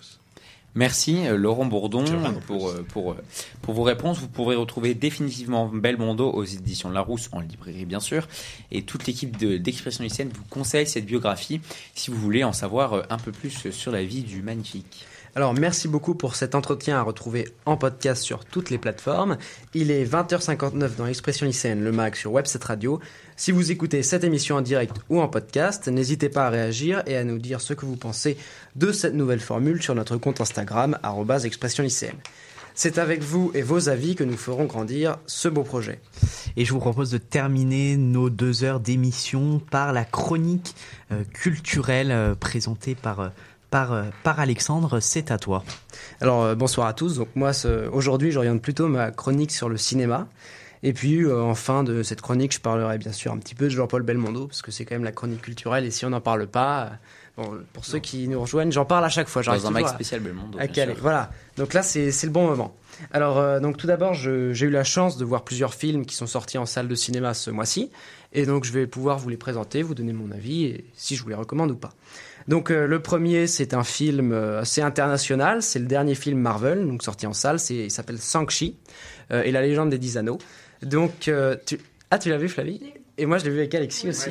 Merci 0.75 1.27
euh, 1.27 1.37
Laurent 1.37 1.65
Bourdon 1.65 2.05
pour, 2.47 2.69
euh, 2.69 2.85
pour, 2.89 3.13
euh, 3.13 3.25
pour 3.63 3.75
vos 3.75 3.83
réponses. 3.83 4.19
Vous 4.19 4.29
pourrez 4.29 4.55
retrouver 4.55 4.95
définitivement 4.95 5.67
Belmondo 5.69 6.31
aux 6.31 6.45
éditions 6.45 6.91
Larousse 6.91 7.29
en 7.33 7.41
librairie 7.41 7.85
bien 7.85 8.01
sûr. 8.01 8.29
Et 8.71 8.83
toute 8.83 9.07
l'équipe 9.07 9.37
de- 9.39 9.57
d'Expression 9.57 10.05
lycéenne 10.05 10.31
vous 10.33 10.45
conseille 10.51 10.87
cette 10.87 11.07
biographie 11.07 11.61
si 11.95 12.11
vous 12.11 12.19
voulez 12.19 12.45
en 12.45 12.53
savoir 12.53 13.05
un 13.11 13.19
peu 13.19 13.33
plus 13.33 13.71
sur 13.71 13.91
la 13.93 14.05
vie 14.05 14.23
du 14.23 14.43
magnifique. 14.43 15.07
Alors, 15.35 15.55
merci 15.55 15.89
beaucoup 15.89 16.15
pour 16.15 16.35
cet 16.35 16.55
entretien 16.55 16.99
à 16.99 17.03
retrouver 17.03 17.49
en 17.67 17.77
podcast 17.77 18.23
sur 18.23 18.45
toutes 18.45 18.71
les 18.71 18.79
plateformes. 18.79 19.37
Il 19.75 19.91
est 19.91 20.05
20h59 20.05 20.97
dans 20.97 21.07
Expression 21.07 21.47
lycéenne, 21.47 21.85
le 21.85 21.93
mag 21.93 22.15
sur 22.17 22.33
Webset 22.33 22.59
Radio. 22.65 22.99
Si 23.41 23.53
vous 23.53 23.71
écoutez 23.71 24.03
cette 24.03 24.25
émission 24.25 24.57
en 24.57 24.63
direct 24.63 24.97
ou 25.09 25.21
en 25.21 25.29
podcast, 25.29 25.87
n'hésitez 25.87 26.29
pas 26.29 26.47
à 26.49 26.51
réagir 26.51 27.05
et 27.07 27.17
à 27.17 27.23
nous 27.23 27.39
dire 27.39 27.61
ce 27.61 27.73
que 27.73 27.87
vous 27.87 27.95
pensez 27.95 28.37
de 28.75 28.91
cette 28.91 29.15
nouvelle 29.15 29.39
formule 29.39 29.81
sur 29.81 29.95
notre 29.95 30.17
compte 30.17 30.41
Instagram, 30.41 30.99
expression 31.45 31.85
lycéenne. 31.85 32.17
C'est 32.75 32.99
avec 32.99 33.23
vous 33.23 33.53
et 33.55 33.63
vos 33.63 33.89
avis 33.89 34.17
que 34.17 34.25
nous 34.25 34.37
ferons 34.37 34.65
grandir 34.65 35.19
ce 35.27 35.47
beau 35.49 35.63
projet. 35.63 36.01
Et 36.57 36.65
je 36.65 36.73
vous 36.73 36.81
propose 36.81 37.13
de 37.13 37.19
terminer 37.19 37.97
nos 37.97 38.29
deux 38.29 38.65
heures 38.65 38.81
d'émission 38.81 39.61
par 39.71 39.93
la 39.93 40.05
chronique 40.05 40.75
euh, 41.13 41.23
culturelle 41.33 42.11
euh, 42.11 42.35
présentée 42.35 42.97
par, 42.97 43.21
euh, 43.21 43.29
par, 43.71 44.05
par 44.25 44.41
Alexandre. 44.41 44.99
C'est 44.99 45.31
à 45.31 45.39
toi. 45.39 45.63
Alors 46.21 46.57
bonsoir 46.57 46.89
à 46.89 46.93
tous. 46.93 47.17
Donc 47.19 47.29
moi 47.37 47.53
ce- 47.53 47.89
aujourd'hui 47.89 48.33
j'oriente 48.33 48.63
plutôt 48.63 48.89
ma 48.89 49.13
chronique 49.13 49.53
sur 49.53 49.69
le 49.69 49.77
cinéma. 49.77 50.27
Et 50.83 50.93
puis 50.93 51.23
euh, 51.23 51.41
en 51.43 51.55
fin 51.55 51.83
de 51.85 52.03
cette 52.03 52.21
chronique 52.21 52.53
je 52.55 52.61
parlerai 52.61 52.99
bien 52.99 53.13
sûr 53.13 53.33
un 53.33 53.39
petit 53.39 53.55
peu 53.55 53.65
de 53.67 53.71
Jean-Paul 53.71 54.03
Belmondo 54.03 54.47
parce 54.47 54.63
que 54.63 54.71
c'est 54.71 54.85
quand 54.85 54.95
même 54.95 55.05
la 55.05 55.13
chronique 55.13 55.43
culturelle 55.43 55.85
et 55.85 55.91
si 55.91 56.05
on 56.07 56.11
n'en 56.11 56.21
parle 56.21 56.47
pas, 56.47 56.85
euh, 57.39 57.43
bon, 57.43 57.59
pour 57.73 57.85
ceux 57.85 57.99
qui 57.99 58.29
nous 58.29 58.41
rejoignent 58.41 58.71
j'en 58.71 58.85
parle 58.85 59.05
à 59.05 59.09
chaque 59.09 59.29
fois. 59.29 59.43
Dans 59.43 59.67
un 59.67 59.75
à- 59.75 59.89
spécial 59.89 60.21
Belmondo. 60.21 60.59
à. 60.59 60.67
Voilà. 61.01 61.31
Donc 61.57 61.75
là, 61.75 61.83
c'est 61.83 62.13
c'est 62.13 62.27
le 62.27 62.33
bon 62.33 62.47
moment. 62.47 62.77
Alors, 63.13 63.39
euh, 63.39 63.61
donc 63.61 63.77
tout 63.77 63.87
d'abord, 63.87 64.15
j'ai 64.15 64.67
eu 64.67 64.71
la 64.71 64.83
chance 64.85 65.17
de 65.19 65.25
voir 65.25 65.45
plusieurs 65.45 65.75
films 65.75 66.05
qui 66.05 66.17
sont 66.17 66.27
sortis 66.27 66.59
en 66.59 66.67
salle 66.67 66.89
de 66.89 66.95
cinéma 66.97 67.33
ce 67.33 67.51
mois-ci, 67.51 67.91
et 68.33 68.45
donc 68.45 68.65
je 68.65 68.73
vais 68.73 68.87
pouvoir 68.87 69.19
vous 69.19 69.29
les 69.29 69.37
présenter, 69.37 69.83
vous 69.83 69.95
donner 69.95 70.13
mon 70.13 70.33
avis 70.33 70.65
et 70.65 70.85
si 70.95 71.15
je 71.15 71.23
vous 71.23 71.29
les 71.29 71.35
recommande 71.37 71.71
ou 71.71 71.77
pas. 71.77 71.91
Donc 72.49 72.71
euh, 72.71 72.87
le 72.87 73.01
premier, 73.01 73.47
c'est 73.47 73.75
un 73.75 73.85
film 73.85 74.33
euh, 74.33 74.61
assez 74.61 74.81
international, 74.81 75.63
c'est 75.63 75.79
le 75.79 75.87
dernier 75.87 76.15
film 76.15 76.39
Marvel, 76.39 76.87
donc 76.87 77.03
sorti 77.03 77.27
en 77.27 77.35
salle, 77.35 77.59
il 77.71 77.91
s'appelle 77.91 78.19
Shang-Chi 78.19 78.77
euh, 79.31 79.43
et 79.43 79.53
la 79.53 79.63
légende 79.63 79.91
des 79.91 79.99
dix 79.99 80.17
anneaux. 80.17 80.39
Donc 80.83 81.29
euh, 81.29 81.57
tu... 81.67 81.79
ah 82.11 82.19
tu 82.19 82.31
l'as 82.31 82.39
vu 82.39 82.49
Flavie? 82.49 82.81
Et 83.17 83.27
moi 83.27 83.39
je 83.39 83.45
l'ai 83.45 83.51
vu 83.51 83.59
avec 83.59 83.75
Alexis 83.75 84.09
aussi. 84.09 84.31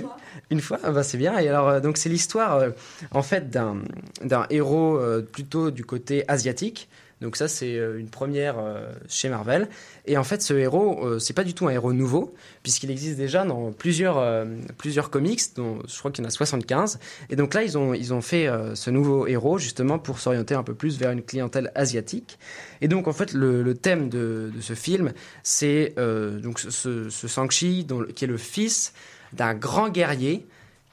Une 0.50 0.62
fois, 0.62 0.80
ah 0.84 0.92
bah 0.92 1.04
c'est 1.04 1.18
bien. 1.18 1.38
Et 1.40 1.50
alors, 1.50 1.68
euh, 1.68 1.80
donc 1.80 1.98
c'est 1.98 2.10
l'histoire 2.10 2.56
euh, 2.56 2.70
en 3.12 3.22
fait 3.22 3.50
d'un 3.50 3.78
d'un 4.24 4.46
héros 4.50 5.00
plutôt 5.32 5.72
du 5.72 5.84
côté 5.84 6.24
asiatique. 6.28 6.88
Donc 7.20 7.36
ça 7.36 7.48
c'est 7.48 7.76
euh, 7.78 8.00
une 8.00 8.10
première 8.10 8.60
euh, 8.60 8.92
chez 9.08 9.30
Marvel. 9.30 9.68
Et 10.06 10.18
en 10.18 10.24
fait 10.24 10.42
ce 10.42 10.54
héros, 10.54 11.04
euh, 11.04 11.20
c'est 11.20 11.34
pas 11.34 11.44
du 11.44 11.54
tout 11.54 11.68
un 11.68 11.72
héros 11.72 11.94
nouveau 11.94 12.36
puisqu'il 12.62 12.92
existe 12.92 13.18
déjà 13.18 13.44
dans 13.44 13.72
plusieurs 13.72 14.46
plusieurs 14.78 15.10
comics, 15.10 15.42
dont 15.56 15.80
je 15.88 15.98
crois 15.98 16.12
qu'il 16.12 16.24
y 16.24 16.28
en 16.28 16.30
a 16.30 16.32
75. 16.32 17.00
Et 17.30 17.36
donc 17.36 17.54
là 17.54 17.64
ils 17.64 17.78
ont 17.78 17.94
ils 17.94 18.14
ont 18.14 18.22
fait 18.22 18.50
ce 18.76 18.90
nouveau 18.90 19.26
héros 19.26 19.58
justement 19.58 20.00
pour 20.00 20.20
s'orienter 20.20 20.54
un 20.54 20.64
peu 20.64 20.74
plus 20.74 21.00
vers 21.00 21.12
une 21.12 21.24
clientèle 21.24 21.72
asiatique. 21.76 22.38
Et 22.82 22.88
donc 22.88 23.08
en 23.08 23.14
fait 23.14 23.34
le, 23.34 23.74
thème 23.74 24.10
de, 24.10 24.52
ce 24.60 24.74
film 24.74 25.14
c'est 25.44 25.96
donc 25.98 26.60
ce, 26.60 27.10
ce, 27.10 27.28
Shang-Chi 27.28 27.88
qui 28.16 28.26
est 28.26 28.28
le 28.28 28.38
fils 28.38 28.94
d'un 29.34 29.54
grand 29.54 29.90
guerrier 29.90 30.46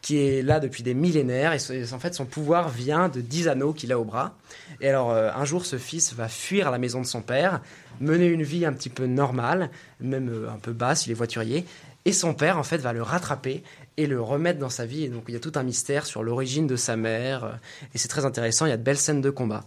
qui 0.05 0.19
est 0.19 0.43
là 0.43 0.61
depuis 0.61 0.83
des 0.83 0.93
millénaires 0.93 1.55
et 1.55 1.95
en 1.95 1.99
fait 1.99 2.15
son 2.15 2.27
pouvoir 2.27 2.69
vient 2.69 3.09
de 3.09 3.23
10 3.23 3.49
anneaux 3.49 3.73
qu'il 3.73 3.91
a 3.91 3.99
au 3.99 4.05
bras. 4.05 4.37
Et 4.83 4.89
alors 4.91 5.11
euh, 5.11 5.31
un 5.35 5.47
jour 5.47 5.65
ce 5.65 5.79
fils 5.79 6.13
va 6.13 6.29
fuir 6.29 6.69
à 6.69 6.71
la 6.71 6.77
maison 6.77 7.01
de 7.01 7.07
son 7.07 7.23
père, 7.23 7.63
mener 8.03 8.27
une 8.27 8.43
vie 8.43 8.67
un 8.67 8.75
petit 8.75 8.91
peu 8.91 9.07
normale, 9.07 9.71
même 10.01 10.29
euh, 10.29 10.51
un 10.51 10.59
peu 10.59 10.75
basse, 10.75 11.07
il 11.07 11.13
est 11.13 11.15
voiturier, 11.15 11.65
et 12.05 12.13
son 12.13 12.35
père 12.35 12.59
en 12.59 12.65
fait 12.65 12.77
va 12.77 12.93
le 12.93 13.01
rattraper 13.01 13.63
et 13.97 14.07
le 14.07 14.21
remettre 14.21 14.59
dans 14.59 14.69
sa 14.69 14.85
vie 14.85 15.05
et 15.05 15.09
donc 15.09 15.25
il 15.29 15.33
y 15.33 15.39
a 15.39 15.41
tout 15.41 15.53
un 15.55 15.63
mystère 15.63 16.05
sur 16.05 16.23
l'origine 16.23 16.67
de 16.67 16.77
sa 16.77 16.97
mère 16.97 17.45
euh, 17.45 17.53
et 17.95 17.99
c'est 17.99 18.09
très 18.09 18.27
intéressant, 18.27 18.67
il 18.67 18.69
y 18.69 18.73
a 18.73 18.77
de 18.77 18.83
belles 18.83 18.99
scènes 18.99 19.23
de 19.23 19.31
combat. 19.31 19.65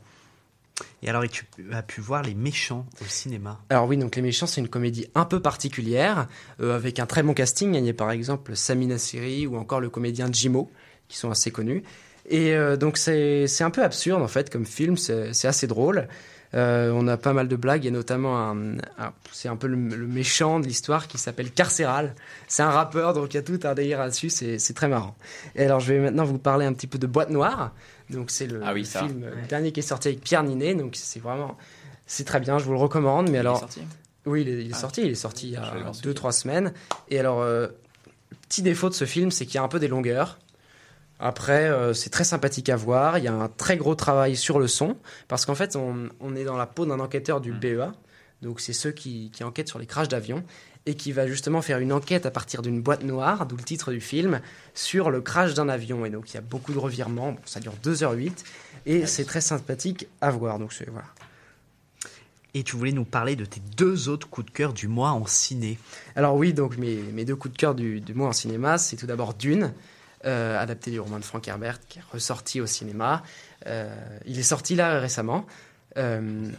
Et 1.04 1.10
alors, 1.10 1.24
tu 1.30 1.46
as 1.72 1.84
pu 1.84 2.02
voir 2.02 2.24
Les 2.24 2.34
Méchants 2.34 2.86
au 3.02 3.06
cinéma? 3.06 3.60
Alors 3.70 3.88
oui, 3.88 3.98
donc 3.98 4.16
Les 4.16 4.22
Méchants, 4.22 4.48
c'est 4.48 4.62
une 4.62 4.68
comédie 4.68 5.08
un 5.14 5.26
peu 5.26 5.40
particulière, 5.40 6.28
euh, 6.60 6.76
avec 6.76 7.00
un 7.00 7.06
très 7.06 7.22
bon 7.22 7.34
casting. 7.34 7.76
Il 7.76 7.86
y 7.86 7.90
a 7.90 7.94
par 7.94 8.12
exemple 8.12 8.56
Samina 8.56 8.98
Seri 8.98 9.46
ou 9.46 9.58
encore 9.58 9.80
le 9.80 9.90
comédien 9.90 10.28
Jimo, 10.32 10.72
qui 11.08 11.18
sont 11.18 11.30
assez 11.30 11.52
connus. 11.52 11.84
Et 12.30 12.54
euh, 12.54 12.76
donc 12.76 12.98
c'est 12.98 13.62
un 13.62 13.70
peu 13.70 13.84
absurde 13.84 14.22
en 14.22 14.28
fait 14.28 14.50
comme 14.50 14.66
film, 14.66 14.98
c'est 14.98 15.46
assez 15.46 15.68
drôle. 15.68 16.08
Euh, 16.54 16.92
on 16.94 17.08
a 17.08 17.18
pas 17.18 17.34
mal 17.34 17.50
de 17.50 17.56
blagues 17.58 17.86
et 17.86 17.92
notamment 17.92 18.40
un, 18.40 18.78
c'est 19.34 19.50
un 19.50 19.58
peu 19.58 19.68
le, 19.68 19.76
le 19.76 20.08
méchant 20.08 20.62
de 20.62 20.66
l'histoire 20.66 21.08
qui 21.08 21.18
s'appelle 21.18 21.52
Carcéral. 21.52 22.16
C'est 22.48 22.64
un 22.64 22.70
rappeur 22.70 23.14
donc 23.14 23.34
il 23.34 23.38
y 23.38 23.40
a 23.40 23.44
tout 23.44 23.60
un 23.64 23.74
délire 23.74 24.00
là-dessus, 24.00 24.30
c'est 24.30 24.74
très 24.74 24.88
marrant. 24.88 25.16
Et 25.56 25.66
alors 25.66 25.80
je 25.80 25.94
vais 25.94 26.00
maintenant 26.00 26.24
vous 26.24 26.38
parler 26.38 26.66
un 26.66 26.74
petit 26.74 26.88
peu 26.88 26.98
de 26.98 27.08
Boîte 27.08 27.30
Noire. 27.30 27.74
Donc 28.10 28.32
c'est 28.32 28.48
le, 28.48 28.62
Ah 28.64 28.74
oui, 28.74 28.82
le 28.82 28.86
ça. 28.86 29.00
film 29.06 29.26
le 29.26 29.48
dernier 29.48 29.72
qui 29.72 29.80
est 29.82 29.84
sorti 29.84 30.08
avec 30.10 30.22
Pierre 30.22 30.44
Ninet, 30.44 30.76
donc 30.76 30.96
c'est 30.96 31.20
vraiment 31.20 31.58
c'est 32.06 32.24
très 32.24 32.40
bien, 32.40 32.58
je 32.58 32.64
vous 32.64 32.72
le 32.72 32.78
recommande. 32.78 33.26
Mais 33.26 33.32
Il 33.32 33.36
est 33.36 33.40
alors 33.40 33.60
sorti 33.60 33.82
oui, 34.26 34.42
il 34.42 34.50
est, 34.50 34.64
il 34.66 34.70
est 34.72 34.74
Ah. 34.76 34.78
sorti. 34.78 35.02
Il 35.04 35.12
est 35.12 35.16
sorti 35.16 35.48
il 35.48 35.54
y 35.54 35.56
a 35.58 35.62
voir 35.80 35.96
ce 35.96 36.02
2-3 36.02 36.32
semaines. 36.34 36.74
Et 37.10 37.18
alors, 37.20 37.42
euh, 37.42 37.68
petit 38.50 38.62
défaut 38.62 38.90
de 38.90 38.94
ce 38.94 39.06
film, 39.06 39.32
c'est 39.32 39.46
qu'il 39.46 39.56
y 39.56 39.58
a 39.58 39.64
un 39.64 39.70
peu 39.70 39.80
des 39.80 39.88
longueurs. 39.88 40.38
Après, 41.20 41.66
euh, 41.70 41.94
c'est 41.94 42.10
très 42.10 42.26
sympathique 42.26 42.68
à 42.70 42.76
voir. 42.76 43.18
Il 43.18 43.24
y 43.24 43.28
a 43.30 43.34
un 43.34 43.48
très 43.48 43.78
gros 43.78 43.96
travail 43.96 44.36
sur 44.36 44.60
le 44.60 44.68
son. 44.68 44.98
Parce 45.30 45.46
qu'en 45.46 45.56
fait, 45.56 45.76
on, 45.78 46.10
on 46.20 46.36
est 46.36 46.44
dans 46.44 46.58
la 46.58 46.68
peau 46.68 46.86
d'un 46.86 47.00
enquêteur 47.00 47.40
du 47.42 47.54
Mm. 47.54 47.60
BEA. 47.60 47.92
Donc, 48.42 48.60
c'est 48.60 48.74
ceux 48.74 48.92
qui, 48.92 49.32
qui 49.32 49.44
enquêtent 49.44 49.70
sur 49.70 49.80
les 49.80 49.86
crashs 49.88 50.10
d'avions. 50.10 50.44
Et 50.90 50.96
qui 50.96 51.12
va 51.12 51.28
justement 51.28 51.62
faire 51.62 51.78
une 51.80 51.92
enquête 51.94 52.26
à 52.26 52.32
partir 52.32 52.62
d'une 52.64 52.82
boîte 52.82 53.04
noire, 53.04 53.46
d'où 53.46 53.58
le 53.58 53.64
titre 53.64 53.92
du 53.92 54.00
film, 54.02 54.40
sur 54.74 55.12
le 55.12 55.22
crash 55.22 55.54
d'un 55.54 55.68
avion. 55.70 56.06
Et 56.06 56.10
donc, 56.10 56.32
il 56.32 56.36
y 56.36 56.38
a 56.38 56.42
beaucoup 56.42 56.72
de 56.74 56.80
revirements. 56.80 57.34
Bon, 57.34 57.40
ça 57.46 57.60
dure 57.60 57.74
2h08. 57.84 58.32
Et 58.86 59.06
c'est 59.06 59.26
très 59.26 59.42
sympathique 59.42 60.08
à 60.22 60.32
voir. 60.32 60.58
Donc, 60.60 60.72
c'est- 60.72 60.90
voilà. 60.90 61.08
Et 62.54 62.64
tu 62.64 62.76
voulais 62.78 62.94
nous 62.94 63.04
parler 63.04 63.36
de 63.36 63.44
tes 63.46 63.60
deux 63.76 64.08
autres 64.10 64.30
coups 64.30 64.48
de 64.48 64.52
cœur 64.52 64.74
du 64.74 64.88
mois 64.88 65.12
en 65.12 65.26
ciné. 65.28 65.78
Alors 66.16 66.36
oui, 66.36 66.54
donc 66.54 66.78
mes, 66.78 66.96
mes 66.96 67.26
deux 67.26 67.36
coups 67.36 67.54
de 67.54 67.58
cœur 67.60 67.76
du, 67.76 68.00
du 68.00 68.14
mois 68.14 68.30
en 68.30 68.34
cinéma, 68.34 68.78
c'est 68.80 68.96
tout 68.96 69.06
d'abord 69.06 69.34
Dune, 69.36 69.74
euh, 70.26 70.58
adapté 70.58 70.90
du 70.90 71.00
roman 71.00 71.20
de 71.20 71.26
Frank 71.26 71.46
Herbert, 71.48 71.80
qui 71.88 72.00
est 72.00 72.04
ressorti 72.14 72.60
au 72.62 72.66
cinéma. 72.66 73.22
Euh, 73.68 73.94
il 74.26 74.40
est 74.40 74.44
sorti 74.44 74.74
là 74.76 75.00
récemment. 75.00 75.46
Euh, 75.98 76.50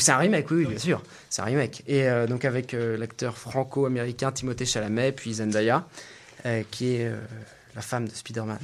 c'est 0.00 0.12
un 0.12 0.18
remake, 0.18 0.50
oui, 0.50 0.58
oui, 0.58 0.66
bien 0.66 0.78
sûr. 0.78 1.02
C'est 1.30 1.42
un 1.42 1.46
remake. 1.46 1.82
Et 1.86 2.08
euh, 2.08 2.26
donc 2.26 2.44
avec 2.44 2.74
euh, 2.74 2.96
l'acteur 2.96 3.36
franco-américain 3.38 4.32
Timothée 4.32 4.66
Chalamet, 4.66 5.12
puis 5.12 5.34
Zendaya, 5.34 5.86
euh, 6.46 6.62
qui 6.70 6.94
est 6.96 7.10
la 7.74 7.82
femme 7.82 8.06
de 8.08 8.14
Spider-Man. 8.14 8.58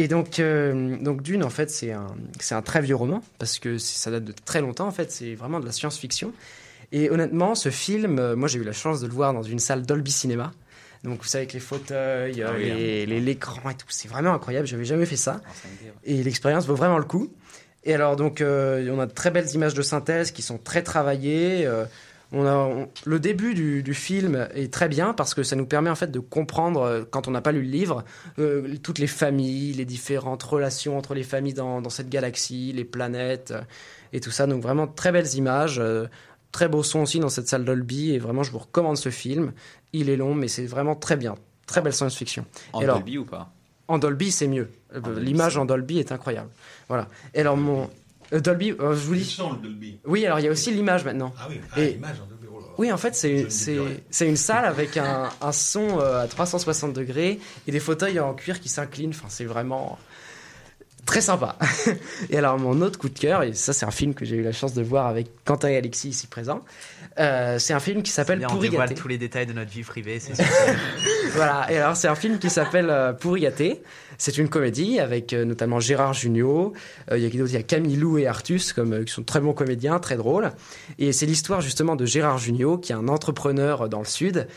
Et 0.00 0.06
donc, 0.06 0.40
donc 0.40 1.22
Dune, 1.22 1.42
en 1.42 1.50
fait, 1.50 1.70
c'est 1.70 1.90
un, 1.90 2.06
c'est 2.38 2.54
un 2.54 2.62
très 2.62 2.80
vieux 2.80 2.94
roman, 2.94 3.20
parce 3.38 3.58
que 3.58 3.78
ça 3.78 4.10
date 4.12 4.24
de 4.24 4.32
très 4.44 4.60
longtemps, 4.60 4.86
en 4.86 4.92
fait, 4.92 5.10
c'est 5.10 5.34
vraiment 5.34 5.58
de 5.58 5.66
la 5.66 5.72
science-fiction. 5.72 6.32
Et 6.92 7.10
honnêtement, 7.10 7.54
ce 7.56 7.68
film, 7.70 8.34
moi 8.34 8.46
j'ai 8.48 8.58
eu 8.60 8.64
la 8.64 8.72
chance 8.72 9.00
de 9.00 9.06
le 9.08 9.12
voir 9.12 9.34
dans 9.34 9.42
une 9.42 9.58
salle 9.58 9.84
Dolby 9.84 10.12
Cinéma. 10.12 10.52
Donc 11.04 11.20
vous 11.22 11.28
savez, 11.28 11.42
avec 11.42 11.52
les 11.52 11.60
fauteuils, 11.60 12.42
Ah 12.42 12.52
oui, 12.56 12.64
les- 12.64 13.06
les- 13.06 13.20
l'écran 13.20 13.70
et 13.70 13.74
tout, 13.74 13.86
c'est 13.88 14.08
vraiment 14.08 14.32
incroyable, 14.32 14.66
j'avais 14.66 14.84
jamais 14.84 15.04
fait 15.06 15.16
ça. 15.16 15.40
Ah. 15.44 15.50
Et 16.04 16.22
l'expérience 16.22 16.66
vaut 16.66 16.74
vraiment 16.76 16.98
le 16.98 17.04
coup. 17.04 17.30
Et 17.88 17.94
alors, 17.94 18.16
donc, 18.16 18.40
euh, 18.42 18.86
on 18.94 19.00
a 19.00 19.06
de 19.06 19.12
très 19.12 19.30
belles 19.30 19.48
images 19.54 19.72
de 19.74 19.80
synthèse 19.82 20.30
qui 20.30 20.42
sont 20.42 20.58
très 20.58 20.82
travaillées. 20.82 21.66
euh, 21.66 21.84
on 22.32 22.44
a, 22.44 22.54
on- 22.54 22.88
le 23.06 23.18
début 23.18 23.54
du, 23.54 23.82
du 23.82 23.94
film 23.94 24.46
est 24.54 24.70
très 24.70 24.88
bien 24.88 25.14
parce 25.14 25.32
que 25.32 25.42
ça 25.42 25.56
nous 25.56 25.64
permet 25.64 25.88
en 25.88 25.94
fait 25.94 26.10
de 26.10 26.18
comprendre, 26.20 26.82
euh, 26.82 27.04
quand 27.10 27.26
on 27.26 27.30
n'a 27.30 27.40
pas 27.40 27.50
lu 27.52 27.62
le 27.62 27.68
livre, 27.70 28.04
euh, 28.38 28.76
toutes 28.82 28.98
les 28.98 29.06
familles, 29.06 29.72
les 29.72 29.86
différentes 29.86 30.42
relations 30.42 30.98
entre 30.98 31.14
les 31.14 31.22
familles 31.22 31.54
dans, 31.54 31.80
dans 31.80 31.88
cette 31.88 32.10
galaxie, 32.10 32.72
les 32.74 32.84
planètes 32.84 33.54
et 34.12 34.20
tout 34.20 34.30
ça. 34.30 34.46
Donc, 34.46 34.62
vraiment 34.62 34.86
très 34.86 35.10
belles 35.10 35.34
images. 35.34 35.80
très 36.52 36.68
beau 36.68 36.82
son 36.82 37.00
aussi 37.00 37.20
dans 37.20 37.30
cette 37.30 37.48
salle 37.48 37.64
Dolby. 37.64 38.12
Et 38.12 38.18
vraiment, 38.18 38.42
je 38.42 38.52
vous 38.52 38.58
recommande 38.58 38.98
ce 38.98 39.08
film. 39.08 39.52
Il 39.94 40.10
est 40.10 40.16
long, 40.18 40.34
mais 40.34 40.48
c'est 40.48 40.66
vraiment 40.66 40.94
très 40.94 41.16
bien. 41.16 41.36
Très 41.66 41.80
belle 41.80 41.94
science-fiction. 41.94 42.44
En 42.74 42.80
alors 42.80 42.96
Dolby 42.98 43.16
ou 43.16 43.24
pas? 43.24 43.50
En 43.88 43.98
Dolby, 43.98 44.30
c'est 44.30 44.48
mieux. 44.48 44.68
Euh, 44.94 45.00
L'image 45.20 45.56
en 45.56 45.64
Dolby 45.64 45.98
est 45.98 46.12
incroyable. 46.12 46.48
Voilà. 46.88 47.08
Et 47.34 47.40
alors, 47.40 47.56
mon. 47.56 47.90
euh, 48.32 48.40
Dolby, 48.40 48.72
euh, 48.72 48.94
je 48.94 49.00
vous 49.06 49.12
Le 49.12 49.18
dis. 49.18 49.24
son, 49.24 49.52
le 49.52 49.58
Dolby. 49.58 49.98
Oui, 50.06 50.24
alors 50.26 50.38
il 50.40 50.44
y 50.44 50.48
a 50.48 50.50
aussi 50.50 50.70
l'image 50.70 51.04
maintenant. 51.04 51.32
Ah 51.38 51.46
oui, 51.50 51.60
ah, 51.72 51.80
Et- 51.80 51.92
l'image 51.92 52.16
en 52.22 52.26
Dolby. 52.26 52.46
oh 52.50 52.58
là 52.60 52.66
là. 52.66 52.72
Oui, 52.78 52.92
en 52.92 52.96
fait, 52.96 53.14
c'est 53.14 54.26
une 54.26 54.36
salle 54.36 54.64
avec 54.64 54.96
un, 54.96 55.28
un 55.42 55.52
son 55.52 55.98
euh, 56.00 56.22
à 56.22 56.26
360 56.28 56.92
degrés 56.92 57.38
et 57.66 57.72
des 57.72 57.80
fauteuils 57.80 58.18
en 58.20 58.34
cuir 58.34 58.60
qui 58.60 58.68
s'inclinent. 58.68 59.10
Enfin, 59.10 59.26
c'est 59.28 59.44
vraiment 59.44 59.98
très 61.04 61.20
sympa. 61.22 61.56
et 62.30 62.36
alors, 62.38 62.58
mon 62.58 62.80
autre 62.82 62.98
coup 62.98 63.08
de 63.08 63.18
cœur, 63.18 63.42
et 63.42 63.54
ça, 63.54 63.72
c'est 63.72 63.86
un 63.86 63.90
film 63.90 64.14
que 64.14 64.24
j'ai 64.24 64.36
eu 64.36 64.42
la 64.42 64.52
chance 64.52 64.74
de 64.74 64.82
voir 64.82 65.06
avec 65.06 65.28
Quentin 65.44 65.68
et 65.68 65.76
Alexis 65.76 66.10
ici 66.10 66.26
présents. 66.26 66.60
euh, 67.18 67.58
c'est 67.58 67.72
un 67.72 67.80
film 67.80 68.02
qui 68.02 68.10
s'appelle 68.12 68.40
Pourri 68.46 68.68
dévoile 68.68 68.88
gâté. 68.90 69.00
tous 69.00 69.08
les 69.08 69.16
détails 69.18 69.46
de 69.46 69.54
notre 69.54 69.70
vie 69.70 69.82
privée, 69.82 70.20
c'est 70.20 70.34
sûr. 70.36 70.44
Voilà, 71.32 71.66
et 71.72 71.78
alors 71.78 71.96
c'est 71.96 72.08
un 72.08 72.14
film 72.14 72.38
qui 72.38 72.50
s'appelle 72.50 72.90
euh, 72.90 73.12
Pourri 73.14 73.40
gâté. 73.40 73.82
C'est 74.18 74.36
une 74.36 74.48
comédie 74.48 74.98
avec 74.98 75.32
euh, 75.32 75.44
notamment 75.44 75.78
Gérard 75.78 76.12
Jugnot. 76.12 76.72
Euh, 77.12 77.18
Il 77.18 77.50
y 77.50 77.56
a 77.56 77.62
Camille 77.62 77.96
Lou 77.96 78.18
et 78.18 78.26
Artus, 78.26 78.72
comme, 78.72 78.92
euh, 78.92 79.04
qui 79.04 79.12
sont 79.12 79.22
très 79.22 79.40
bons 79.40 79.52
comédiens, 79.52 80.00
très 80.00 80.16
drôles. 80.16 80.50
Et 80.98 81.12
c'est 81.12 81.24
l'histoire 81.24 81.60
justement 81.60 81.94
de 81.94 82.04
Gérard 82.04 82.38
Jugnot, 82.38 82.78
qui 82.78 82.90
est 82.90 82.96
un 82.96 83.06
entrepreneur 83.06 83.82
euh, 83.82 83.88
dans 83.88 84.00
le 84.00 84.04
sud, 84.04 84.48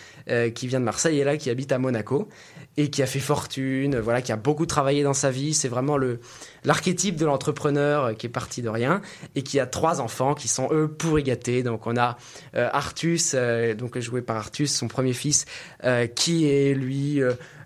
qui 0.55 0.68
vient 0.68 0.80
de 0.80 0.86
Marseille 0.86 1.20
et 1.20 1.24
là 1.26 1.36
qui 1.36 1.49
habite 1.49 1.74
à 1.74 1.78
Monaco 1.78 2.30
et 2.78 2.89
qui 2.89 3.03
a 3.03 3.05
fait 3.05 3.20
fortune, 3.20 3.99
voilà, 3.99 4.22
qui 4.22 4.32
a 4.32 4.38
beaucoup 4.38 4.66
travaillé 4.66 5.03
dans 5.03 5.14
sa 5.14 5.30
vie. 5.30 5.53
C'est 5.53 5.68
vraiment 5.68 5.97
le 5.97 6.20
l'archétype 6.64 7.16
de 7.16 7.26
l'entrepreneur 7.26 8.16
qui 8.16 8.28
est 8.28 8.30
parti 8.30 8.62
de 8.62 8.70
rien 8.70 9.01
et 9.36 9.41
qui 9.41 9.59
a 9.59 9.66
trois 9.66 9.99
enfants 9.99 10.36
qui 10.36 10.47
sont 10.47 10.70
eux 10.72 10.88
pourri 10.88 11.24
gâtés. 11.24 11.64
Donc 11.64 11.88
on 11.88 11.97
a 11.97 12.18
euh, 12.55 12.70
Artus, 12.72 13.34
euh, 13.36 13.74
donc 13.74 13.97
joué 13.99 14.22
par 14.22 14.38
Artus, 14.38 14.74
son 14.74 14.88
premier 14.88 15.14
fils, 15.14 15.45
euh, 15.84 16.07
qui 16.07 16.47
est 16.47 16.74
lui 16.74 17.22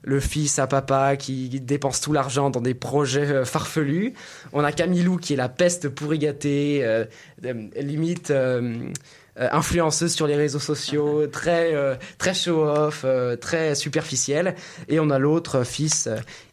le 0.06 0.20
fils 0.20 0.60
à 0.60 0.68
papa 0.68 1.18
qui 1.18 1.49
dépense 1.60 1.99
tout 1.99 2.14
l'argent 2.14 2.49
dans 2.51 2.62
des 2.62 2.76
projets 2.76 3.26
euh, 3.32 3.43
farfelus. 3.45 4.14
On 4.53 4.64
a 4.64 4.72
Camilou 4.72 5.18
qui 5.18 5.34
est 5.34 5.38
la 5.38 5.49
peste 5.49 5.89
pourri 5.89 6.20
gâtée, 6.20 6.82
euh, 6.86 7.06
euh, 7.43 7.53
limite 7.82 8.30
euh, 8.32 8.88
influenceuse 9.38 10.14
sur 10.14 10.28
les 10.28 10.36
réseaux 10.36 10.60
sociaux, 10.60 11.28
très 11.32 11.74
euh, 11.74 11.95
très 12.18 12.34
show-off, 12.34 13.03
très 13.41 13.76
superficielle. 13.76 14.56
Et 14.88 14.99
on 14.99 15.10
a 15.10 15.20
l'autre 15.20 15.64
fils 15.66 16.08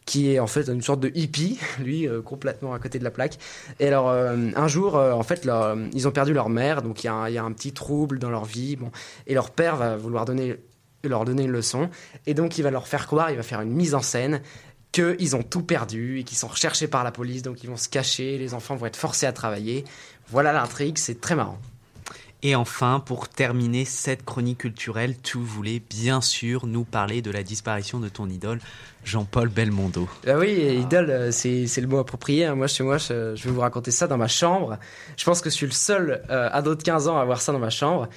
qui 0.05 0.33
est 0.33 0.39
en 0.39 0.47
fait 0.47 0.67
une 0.67 0.81
sorte 0.81 0.99
de 0.99 1.11
hippie, 1.15 1.59
lui 1.79 2.07
euh, 2.09 2.21
complètement 2.21 2.73
à 2.73 2.79
côté 2.79 2.99
de 2.99 3.03
la 3.05 3.11
plaque. 3.11 3.37
Et 3.79 3.87
alors 3.87 4.09
euh, 4.09 4.35
un 4.55 4.67
jour, 4.67 4.97
euh, 4.97 5.13
en 5.13 5.23
fait, 5.23 5.45
leur- 5.45 5.77
ils 5.93 6.07
ont 6.07 6.11
perdu 6.11 6.33
leur 6.33 6.49
mère, 6.49 6.81
donc 6.81 7.03
il 7.03 7.07
y, 7.07 7.09
a 7.09 7.13
un- 7.13 7.29
il 7.29 7.35
y 7.35 7.37
a 7.37 7.43
un 7.43 7.51
petit 7.53 7.71
trouble 7.71 8.19
dans 8.19 8.29
leur 8.29 8.43
vie. 8.45 8.75
Bon, 8.75 8.91
et 9.27 9.33
leur 9.33 9.51
père 9.51 9.75
va 9.77 9.95
vouloir 9.95 10.25
donner 10.25 10.57
leur 11.09 11.25
donner 11.25 11.43
une 11.43 11.51
leçon. 11.51 11.89
Et 12.25 12.33
donc, 12.33 12.57
il 12.57 12.61
va 12.63 12.71
leur 12.71 12.87
faire 12.87 13.07
croire, 13.07 13.29
il 13.31 13.37
va 13.37 13.43
faire 13.43 13.61
une 13.61 13.71
mise 13.73 13.95
en 13.95 14.01
scène 14.01 14.41
qu'ils 14.91 15.35
ont 15.35 15.43
tout 15.43 15.63
perdu 15.63 16.19
et 16.19 16.23
qu'ils 16.23 16.37
sont 16.37 16.47
recherchés 16.47 16.87
par 16.87 17.03
la 17.03 17.11
police, 17.11 17.41
donc 17.41 17.63
ils 17.63 17.69
vont 17.69 17.77
se 17.77 17.89
cacher, 17.89 18.37
les 18.37 18.53
enfants 18.53 18.75
vont 18.75 18.85
être 18.85 18.95
forcés 18.95 19.25
à 19.25 19.31
travailler. 19.33 19.85
Voilà 20.29 20.53
l'intrigue, 20.53 20.97
c'est 20.97 21.19
très 21.19 21.35
marrant. 21.35 21.57
Et 22.45 22.55
enfin, 22.55 23.01
pour 23.03 23.29
terminer 23.29 23.85
cette 23.85 24.23
chronique 24.25 24.59
culturelle, 24.59 25.15
tu 25.23 25.37
voulais 25.39 25.81
bien 25.89 26.19
sûr 26.21 26.67
nous 26.67 26.83
parler 26.83 27.21
de 27.21 27.31
la 27.31 27.41
disparition 27.41 27.99
de 28.01 28.09
ton 28.09 28.29
idole, 28.29 28.59
Jean-Paul 29.05 29.47
Belmondo. 29.47 30.09
Ah 30.27 30.37
oui, 30.37 30.51
idole, 30.51 31.09
euh, 31.09 31.31
c'est 31.31 31.67
c'est 31.67 31.79
le 31.81 31.87
mot 31.87 31.99
approprié. 31.99 32.45
hein. 32.45 32.55
Moi, 32.55 32.67
chez 32.67 32.83
moi, 32.83 32.97
je, 32.97 33.33
je 33.35 33.43
vais 33.45 33.49
vous 33.51 33.61
raconter 33.61 33.91
ça 33.91 34.07
dans 34.07 34.17
ma 34.17 34.27
chambre. 34.27 34.77
Je 35.17 35.23
pense 35.23 35.39
que 35.41 35.49
je 35.49 35.55
suis 35.55 35.65
le 35.65 35.71
seul 35.71 36.21
euh, 36.29 36.49
ado 36.51 36.75
de 36.75 36.83
15 36.83 37.07
ans 37.07 37.17
à 37.17 37.21
avoir 37.21 37.41
ça 37.41 37.51
dans 37.53 37.59
ma 37.59 37.69
chambre. 37.69 38.09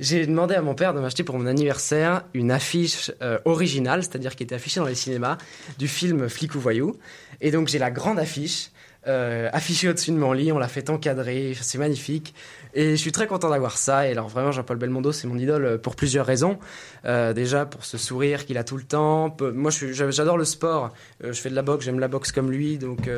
J'ai 0.00 0.24
demandé 0.26 0.54
à 0.54 0.62
mon 0.62 0.74
père 0.74 0.94
de 0.94 1.00
m'acheter 1.00 1.24
pour 1.24 1.36
mon 1.38 1.46
anniversaire 1.46 2.22
une 2.32 2.52
affiche 2.52 3.10
euh, 3.20 3.38
originale, 3.44 4.04
c'est-à-dire 4.04 4.36
qui 4.36 4.44
était 4.44 4.54
affichée 4.54 4.78
dans 4.78 4.86
les 4.86 4.94
cinémas, 4.94 5.38
du 5.76 5.88
film 5.88 6.28
Flic 6.28 6.54
ou 6.54 6.60
Voyou. 6.60 6.96
Et 7.40 7.50
donc 7.50 7.66
j'ai 7.66 7.80
la 7.80 7.90
grande 7.90 8.20
affiche, 8.20 8.70
euh, 9.08 9.48
affichée 9.52 9.88
au-dessus 9.88 10.12
de 10.12 10.16
mon 10.16 10.32
lit, 10.32 10.52
on 10.52 10.58
l'a 10.58 10.68
fait 10.68 10.88
encadrer, 10.88 11.56
c'est 11.60 11.78
magnifique. 11.78 12.32
Et 12.74 12.92
je 12.92 12.96
suis 12.96 13.10
très 13.10 13.26
content 13.26 13.50
d'avoir 13.50 13.76
ça. 13.76 14.06
Et 14.06 14.12
alors 14.12 14.28
vraiment, 14.28 14.52
Jean-Paul 14.52 14.76
Belmondo, 14.76 15.10
c'est 15.10 15.26
mon 15.26 15.36
idole 15.36 15.64
euh, 15.64 15.78
pour 15.78 15.96
plusieurs 15.96 16.26
raisons. 16.26 16.58
Déjà 17.04 17.66
pour 17.66 17.84
ce 17.84 17.98
sourire 17.98 18.46
qu'il 18.46 18.58
a 18.58 18.64
tout 18.64 18.76
le 18.76 18.84
temps. 18.84 19.34
Moi, 19.40 19.70
j'adore 19.70 20.36
le 20.36 20.44
sport. 20.44 20.92
Je 21.22 21.32
fais 21.32 21.48
de 21.50 21.54
la 21.54 21.62
boxe, 21.62 21.84
j'aime 21.86 21.98
la 21.98 22.08
boxe 22.08 22.32
comme 22.32 22.50
lui. 22.50 22.76
Donc 22.76 23.08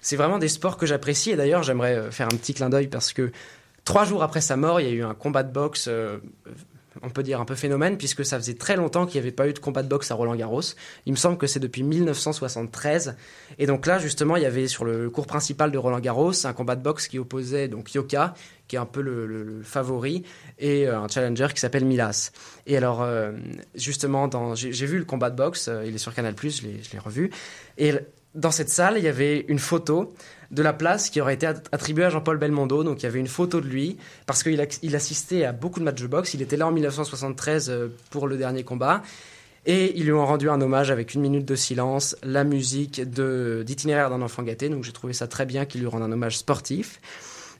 c'est 0.00 0.16
vraiment 0.16 0.38
des 0.38 0.48
sports 0.48 0.76
que 0.76 0.86
j'apprécie. 0.86 1.32
Et 1.32 1.36
d'ailleurs, 1.36 1.64
j'aimerais 1.64 2.12
faire 2.12 2.28
un 2.28 2.36
petit 2.36 2.54
clin 2.54 2.70
d'œil 2.70 2.86
parce 2.86 3.12
que 3.12 3.32
trois 3.84 4.04
jours 4.04 4.22
après 4.22 4.40
sa 4.40 4.56
mort, 4.56 4.80
il 4.80 4.86
y 4.86 4.90
a 4.90 4.92
eu 4.92 5.02
un 5.04 5.14
combat 5.14 5.42
de 5.42 5.52
boxe. 5.52 5.86
euh, 5.88 6.18
on 7.02 7.10
peut 7.10 7.24
dire 7.24 7.40
un 7.40 7.44
peu 7.44 7.56
phénomène 7.56 7.98
puisque 7.98 8.24
ça 8.24 8.38
faisait 8.38 8.54
très 8.54 8.76
longtemps 8.76 9.04
qu'il 9.04 9.20
n'y 9.20 9.26
avait 9.26 9.34
pas 9.34 9.48
eu 9.48 9.52
de 9.52 9.58
combat 9.58 9.82
de 9.82 9.88
boxe 9.88 10.12
à 10.12 10.14
Roland 10.14 10.36
Garros. 10.36 10.60
Il 11.06 11.12
me 11.12 11.16
semble 11.16 11.36
que 11.38 11.48
c'est 11.48 11.58
depuis 11.58 11.82
1973. 11.82 13.16
Et 13.58 13.66
donc 13.66 13.86
là, 13.86 13.98
justement, 13.98 14.36
il 14.36 14.42
y 14.42 14.46
avait 14.46 14.68
sur 14.68 14.84
le 14.84 15.10
cours 15.10 15.26
principal 15.26 15.72
de 15.72 15.76
Roland 15.78 15.98
Garros 15.98 16.46
un 16.46 16.52
combat 16.52 16.76
de 16.76 16.82
boxe 16.82 17.08
qui 17.08 17.18
opposait 17.18 17.66
donc 17.66 17.92
Yoka, 17.94 18.34
qui 18.68 18.76
est 18.76 18.78
un 18.78 18.86
peu 18.86 19.00
le, 19.02 19.26
le- 19.26 19.42
le 19.42 19.62
favori, 19.64 20.22
et 20.60 20.86
euh, 20.86 21.00
un 21.00 21.08
challenger 21.08 21.48
qui 21.52 21.60
s'appelle 21.60 21.84
Milas. 21.84 22.30
Et 22.66 22.76
alors, 22.76 23.02
euh, 23.02 23.32
justement, 23.74 24.30
j'ai 24.54 24.86
vu 24.86 24.98
le 24.98 25.04
combat 25.04 25.30
de 25.30 25.36
boxe, 25.36 25.66
euh, 25.68 25.84
il 25.84 25.94
est 25.96 25.98
sur 25.98 26.14
Canal+, 26.14 26.34
je 26.40 26.62
l'ai 26.92 26.98
revu, 27.04 27.30
et 27.76 27.92
dans 28.34 28.50
cette 28.50 28.68
salle, 28.70 28.94
il 28.98 29.04
y 29.04 29.08
avait 29.08 29.40
une 29.48 29.58
photo 29.60 30.12
de 30.54 30.62
la 30.62 30.72
place 30.72 31.10
qui 31.10 31.20
aurait 31.20 31.34
été 31.34 31.46
at- 31.46 31.62
attribuée 31.72 32.04
à 32.04 32.10
Jean-Paul 32.10 32.38
Belmondo. 32.38 32.84
Donc 32.84 33.02
il 33.02 33.04
y 33.04 33.06
avait 33.06 33.20
une 33.20 33.26
photo 33.26 33.60
de 33.60 33.66
lui, 33.66 33.96
parce 34.26 34.42
qu'il 34.42 34.66
il 34.82 34.96
assistait 34.96 35.44
à 35.44 35.52
beaucoup 35.52 35.80
de 35.80 35.84
matchs 35.84 36.02
de 36.02 36.06
boxe. 36.06 36.34
Il 36.34 36.42
était 36.42 36.56
là 36.56 36.66
en 36.66 36.72
1973 36.72 37.68
euh, 37.70 37.88
pour 38.10 38.26
le 38.28 38.36
dernier 38.36 38.64
combat. 38.64 39.02
Et 39.66 39.98
ils 39.98 40.04
lui 40.04 40.12
ont 40.12 40.26
rendu 40.26 40.50
un 40.50 40.60
hommage 40.60 40.90
avec 40.90 41.14
une 41.14 41.22
minute 41.22 41.46
de 41.46 41.56
silence, 41.56 42.16
la 42.22 42.44
musique 42.44 43.00
de 43.10 43.62
d'itinéraire 43.66 44.10
d'un 44.10 44.20
enfant 44.20 44.42
gâté. 44.42 44.68
Donc 44.68 44.84
j'ai 44.84 44.92
trouvé 44.92 45.12
ça 45.14 45.26
très 45.26 45.46
bien 45.46 45.64
qu'il 45.64 45.80
lui 45.80 45.86
rende 45.86 46.02
un 46.02 46.12
hommage 46.12 46.36
sportif. 46.38 47.00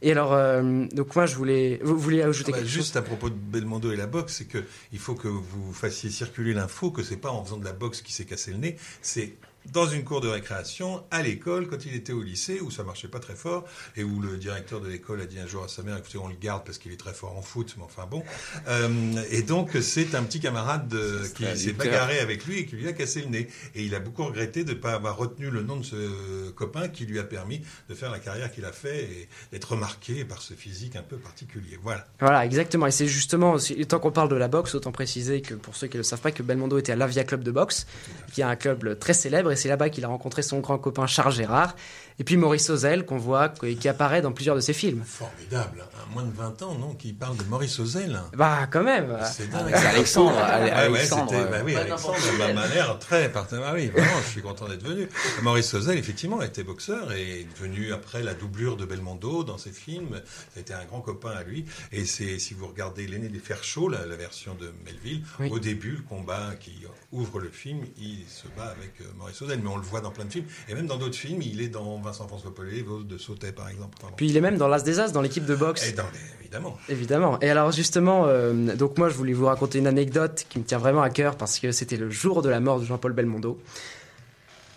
Et 0.02 0.12
alors, 0.12 0.34
euh, 0.34 0.84
donc 0.92 1.16
moi 1.16 1.24
je 1.24 1.34
voulais, 1.34 1.80
vous 1.82 1.96
voulez 1.98 2.20
ajouter 2.20 2.50
Ah 2.52 2.56
bah, 2.56 2.58
quelque 2.58 2.70
juste 2.70 2.88
chose 2.92 2.96
à 2.98 3.02
propos 3.02 3.30
de 3.30 3.34
Belmondo 3.34 3.90
et 3.90 3.96
la 3.96 4.06
boxe, 4.06 4.34
c'est 4.36 4.44
que 4.44 4.58
il 4.92 4.98
faut 4.98 5.14
que 5.14 5.28
vous 5.28 5.72
fassiez 5.72 6.10
circuler 6.10 6.52
l'info 6.52 6.90
que 6.90 7.02
c'est 7.02 7.16
pas 7.16 7.30
en 7.30 7.42
faisant 7.42 7.56
de 7.56 7.64
la 7.64 7.72
boxe 7.72 8.02
qui 8.02 8.12
s'est 8.12 8.26
cassé 8.26 8.50
le 8.50 8.58
nez, 8.58 8.76
c'est 9.00 9.32
dans 9.72 9.86
une 9.86 10.04
cour 10.04 10.20
de 10.20 10.28
récréation, 10.28 11.02
à 11.10 11.22
l'école, 11.22 11.68
quand 11.68 11.86
il 11.86 11.94
était 11.94 12.12
au 12.12 12.22
lycée, 12.22 12.60
où 12.60 12.70
ça 12.70 12.84
marchait 12.84 13.08
pas 13.08 13.18
très 13.20 13.34
fort, 13.34 13.64
et 13.96 14.04
où 14.04 14.20
le 14.20 14.36
directeur 14.36 14.80
de 14.80 14.88
l'école 14.88 15.20
a 15.20 15.26
dit 15.26 15.38
un 15.38 15.46
jour 15.46 15.64
à 15.64 15.68
sa 15.68 15.82
mère, 15.82 15.96
écoutez, 15.96 16.18
on 16.18 16.28
le 16.28 16.34
garde 16.36 16.64
parce 16.64 16.78
qu'il 16.78 16.92
est 16.92 16.96
très 16.98 17.14
fort 17.14 17.36
en 17.36 17.42
foot, 17.42 17.74
mais 17.78 17.84
enfin 17.84 18.06
bon. 18.10 18.22
Euh, 18.68 18.88
et 19.30 19.42
donc, 19.42 19.70
c'est 19.80 20.14
un 20.14 20.22
petit 20.22 20.40
camarade 20.40 20.88
de- 20.88 21.22
qui 21.34 21.44
s'est 21.56 21.72
bagarré 21.72 22.18
avec 22.20 22.44
lui 22.46 22.58
et 22.60 22.66
qui 22.66 22.76
lui 22.76 22.88
a 22.88 22.92
cassé 22.92 23.22
le 23.22 23.28
nez. 23.28 23.48
Et 23.74 23.82
il 23.84 23.94
a 23.94 24.00
beaucoup 24.00 24.24
regretté 24.24 24.64
de 24.64 24.72
ne 24.72 24.78
pas 24.78 24.92
avoir 24.94 25.16
retenu 25.16 25.50
le 25.50 25.62
nom 25.62 25.76
de 25.76 25.84
ce 25.84 26.50
copain 26.50 26.88
qui 26.88 27.06
lui 27.06 27.18
a 27.18 27.24
permis 27.24 27.62
de 27.88 27.94
faire 27.94 28.10
la 28.10 28.18
carrière 28.18 28.52
qu'il 28.52 28.64
a 28.64 28.72
fait 28.72 29.04
et 29.04 29.28
d'être 29.52 29.72
remarqué 29.72 30.24
par 30.24 30.42
ce 30.42 30.54
physique 30.54 30.96
un 30.96 31.02
peu 31.02 31.16
particulier. 31.16 31.78
Voilà. 31.82 32.06
Voilà, 32.20 32.44
exactement. 32.44 32.86
Et 32.86 32.90
c'est 32.90 33.06
justement, 33.06 33.56
tant 33.88 33.98
qu'on 33.98 34.12
parle 34.12 34.28
de 34.28 34.36
la 34.36 34.48
boxe, 34.48 34.74
autant 34.74 34.92
préciser 34.92 35.40
que 35.42 35.54
pour 35.54 35.74
ceux 35.76 35.86
qui 35.86 35.96
ne 35.96 36.00
le 36.00 36.04
savent 36.04 36.20
pas, 36.20 36.32
que 36.32 36.42
Belmondo 36.42 36.78
était 36.78 36.92
à 36.92 36.96
l'Avia 36.96 37.24
Club 37.24 37.42
de 37.42 37.50
boxe, 37.50 37.86
qui 38.32 38.40
est 38.40 38.44
un 38.44 38.56
club 38.56 38.98
très 38.98 39.14
célèbre, 39.14 39.53
c'est 39.56 39.68
là-bas 39.68 39.88
qu'il 39.88 40.04
a 40.04 40.08
rencontré 40.08 40.42
son 40.42 40.60
grand 40.60 40.78
copain 40.78 41.06
Charles 41.06 41.32
Gérard, 41.32 41.76
et 42.18 42.24
puis 42.24 42.36
Maurice 42.36 42.70
Ozel, 42.70 43.04
qu'on 43.06 43.16
voit, 43.18 43.48
qui 43.48 43.76
qui 43.76 43.88
apparaît 43.88 44.22
dans 44.22 44.32
plusieurs 44.32 44.56
de 44.56 44.60
ses 44.60 44.72
films. 44.72 45.02
Formidable. 45.04 45.82
hein. 45.82 45.88
Un 46.08 46.12
moins 46.12 46.22
de 46.24 46.32
20 46.32 46.62
ans, 46.62 46.74
non, 46.78 46.94
qui 46.94 47.12
parle 47.12 47.36
de 47.36 47.42
Maurice 47.44 47.78
Ozel. 47.80 48.20
Bah, 48.34 48.66
quand 48.70 48.82
même. 48.84 49.18
C'est 49.32 49.48
dingue. 49.50 49.72
C'est 49.74 49.86
Alexandre, 49.86 50.38
Ale- 50.38 50.70
Ah 50.74 50.90
ouais, 50.90 50.98
Alexandre, 50.98 51.30
c'était- 51.30 51.42
euh, 51.42 51.46
bah 51.50 51.58
oui, 51.64 51.74
Alexandre 51.76 52.18
bah, 52.38 52.52
m'a 52.52 52.66
l'air 52.68 52.98
très 52.98 53.32
partenaire. 53.32 53.64
Ah 53.68 53.74
oui, 53.74 53.88
vraiment, 53.88 54.20
je 54.24 54.30
suis 54.30 54.42
content 54.42 54.68
d'être 54.68 54.84
venu. 54.86 55.08
Maurice 55.42 55.72
Ozel, 55.74 55.98
effectivement, 55.98 56.40
était 56.42 56.62
boxeur 56.62 57.12
et 57.12 57.40
est 57.40 57.46
devenu 57.58 57.92
après 57.92 58.22
la 58.22 58.34
doublure 58.34 58.76
de 58.76 58.84
Belmondo 58.84 59.42
dans 59.44 59.58
ses 59.58 59.72
films. 59.72 60.20
Ça 60.52 60.58
a 60.58 60.60
été 60.60 60.74
un 60.74 60.84
grand 60.84 61.00
copain 61.00 61.30
à 61.30 61.42
lui. 61.42 61.64
Et 61.90 62.04
c'est, 62.04 62.38
si 62.38 62.54
vous 62.54 62.66
regardez 62.68 63.06
L'aîné 63.06 63.28
des 63.28 63.38
fers 63.38 63.64
chauds, 63.64 63.88
la, 63.88 64.06
la 64.06 64.16
version 64.16 64.54
de 64.54 64.72
Melville, 64.84 65.22
Oui. 65.40 65.48
au 65.50 65.58
début, 65.58 65.92
le 65.92 66.02
combat 66.02 66.52
qui 66.60 66.72
ouvre 67.12 67.40
le 67.40 67.48
film, 67.48 67.80
il 67.98 68.24
se 68.28 68.46
bat 68.56 68.66
avec 68.70 68.92
euh, 69.00 69.04
Maurice 69.18 69.40
Ozel. 69.42 69.60
Mais 69.62 69.68
on 69.70 69.76
le 69.76 69.82
voit 69.82 70.00
dans 70.00 70.10
plein 70.10 70.24
de 70.26 70.32
films. 70.32 70.46
Et 70.68 70.74
même 70.74 70.86
dans 70.86 70.96
d'autres 70.96 71.16
films, 71.16 71.42
il 71.42 71.60
est 71.60 71.68
dans 71.68 71.98
Vincent 72.04 72.28
François 72.28 72.54
Paulet, 72.54 72.82
Vos 72.82 73.02
de 73.02 73.18
Sautet, 73.18 73.52
par 73.52 73.68
exemple. 73.68 73.98
Puis 74.16 74.28
il 74.28 74.36
est 74.36 74.40
même 74.40 74.56
dans 74.58 74.68
l'As 74.68 74.84
des 74.84 75.00
As, 75.00 75.12
dans 75.12 75.22
l'équipe 75.22 75.44
de 75.46 75.54
boxe. 75.54 75.88
Et 75.88 75.92
dans 75.92 76.04
les- 76.12 76.40
évidemment. 76.44 76.76
Évidemment. 76.88 77.40
Et 77.40 77.50
alors 77.50 77.72
justement, 77.72 78.26
euh, 78.26 78.52
donc 78.76 78.96
moi 78.98 79.08
je 79.08 79.14
voulais 79.14 79.32
vous 79.32 79.46
raconter 79.46 79.78
une 79.78 79.86
anecdote 79.88 80.46
qui 80.48 80.58
me 80.60 80.64
tient 80.64 80.78
vraiment 80.78 81.02
à 81.02 81.10
cœur 81.10 81.36
parce 81.36 81.58
que 81.58 81.72
c'était 81.72 81.96
le 81.96 82.10
jour 82.10 82.42
de 82.42 82.48
la 82.48 82.60
mort 82.60 82.78
de 82.78 82.84
Jean-Paul 82.84 83.12
Belmondo. 83.12 83.58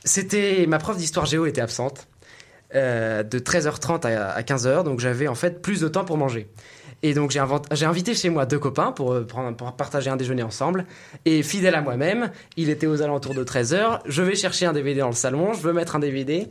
C'était 0.03 0.65
ma 0.67 0.77
prof 0.79 0.97
d'histoire 0.97 1.25
géo 1.25 1.45
était 1.45 1.61
absente 1.61 2.07
euh, 2.75 3.23
de 3.23 3.39
13h30 3.39 4.05
à, 4.07 4.31
à 4.31 4.41
15h, 4.41 4.83
donc 4.83 4.99
j'avais 4.99 5.27
en 5.27 5.35
fait 5.35 5.61
plus 5.61 5.81
de 5.81 5.87
temps 5.87 6.05
pour 6.05 6.17
manger. 6.17 6.47
Et 7.03 7.13
donc 7.13 7.29
j'ai 7.31 7.39
invent- 7.39 7.61
j'ai 7.71 7.85
invité 7.85 8.13
chez 8.15 8.29
moi 8.29 8.45
deux 8.45 8.57
copains 8.59 8.91
pour, 8.91 9.13
euh, 9.13 9.23
prendre, 9.25 9.55
pour 9.55 9.71
partager 9.73 10.09
un 10.09 10.15
déjeuner 10.17 10.43
ensemble. 10.43 10.85
Et 11.25 11.43
fidèle 11.43 11.75
à 11.75 11.81
moi-même, 11.81 12.31
il 12.55 12.69
était 12.69 12.87
aux 12.87 13.01
alentours 13.01 13.35
de 13.35 13.43
13h. 13.43 14.01
Je 14.05 14.21
vais 14.23 14.35
chercher 14.35 14.65
un 14.65 14.73
DVD 14.73 15.01
dans 15.01 15.07
le 15.07 15.13
salon, 15.13 15.53
je 15.53 15.61
veux 15.61 15.73
mettre 15.73 15.95
un 15.95 15.99
DVD. 15.99 16.47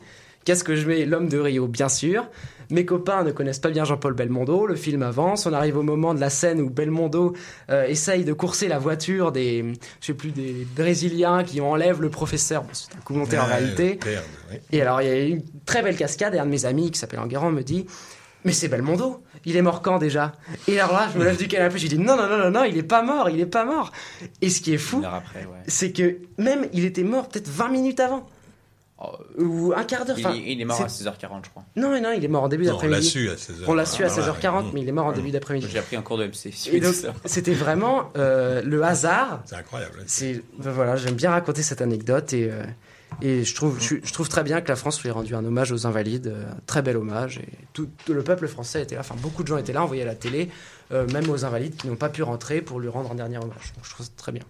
Qu'est-ce 0.47 0.62
que 0.64 0.76
je 0.76 0.86
mets 0.86 1.05
L'homme 1.05 1.28
de 1.28 1.38
Rio, 1.38 1.66
bien 1.66 1.88
sûr. 1.88 2.28
Mes 2.70 2.84
copains 2.86 3.24
ne 3.24 3.32
connaissent 3.32 3.59
pas 3.59 3.70
bien 3.70 3.84
Jean-Paul 3.84 4.14
Belmondo. 4.14 4.66
Le 4.66 4.76
film 4.76 5.03
avance. 5.03 5.44
On 5.47 5.53
arrive 5.53 5.76
au 5.76 5.82
moment 5.82 6.14
de 6.14 6.20
la 6.20 6.30
scène 6.30 6.61
où 6.61 6.70
Belmondo 6.70 7.34
euh, 7.68 7.84
essaye 7.86 8.24
de 8.24 8.32
courser 8.32 8.68
la 8.68 8.78
voiture 8.78 9.32
des, 9.32 9.64
je 10.01 10.07
sais 10.07 10.14
plus, 10.14 10.30
des 10.30 10.64
Brésiliens 10.76 11.42
qui 11.42 11.61
enlèvent 11.61 12.01
le 12.01 12.11
professeur. 12.11 12.62
Bon, 12.62 12.68
c'est 12.72 12.94
un 12.97 13.01
coup 13.01 13.14
monté 13.14 13.36
en 13.38 13.42
Ouais, 13.42 13.55
réalité. 13.55 13.99
Et 14.70 14.80
alors, 14.80 15.03
il 15.03 15.09
y 15.09 15.11
a 15.11 15.26
eu 15.26 15.30
une 15.30 15.42
très 15.64 15.82
belle 15.82 15.97
cascade 15.97 16.32
et 16.36 16.38
un 16.38 16.47
de 16.47 16.51
mes 16.51 16.64
amis 16.64 16.92
qui 16.92 16.99
s'appelle 17.01 17.18
Enguerrand 17.18 17.51
me 17.51 17.62
dit 17.62 17.86
Mais 18.44 18.53
c'est 18.53 18.68
Belmondo, 18.68 19.24
il 19.44 19.57
est 19.57 19.62
mort 19.62 19.82
quand 19.82 19.99
déjà? 19.99 20.30
Et 20.68 20.78
alors 20.78 20.92
là, 20.92 21.09
je 21.12 21.18
me 21.18 21.24
lève 21.24 21.36
du 21.36 21.49
canapé, 21.49 21.78
je 21.78 21.88
dis 21.88 21.99
Non, 21.99 22.16
non, 22.16 22.28
non, 22.28 22.38
non, 22.38 22.51
non, 22.53 22.62
il 22.64 22.76
est 22.78 22.84
pas 22.84 23.03
mort, 23.03 23.30
il 23.30 23.40
est 23.40 23.47
pas 23.47 23.64
mort. 23.64 23.90
Et 24.42 24.49
ce 24.51 24.61
qui 24.61 24.74
est 24.74 24.78
fou, 24.78 25.01
ouais. 25.01 25.42
c'est 25.66 25.90
que 25.92 26.18
même 26.38 26.66
il 26.72 26.84
était 26.84 27.03
mort 27.05 27.28
peut-être 27.28 27.49
20 27.49 27.68
minutes 27.68 27.99
avant, 28.01 28.28
ou 29.38 29.72
un 29.76 29.84
quart 29.84 30.05
d'heure. 30.07 30.18
il, 30.18 30.26
Enfin, 30.26 30.36
il 30.36 30.61
est 30.61 30.64
mort 30.64 30.80
à 30.80 30.88
c'est- 30.88 31.05
16h40, 31.05 31.44
je 31.44 31.51
crois. 31.51 31.64
Non, 31.76 31.90
non, 32.01 32.12
il 32.16 32.24
est 32.24 32.28
mort 32.28 32.44
en 32.44 32.49
début 32.49 32.64
Non, 32.64 32.70
on 32.70 32.74
l'a 32.76 32.80
d'après-midi. 32.82 33.09
su 33.09 33.28
à 33.28 33.34
16h. 33.36 33.64
On 33.66 33.74
l'a 33.74 33.84
su 33.84 34.03
à 34.03 34.07
Ah, 34.07 34.09
voilà, 34.09 34.32
16h40, 34.32 34.64
oui. 34.64 34.70
mais 34.74 34.80
il 34.82 34.88
est 34.88 34.92
mort 34.92 35.07
en 35.07 35.12
début 35.12 35.30
d'après-midi. 35.30 35.66
J'ai 35.70 35.78
appris 35.78 35.97
en 35.99 36.03
cours 36.03 36.16
de 36.18 36.24
MC. 36.24 36.51
C'était 37.26 37.53
vraiment 37.55 38.11
euh, 38.16 38.62
le 38.62 38.82
hasard. 38.82 39.42
C'est 39.44 39.57
incroyable. 39.57 40.03
C'est 40.07 40.42
ben 40.59 40.70
voilà, 40.70 40.97
j'aime 40.97 41.14
bien 41.14 41.30
raconter 41.30 41.62
cette 41.62 41.82
anecdote 41.82 42.32
et 42.32 42.51
euh, 42.51 42.62
et 43.22 43.44
je 43.44 43.55
trouve 43.55 43.78
je, 43.80 43.97
je 44.03 44.12
trouve 44.12 44.28
très 44.28 44.42
bien 44.42 44.61
que 44.61 44.68
la 44.68 44.76
France 44.76 45.01
lui 45.03 45.09
ait 45.11 45.12
rendu 45.12 45.34
un 45.34 45.44
hommage 45.44 45.72
aux 45.72 45.86
invalides, 45.86 46.26
euh, 46.28 46.51
un 46.51 46.57
très 46.66 46.82
bel 46.82 46.97
hommage 46.97 47.38
et 47.38 47.49
tout, 47.72 47.88
tout 48.05 48.12
le 48.14 48.22
peuple 48.22 48.49
français 48.49 48.82
était 48.82 48.94
là, 48.94 49.03
enfin 49.03 49.14
beaucoup 49.20 49.42
de 49.42 49.49
gens 49.49 49.57
étaient 49.59 49.72
là, 49.72 49.84
on 49.84 49.86
voyait 49.86 50.03
à 50.03 50.07
la 50.07 50.14
télé, 50.16 50.49
euh, 50.92 51.07
même 51.12 51.28
aux 51.30 51.44
invalides 51.44 51.76
qui 51.76 51.86
n'ont 51.86 51.97
pas 51.97 52.09
pu 52.09 52.22
rentrer 52.22 52.61
pour 52.62 52.80
lui 52.80 52.88
rendre 52.88 53.12
un 53.12 53.14
dernier 53.14 53.38
hommage. 53.38 53.72
Donc, 53.76 53.84
je 53.84 53.90
trouve 53.90 54.05
ça 54.07 54.12
très 54.16 54.32
bien. 54.32 54.42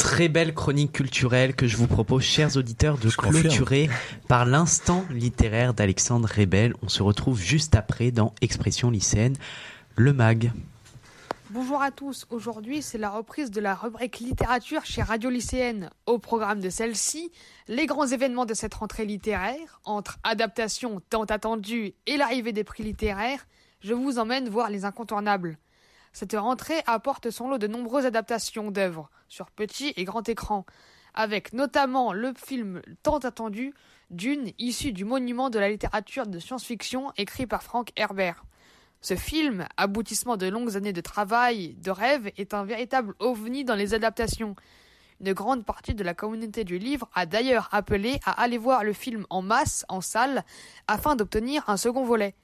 Très 0.00 0.30
belle 0.30 0.54
chronique 0.54 0.92
culturelle 0.92 1.54
que 1.54 1.66
je 1.66 1.76
vous 1.76 1.86
propose, 1.86 2.22
chers 2.22 2.56
auditeurs, 2.56 2.96
de 2.96 3.10
Je 3.10 3.16
confirme. 3.18 3.42
clôturer 3.42 3.90
par 4.28 4.46
l'instant 4.46 5.04
littéraire 5.10 5.74
d'Alexandre 5.74 6.26
Rebel. 6.26 6.72
On 6.82 6.88
se 6.88 7.02
retrouve 7.02 7.38
juste 7.38 7.76
après 7.76 8.10
dans 8.10 8.34
Expression 8.40 8.90
lycéenne, 8.90 9.36
le 9.96 10.14
MAG. 10.14 10.52
Bonjour 11.50 11.82
à 11.82 11.90
tous, 11.90 12.26
aujourd'hui 12.30 12.80
c'est 12.80 12.96
la 12.96 13.10
reprise 13.10 13.50
de 13.50 13.60
la 13.60 13.74
rubrique 13.74 14.20
littérature 14.20 14.86
chez 14.86 15.02
Radio 15.02 15.28
Lycéenne. 15.28 15.90
Au 16.06 16.18
programme 16.18 16.60
de 16.60 16.70
celle-ci, 16.70 17.30
les 17.68 17.84
grands 17.84 18.06
événements 18.06 18.46
de 18.46 18.54
cette 18.54 18.72
rentrée 18.72 19.04
littéraire, 19.04 19.82
entre 19.84 20.18
adaptation 20.24 21.02
tant 21.10 21.24
attendue 21.24 21.92
et 22.06 22.16
l'arrivée 22.16 22.54
des 22.54 22.64
prix 22.64 22.84
littéraires, 22.84 23.46
je 23.82 23.92
vous 23.92 24.18
emmène 24.18 24.48
voir 24.48 24.70
les 24.70 24.86
incontournables. 24.86 25.58
Cette 26.12 26.34
rentrée 26.34 26.82
apporte 26.86 27.30
son 27.30 27.48
lot 27.48 27.58
de 27.58 27.66
nombreuses 27.66 28.06
adaptations 28.06 28.70
d'œuvres, 28.70 29.10
sur 29.28 29.50
petit 29.50 29.92
et 29.96 30.04
grand 30.04 30.28
écran, 30.28 30.66
avec 31.14 31.52
notamment 31.52 32.12
le 32.12 32.32
film 32.34 32.82
tant 33.02 33.18
attendu 33.18 33.74
Dune, 34.10 34.50
issu 34.58 34.92
du 34.92 35.04
monument 35.04 35.50
de 35.50 35.60
la 35.60 35.68
littérature 35.68 36.26
de 36.26 36.40
science-fiction 36.40 37.12
écrit 37.16 37.46
par 37.46 37.62
Frank 37.62 37.92
Herbert. 37.94 38.44
Ce 39.00 39.14
film, 39.14 39.66
aboutissement 39.76 40.36
de 40.36 40.48
longues 40.48 40.76
années 40.76 40.92
de 40.92 41.00
travail, 41.00 41.74
de 41.76 41.92
rêve, 41.92 42.32
est 42.36 42.52
un 42.52 42.64
véritable 42.64 43.14
ovni 43.20 43.64
dans 43.64 43.76
les 43.76 43.94
adaptations. 43.94 44.56
Une 45.20 45.32
grande 45.32 45.64
partie 45.64 45.94
de 45.94 46.02
la 46.02 46.12
communauté 46.12 46.64
du 46.64 46.78
livre 46.78 47.08
a 47.14 47.24
d'ailleurs 47.24 47.68
appelé 47.72 48.18
à 48.24 48.42
aller 48.42 48.58
voir 48.58 48.82
le 48.82 48.92
film 48.92 49.26
en 49.30 49.42
masse, 49.42 49.86
en 49.88 50.00
salle, 50.00 50.44
afin 50.88 51.14
d'obtenir 51.14 51.62
un 51.68 51.76
second 51.76 52.04
volet. 52.04 52.34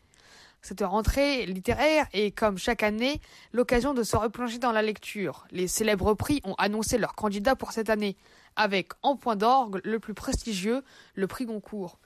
Cette 0.66 0.80
rentrée 0.80 1.46
littéraire 1.46 2.08
est, 2.12 2.36
comme 2.36 2.58
chaque 2.58 2.82
année, 2.82 3.20
l'occasion 3.52 3.94
de 3.94 4.02
se 4.02 4.16
replonger 4.16 4.58
dans 4.58 4.72
la 4.72 4.82
lecture. 4.82 5.46
Les 5.52 5.68
célèbres 5.68 6.14
prix 6.14 6.40
ont 6.42 6.56
annoncé 6.58 6.98
leurs 6.98 7.14
candidats 7.14 7.54
pour 7.54 7.70
cette 7.70 7.88
année, 7.88 8.16
avec 8.56 8.90
en 9.02 9.14
point 9.14 9.36
d'orgue 9.36 9.80
le 9.84 10.00
plus 10.00 10.12
prestigieux, 10.12 10.82
le 11.14 11.28
prix 11.28 11.46
Goncourt. 11.46 12.00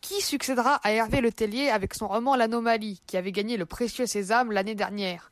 Qui 0.00 0.22
succédera 0.22 0.76
à 0.76 0.92
Hervé 0.92 1.20
Le 1.20 1.30
Tellier 1.30 1.68
avec 1.68 1.92
son 1.92 2.08
roman 2.08 2.36
L'Anomalie, 2.36 3.02
qui 3.06 3.18
avait 3.18 3.32
gagné 3.32 3.58
le 3.58 3.66
précieux 3.66 4.06
Sésame 4.06 4.50
l'année 4.50 4.74
dernière? 4.74 5.30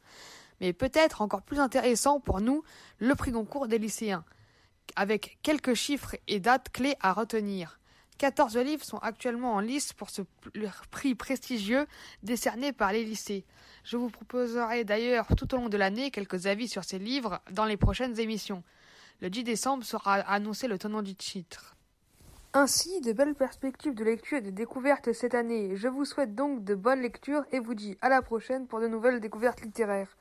Mais 0.61 0.75
peut-être 0.75 1.23
encore 1.23 1.41
plus 1.41 1.61
intéressant 1.61 2.21
pour 2.21 2.43
nous, 2.43 2.65
le 2.99 3.15
prix 3.15 3.31
Goncourt 3.31 3.67
des 3.67 3.79
lycéens, 3.79 4.27
avec 4.95 5.39
quelques 5.41 5.73
chiffres 5.73 6.17
et 6.29 6.39
dates 6.39 6.69
clés 6.69 6.97
à 7.01 7.15
retenir. 7.15 7.79
14 8.19 8.57
livres 8.59 8.85
sont 8.85 8.99
actuellement 8.99 9.55
en 9.55 9.61
lice 9.61 9.93
pour 9.93 10.11
ce 10.11 10.23
prix 10.91 11.15
prestigieux 11.15 11.87
décerné 12.23 12.73
par 12.73 12.93
les 12.93 13.05
lycées. 13.05 13.45
Je 13.83 13.97
vous 13.97 14.09
proposerai 14.09 14.85
d'ailleurs 14.85 15.27
tout 15.37 15.53
au 15.55 15.59
long 15.59 15.69
de 15.69 15.77
l'année 15.77 16.11
quelques 16.11 16.47
avis 16.47 16.69
sur 16.69 16.85
ces 16.85 16.99
livres 16.99 17.41
dans 17.51 17.65
les 17.65 17.77
prochaines 17.77 18.19
émissions. 18.21 18.63
Le 19.21 19.31
10 19.31 19.45
décembre 19.45 19.85
sera 19.85 20.15
annoncé 20.15 20.69
le 20.69 20.79
tenant 20.79 21.03
du 21.03 21.15
titre. 21.15 21.77
Ainsi, 22.53 23.01
de 23.01 23.13
belles 23.13 23.35
perspectives 23.35 23.95
de 23.95 24.05
lecture 24.05 24.39
et 24.39 24.43
de 24.43 24.51
découvertes 24.51 25.13
cette 25.13 25.35
année. 25.35 25.75
Je 25.75 25.89
vous 25.89 26.05
souhaite 26.05 26.37
donc 26.37 26.63
de 26.63 26.77
bonnes 26.77 27.01
lectures 27.01 27.45
et 27.51 27.59
vous 27.59 27.75
dis 27.75 27.99
à 28.01 28.09
la 28.09 28.23
prochaine 28.23 28.69
pour 28.69 28.81
de 28.81 28.87
nouvelles 28.87 29.19
découvertes 29.19 29.61
littéraires. 29.63 30.17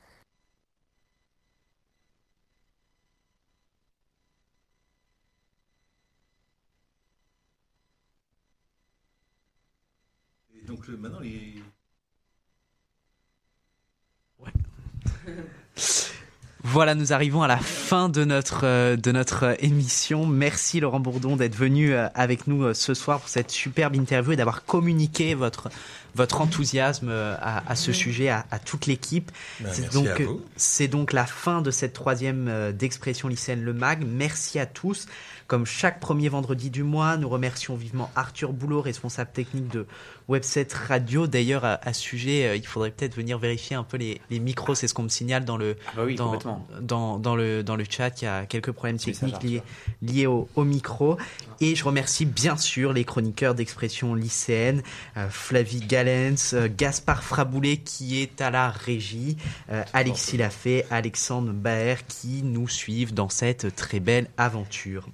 Maintenant 10.96 11.20
les. 11.20 11.54
Voilà, 16.66 16.94
nous 16.94 17.12
arrivons 17.12 17.42
à 17.42 17.46
la 17.46 17.58
fin 17.58 18.08
de 18.08 18.24
notre 18.24 18.62
euh, 18.64 18.96
de 18.96 19.12
notre 19.12 19.44
euh, 19.44 19.54
émission. 19.58 20.24
Merci 20.26 20.80
Laurent 20.80 20.98
Bourdon 20.98 21.36
d'être 21.36 21.54
venu 21.54 21.92
euh, 21.92 22.08
avec 22.14 22.46
nous 22.46 22.72
ce 22.72 22.94
soir 22.94 23.20
pour 23.20 23.28
cette 23.28 23.50
superbe 23.50 23.94
interview 23.94 24.32
et 24.32 24.36
d'avoir 24.36 24.64
communiqué 24.64 25.34
votre 25.34 25.68
votre 26.14 26.40
enthousiasme 26.40 27.10
à, 27.10 27.70
à 27.70 27.76
ce 27.76 27.92
sujet 27.92 28.30
à, 28.30 28.46
à 28.50 28.58
toute 28.58 28.86
l'équipe. 28.86 29.30
Ben, 29.60 29.68
C'est 29.74 29.82
merci 29.82 29.96
donc 29.96 30.08
à 30.08 30.24
vous. 30.24 30.40
c'est 30.56 30.88
donc 30.88 31.12
la 31.12 31.26
fin 31.26 31.60
de 31.60 31.70
cette 31.70 31.92
troisième 31.92 32.72
d'expression 32.72 33.28
lycéenne 33.28 33.62
le 33.62 33.74
mag. 33.74 34.02
Merci 34.06 34.58
à 34.58 34.64
tous. 34.64 35.06
Comme 35.46 35.66
chaque 35.66 36.00
premier 36.00 36.28
vendredi 36.30 36.70
du 36.70 36.82
mois, 36.82 37.16
nous 37.16 37.28
remercions 37.28 37.76
vivement 37.76 38.10
Arthur 38.16 38.52
Boulot, 38.52 38.80
responsable 38.80 39.30
technique 39.30 39.68
de 39.68 39.86
Webset 40.26 40.68
Radio. 40.72 41.26
D'ailleurs, 41.26 41.64
à, 41.66 41.74
à 41.86 41.92
ce 41.92 42.00
sujet, 42.00 42.46
euh, 42.46 42.56
il 42.56 42.66
faudrait 42.66 42.90
peut-être 42.90 43.14
venir 43.14 43.38
vérifier 43.38 43.76
un 43.76 43.84
peu 43.84 43.98
les, 43.98 44.20
les 44.30 44.38
micros. 44.40 44.74
C'est 44.74 44.88
ce 44.88 44.94
qu'on 44.94 45.02
me 45.02 45.08
signale 45.08 45.44
dans 45.44 45.58
le 45.58 45.76
Ah 45.88 45.92
bah 45.96 46.04
oui, 46.06 46.14
dans, 46.14 46.26
complètement. 46.26 46.66
dans, 46.80 47.18
dans 47.18 47.36
le, 47.36 47.62
dans 47.62 47.76
le 47.76 47.84
chat, 47.88 48.22
il 48.22 48.24
y 48.24 48.28
a 48.28 48.46
quelques 48.46 48.72
problèmes 48.72 48.96
techniques 48.96 49.42
liés, 49.42 49.62
liés 50.00 50.26
au, 50.26 50.48
au 50.56 50.64
micro. 50.64 51.18
Et 51.60 51.74
je 51.76 51.84
remercie 51.84 52.24
bien 52.24 52.56
sûr 52.56 52.92
les 52.94 53.04
chroniqueurs 53.04 53.54
d'expression 53.54 54.14
lycéenne, 54.14 54.82
euh, 55.18 55.28
Flavie 55.28 55.80
Galens, 55.80 56.54
euh, 56.54 56.68
Gaspard 56.74 57.22
Fraboulet 57.22 57.76
qui 57.76 58.20
est 58.20 58.40
à 58.40 58.50
la 58.50 58.70
régie, 58.70 59.36
euh, 59.70 59.84
Alexis 59.92 60.38
Lafay, 60.38 60.86
Alexandre 60.90 61.52
Baer 61.52 61.96
qui 62.08 62.42
nous 62.42 62.68
suivent 62.68 63.12
dans 63.12 63.28
cette 63.28 63.74
très 63.76 64.00
belle 64.00 64.28
aventure. 64.38 65.06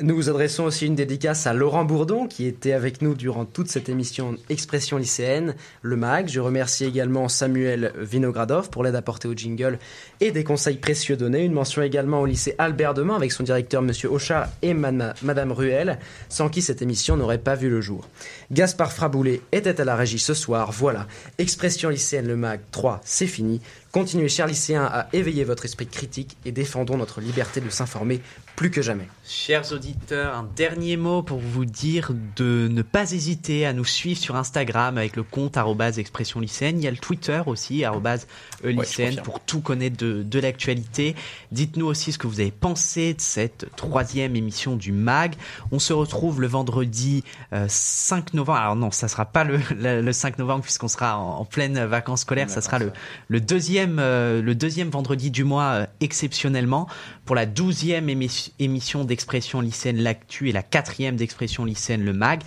Nous 0.00 0.14
vous 0.14 0.30
adressons 0.30 0.62
aussi 0.62 0.86
une 0.86 0.94
dédicace 0.94 1.48
à 1.48 1.52
Laurent 1.52 1.84
Bourdon 1.84 2.28
qui 2.28 2.46
était 2.46 2.70
avec 2.70 3.02
nous 3.02 3.16
durant 3.16 3.44
toute 3.44 3.66
cette 3.66 3.88
émission 3.88 4.36
Expression 4.48 4.96
lycéenne, 4.96 5.56
le 5.82 5.96
MAG. 5.96 6.28
Je 6.28 6.38
remercie 6.38 6.84
également 6.84 7.28
Samuel 7.28 7.92
Vinogradov 7.96 8.70
pour 8.70 8.84
l'aide 8.84 8.94
apportée 8.94 9.26
au 9.26 9.34
jingle 9.34 9.80
et 10.20 10.30
des 10.30 10.44
conseils 10.44 10.76
précieux 10.76 11.16
donnés. 11.16 11.42
Une 11.42 11.52
mention 11.52 11.82
également 11.82 12.20
au 12.20 12.26
lycée 12.26 12.54
Albert 12.58 12.94
Demain 12.94 13.16
avec 13.16 13.32
son 13.32 13.42
directeur 13.42 13.82
Monsieur 13.82 14.08
Auchard 14.08 14.46
et 14.62 14.72
Madame 14.72 15.50
Ruel, 15.50 15.98
sans 16.28 16.48
qui 16.48 16.62
cette 16.62 16.80
émission 16.80 17.16
n'aurait 17.16 17.38
pas 17.38 17.56
vu 17.56 17.68
le 17.68 17.80
jour. 17.80 18.06
Gaspard 18.50 18.92
Fraboulet 18.92 19.42
était 19.52 19.78
à 19.80 19.84
la 19.84 19.94
régie 19.94 20.18
ce 20.18 20.32
soir. 20.32 20.72
Voilà, 20.72 21.06
Expression 21.36 21.90
lycéenne, 21.90 22.26
le 22.26 22.36
MAG 22.36 22.60
3, 22.70 23.00
c'est 23.04 23.26
fini. 23.26 23.60
Continuez, 23.92 24.28
chers 24.28 24.46
lycéens, 24.46 24.84
à 24.84 25.08
éveiller 25.12 25.44
votre 25.44 25.64
esprit 25.64 25.86
critique 25.86 26.36
et 26.44 26.52
défendons 26.52 26.96
notre 26.96 27.20
liberté 27.20 27.60
de 27.60 27.70
s'informer 27.70 28.20
plus 28.54 28.70
que 28.70 28.82
jamais. 28.82 29.08
Chers 29.26 29.72
auditeurs, 29.72 30.34
un 30.34 30.48
dernier 30.56 30.96
mot 30.96 31.22
pour 31.22 31.38
vous 31.38 31.64
dire 31.64 32.12
de 32.36 32.68
ne 32.70 32.82
pas 32.82 33.12
hésiter 33.12 33.64
à 33.64 33.72
nous 33.72 33.84
suivre 33.84 34.18
sur 34.18 34.36
Instagram 34.36 34.98
avec 34.98 35.16
le 35.16 35.22
compte 35.22 35.56
arrobase 35.56 35.98
expression 35.98 36.40
lycéenne. 36.40 36.78
Il 36.78 36.84
y 36.84 36.88
a 36.88 36.90
le 36.90 36.96
Twitter 36.96 37.40
aussi, 37.46 37.84
arrobase 37.84 38.26
e 38.64 38.68
lycéenne, 38.68 39.20
pour 39.22 39.40
tout 39.40 39.60
connaître 39.60 39.96
de, 39.96 40.22
de 40.22 40.38
l'actualité. 40.38 41.14
Dites-nous 41.52 41.86
aussi 41.86 42.12
ce 42.12 42.18
que 42.18 42.26
vous 42.26 42.40
avez 42.40 42.50
pensé 42.50 43.14
de 43.14 43.20
cette 43.20 43.66
troisième 43.76 44.36
émission 44.36 44.76
du 44.76 44.92
MAG. 44.92 45.34
On 45.70 45.78
se 45.78 45.92
retrouve 45.92 46.40
le 46.40 46.46
vendredi 46.46 47.24
euh, 47.52 47.66
5 47.68 48.34
novembre. 48.34 48.37
Alors 48.46 48.76
non, 48.76 48.90
ça 48.90 49.08
sera 49.08 49.24
pas 49.26 49.44
le, 49.44 49.58
le, 49.78 50.00
le 50.02 50.12
5 50.12 50.38
novembre 50.38 50.62
puisqu'on 50.62 50.88
sera 50.88 51.18
en, 51.18 51.40
en 51.40 51.44
pleine 51.44 51.84
vacances 51.84 52.20
scolaires. 52.22 52.50
Ça 52.50 52.60
sera 52.60 52.78
le, 52.78 52.92
le 53.28 53.40
deuxième, 53.40 53.98
euh, 53.98 54.42
le 54.42 54.54
deuxième 54.54 54.90
vendredi 54.90 55.30
du 55.30 55.44
mois 55.44 55.62
euh, 55.64 55.86
exceptionnellement 56.00 56.88
pour 57.24 57.36
la 57.36 57.46
douzième 57.46 58.08
émi- 58.08 58.52
émission 58.58 59.04
d'expression 59.04 59.60
lycéenne 59.60 59.98
l'actu 59.98 60.48
et 60.48 60.52
la 60.52 60.62
quatrième 60.62 61.16
d'expression 61.16 61.64
lycéenne 61.64 62.04
le 62.04 62.12
mag. 62.12 62.40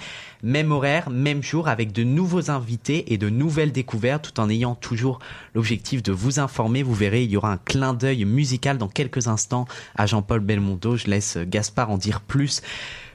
Même 0.44 0.72
horaire, 0.72 1.12
même 1.12 1.44
jour, 1.44 1.68
avec 1.68 1.92
de 1.92 2.04
nouveaux 2.04 2.50
invités 2.50 3.14
et 3.14 3.20
de 3.20 3.30
nouvelles 3.30 3.72
découvertes, 3.72 4.32
tout 4.34 4.40
en 4.40 4.50
ayant 4.50 4.74
toujours 4.74 5.20
l'objectif 5.54 6.02
de 6.02 6.12
vous 6.12 6.40
informer. 6.40 6.82
Vous 6.82 6.96
verrez, 6.96 7.24
il 7.24 7.30
y 7.30 7.38
aura 7.38 7.52
un 7.52 7.58
clin 7.58 7.94
d'œil 7.94 8.26
musical 8.26 8.80
dans 8.80 8.88
quelques 8.88 9.28
instants 9.28 9.68
à 9.96 10.08
Jean-Paul 10.08 10.40
Belmondo. 10.40 10.96
Je 10.98 11.06
laisse 11.06 11.38
Gaspard 11.38 11.92
en 11.92 11.98
dire 12.00 12.22
plus 12.22 12.64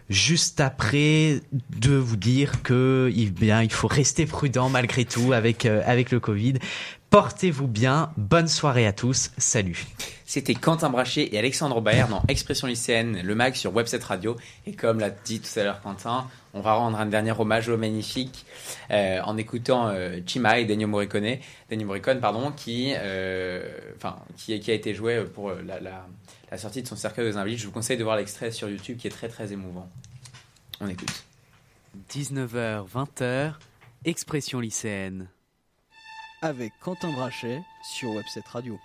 juste 0.09 0.61
après 0.61 1.41
de 1.79 1.95
vous 1.95 2.17
dire 2.17 2.63
que 2.63 3.11
eh 3.15 3.33
il 3.63 3.73
faut 3.73 3.89
rester 3.89 4.27
prudent 4.27 4.69
malgré 4.69 5.05
tout 5.05 5.33
avec 5.33 5.67
euh, 5.67 5.83
avec 5.87 6.11
le 6.11 6.21
Covid. 6.21 6.55
Portez-vous 7.11 7.69
bien, 7.69 8.11
bonne 8.17 8.49
soirée 8.49 8.87
à 8.87 8.93
tous, 8.93 9.31
salut. 9.39 9.87
C'était 10.25 10.55
Quentin 10.55 10.91
Brachet 10.91 11.29
et 11.33 11.39
Alexandre 11.39 11.81
Baer 11.81 12.09
dans 12.11 12.21
Expression 12.27 12.67
lycéenne, 12.67 13.21
le 13.23 13.35
mag 13.37 13.55
sur 13.55 13.73
Webset 13.75 14.03
Radio. 14.03 14.37
Et 14.67 14.73
comme 14.73 14.99
l'a 14.99 15.11
dit 15.11 15.41
tout 15.41 15.59
à 15.59 15.63
l'heure 15.63 15.81
Quentin, 15.81 16.27
on 16.53 16.61
va 16.61 16.75
rendre 16.75 16.99
un 16.99 17.07
dernier 17.07 17.33
hommage 17.39 17.69
au 17.69 17.77
magnifique 17.77 18.45
euh, 18.91 19.21
en 19.23 19.37
écoutant 19.37 19.89
euh, 19.89 20.19
Chima 20.27 20.59
et 20.59 20.65
Daniel 20.65 20.89
Morricone, 20.89 21.39
Daniel 21.71 21.87
Morricone 21.87 22.19
pardon, 22.19 22.51
qui, 22.51 22.93
a 22.93 23.63
été 24.57 24.93
joué 24.95 25.25
pour 25.33 25.53
la, 25.53 26.07
la 26.51 26.59
sortie 26.59 26.83
de 26.83 26.89
son 26.89 26.97
cercueil 26.97 27.29
aux 27.29 27.37
Invalides. 27.37 27.59
Je 27.59 27.67
vous 27.67 27.73
conseille 27.73 27.97
de 27.97 28.05
voir 28.05 28.17
l'extrait 28.17 28.51
sur 28.51 28.69
YouTube 28.69 28.99
qui 28.99 29.07
est 29.07 29.11
très 29.11 29.29
très 29.29 29.53
émouvant. 29.53 29.89
On 30.81 30.89
écoute. 30.89 31.25
19h, 32.11 32.89
20h, 32.89 33.55
expression 34.05 34.61
lycéenne. 34.61 35.29
avec 36.43 36.73
Quentin 36.81 37.13
Brachet 37.13 37.63
sur 37.97 38.11
Webset 38.11 38.43
Radio. 38.53 38.79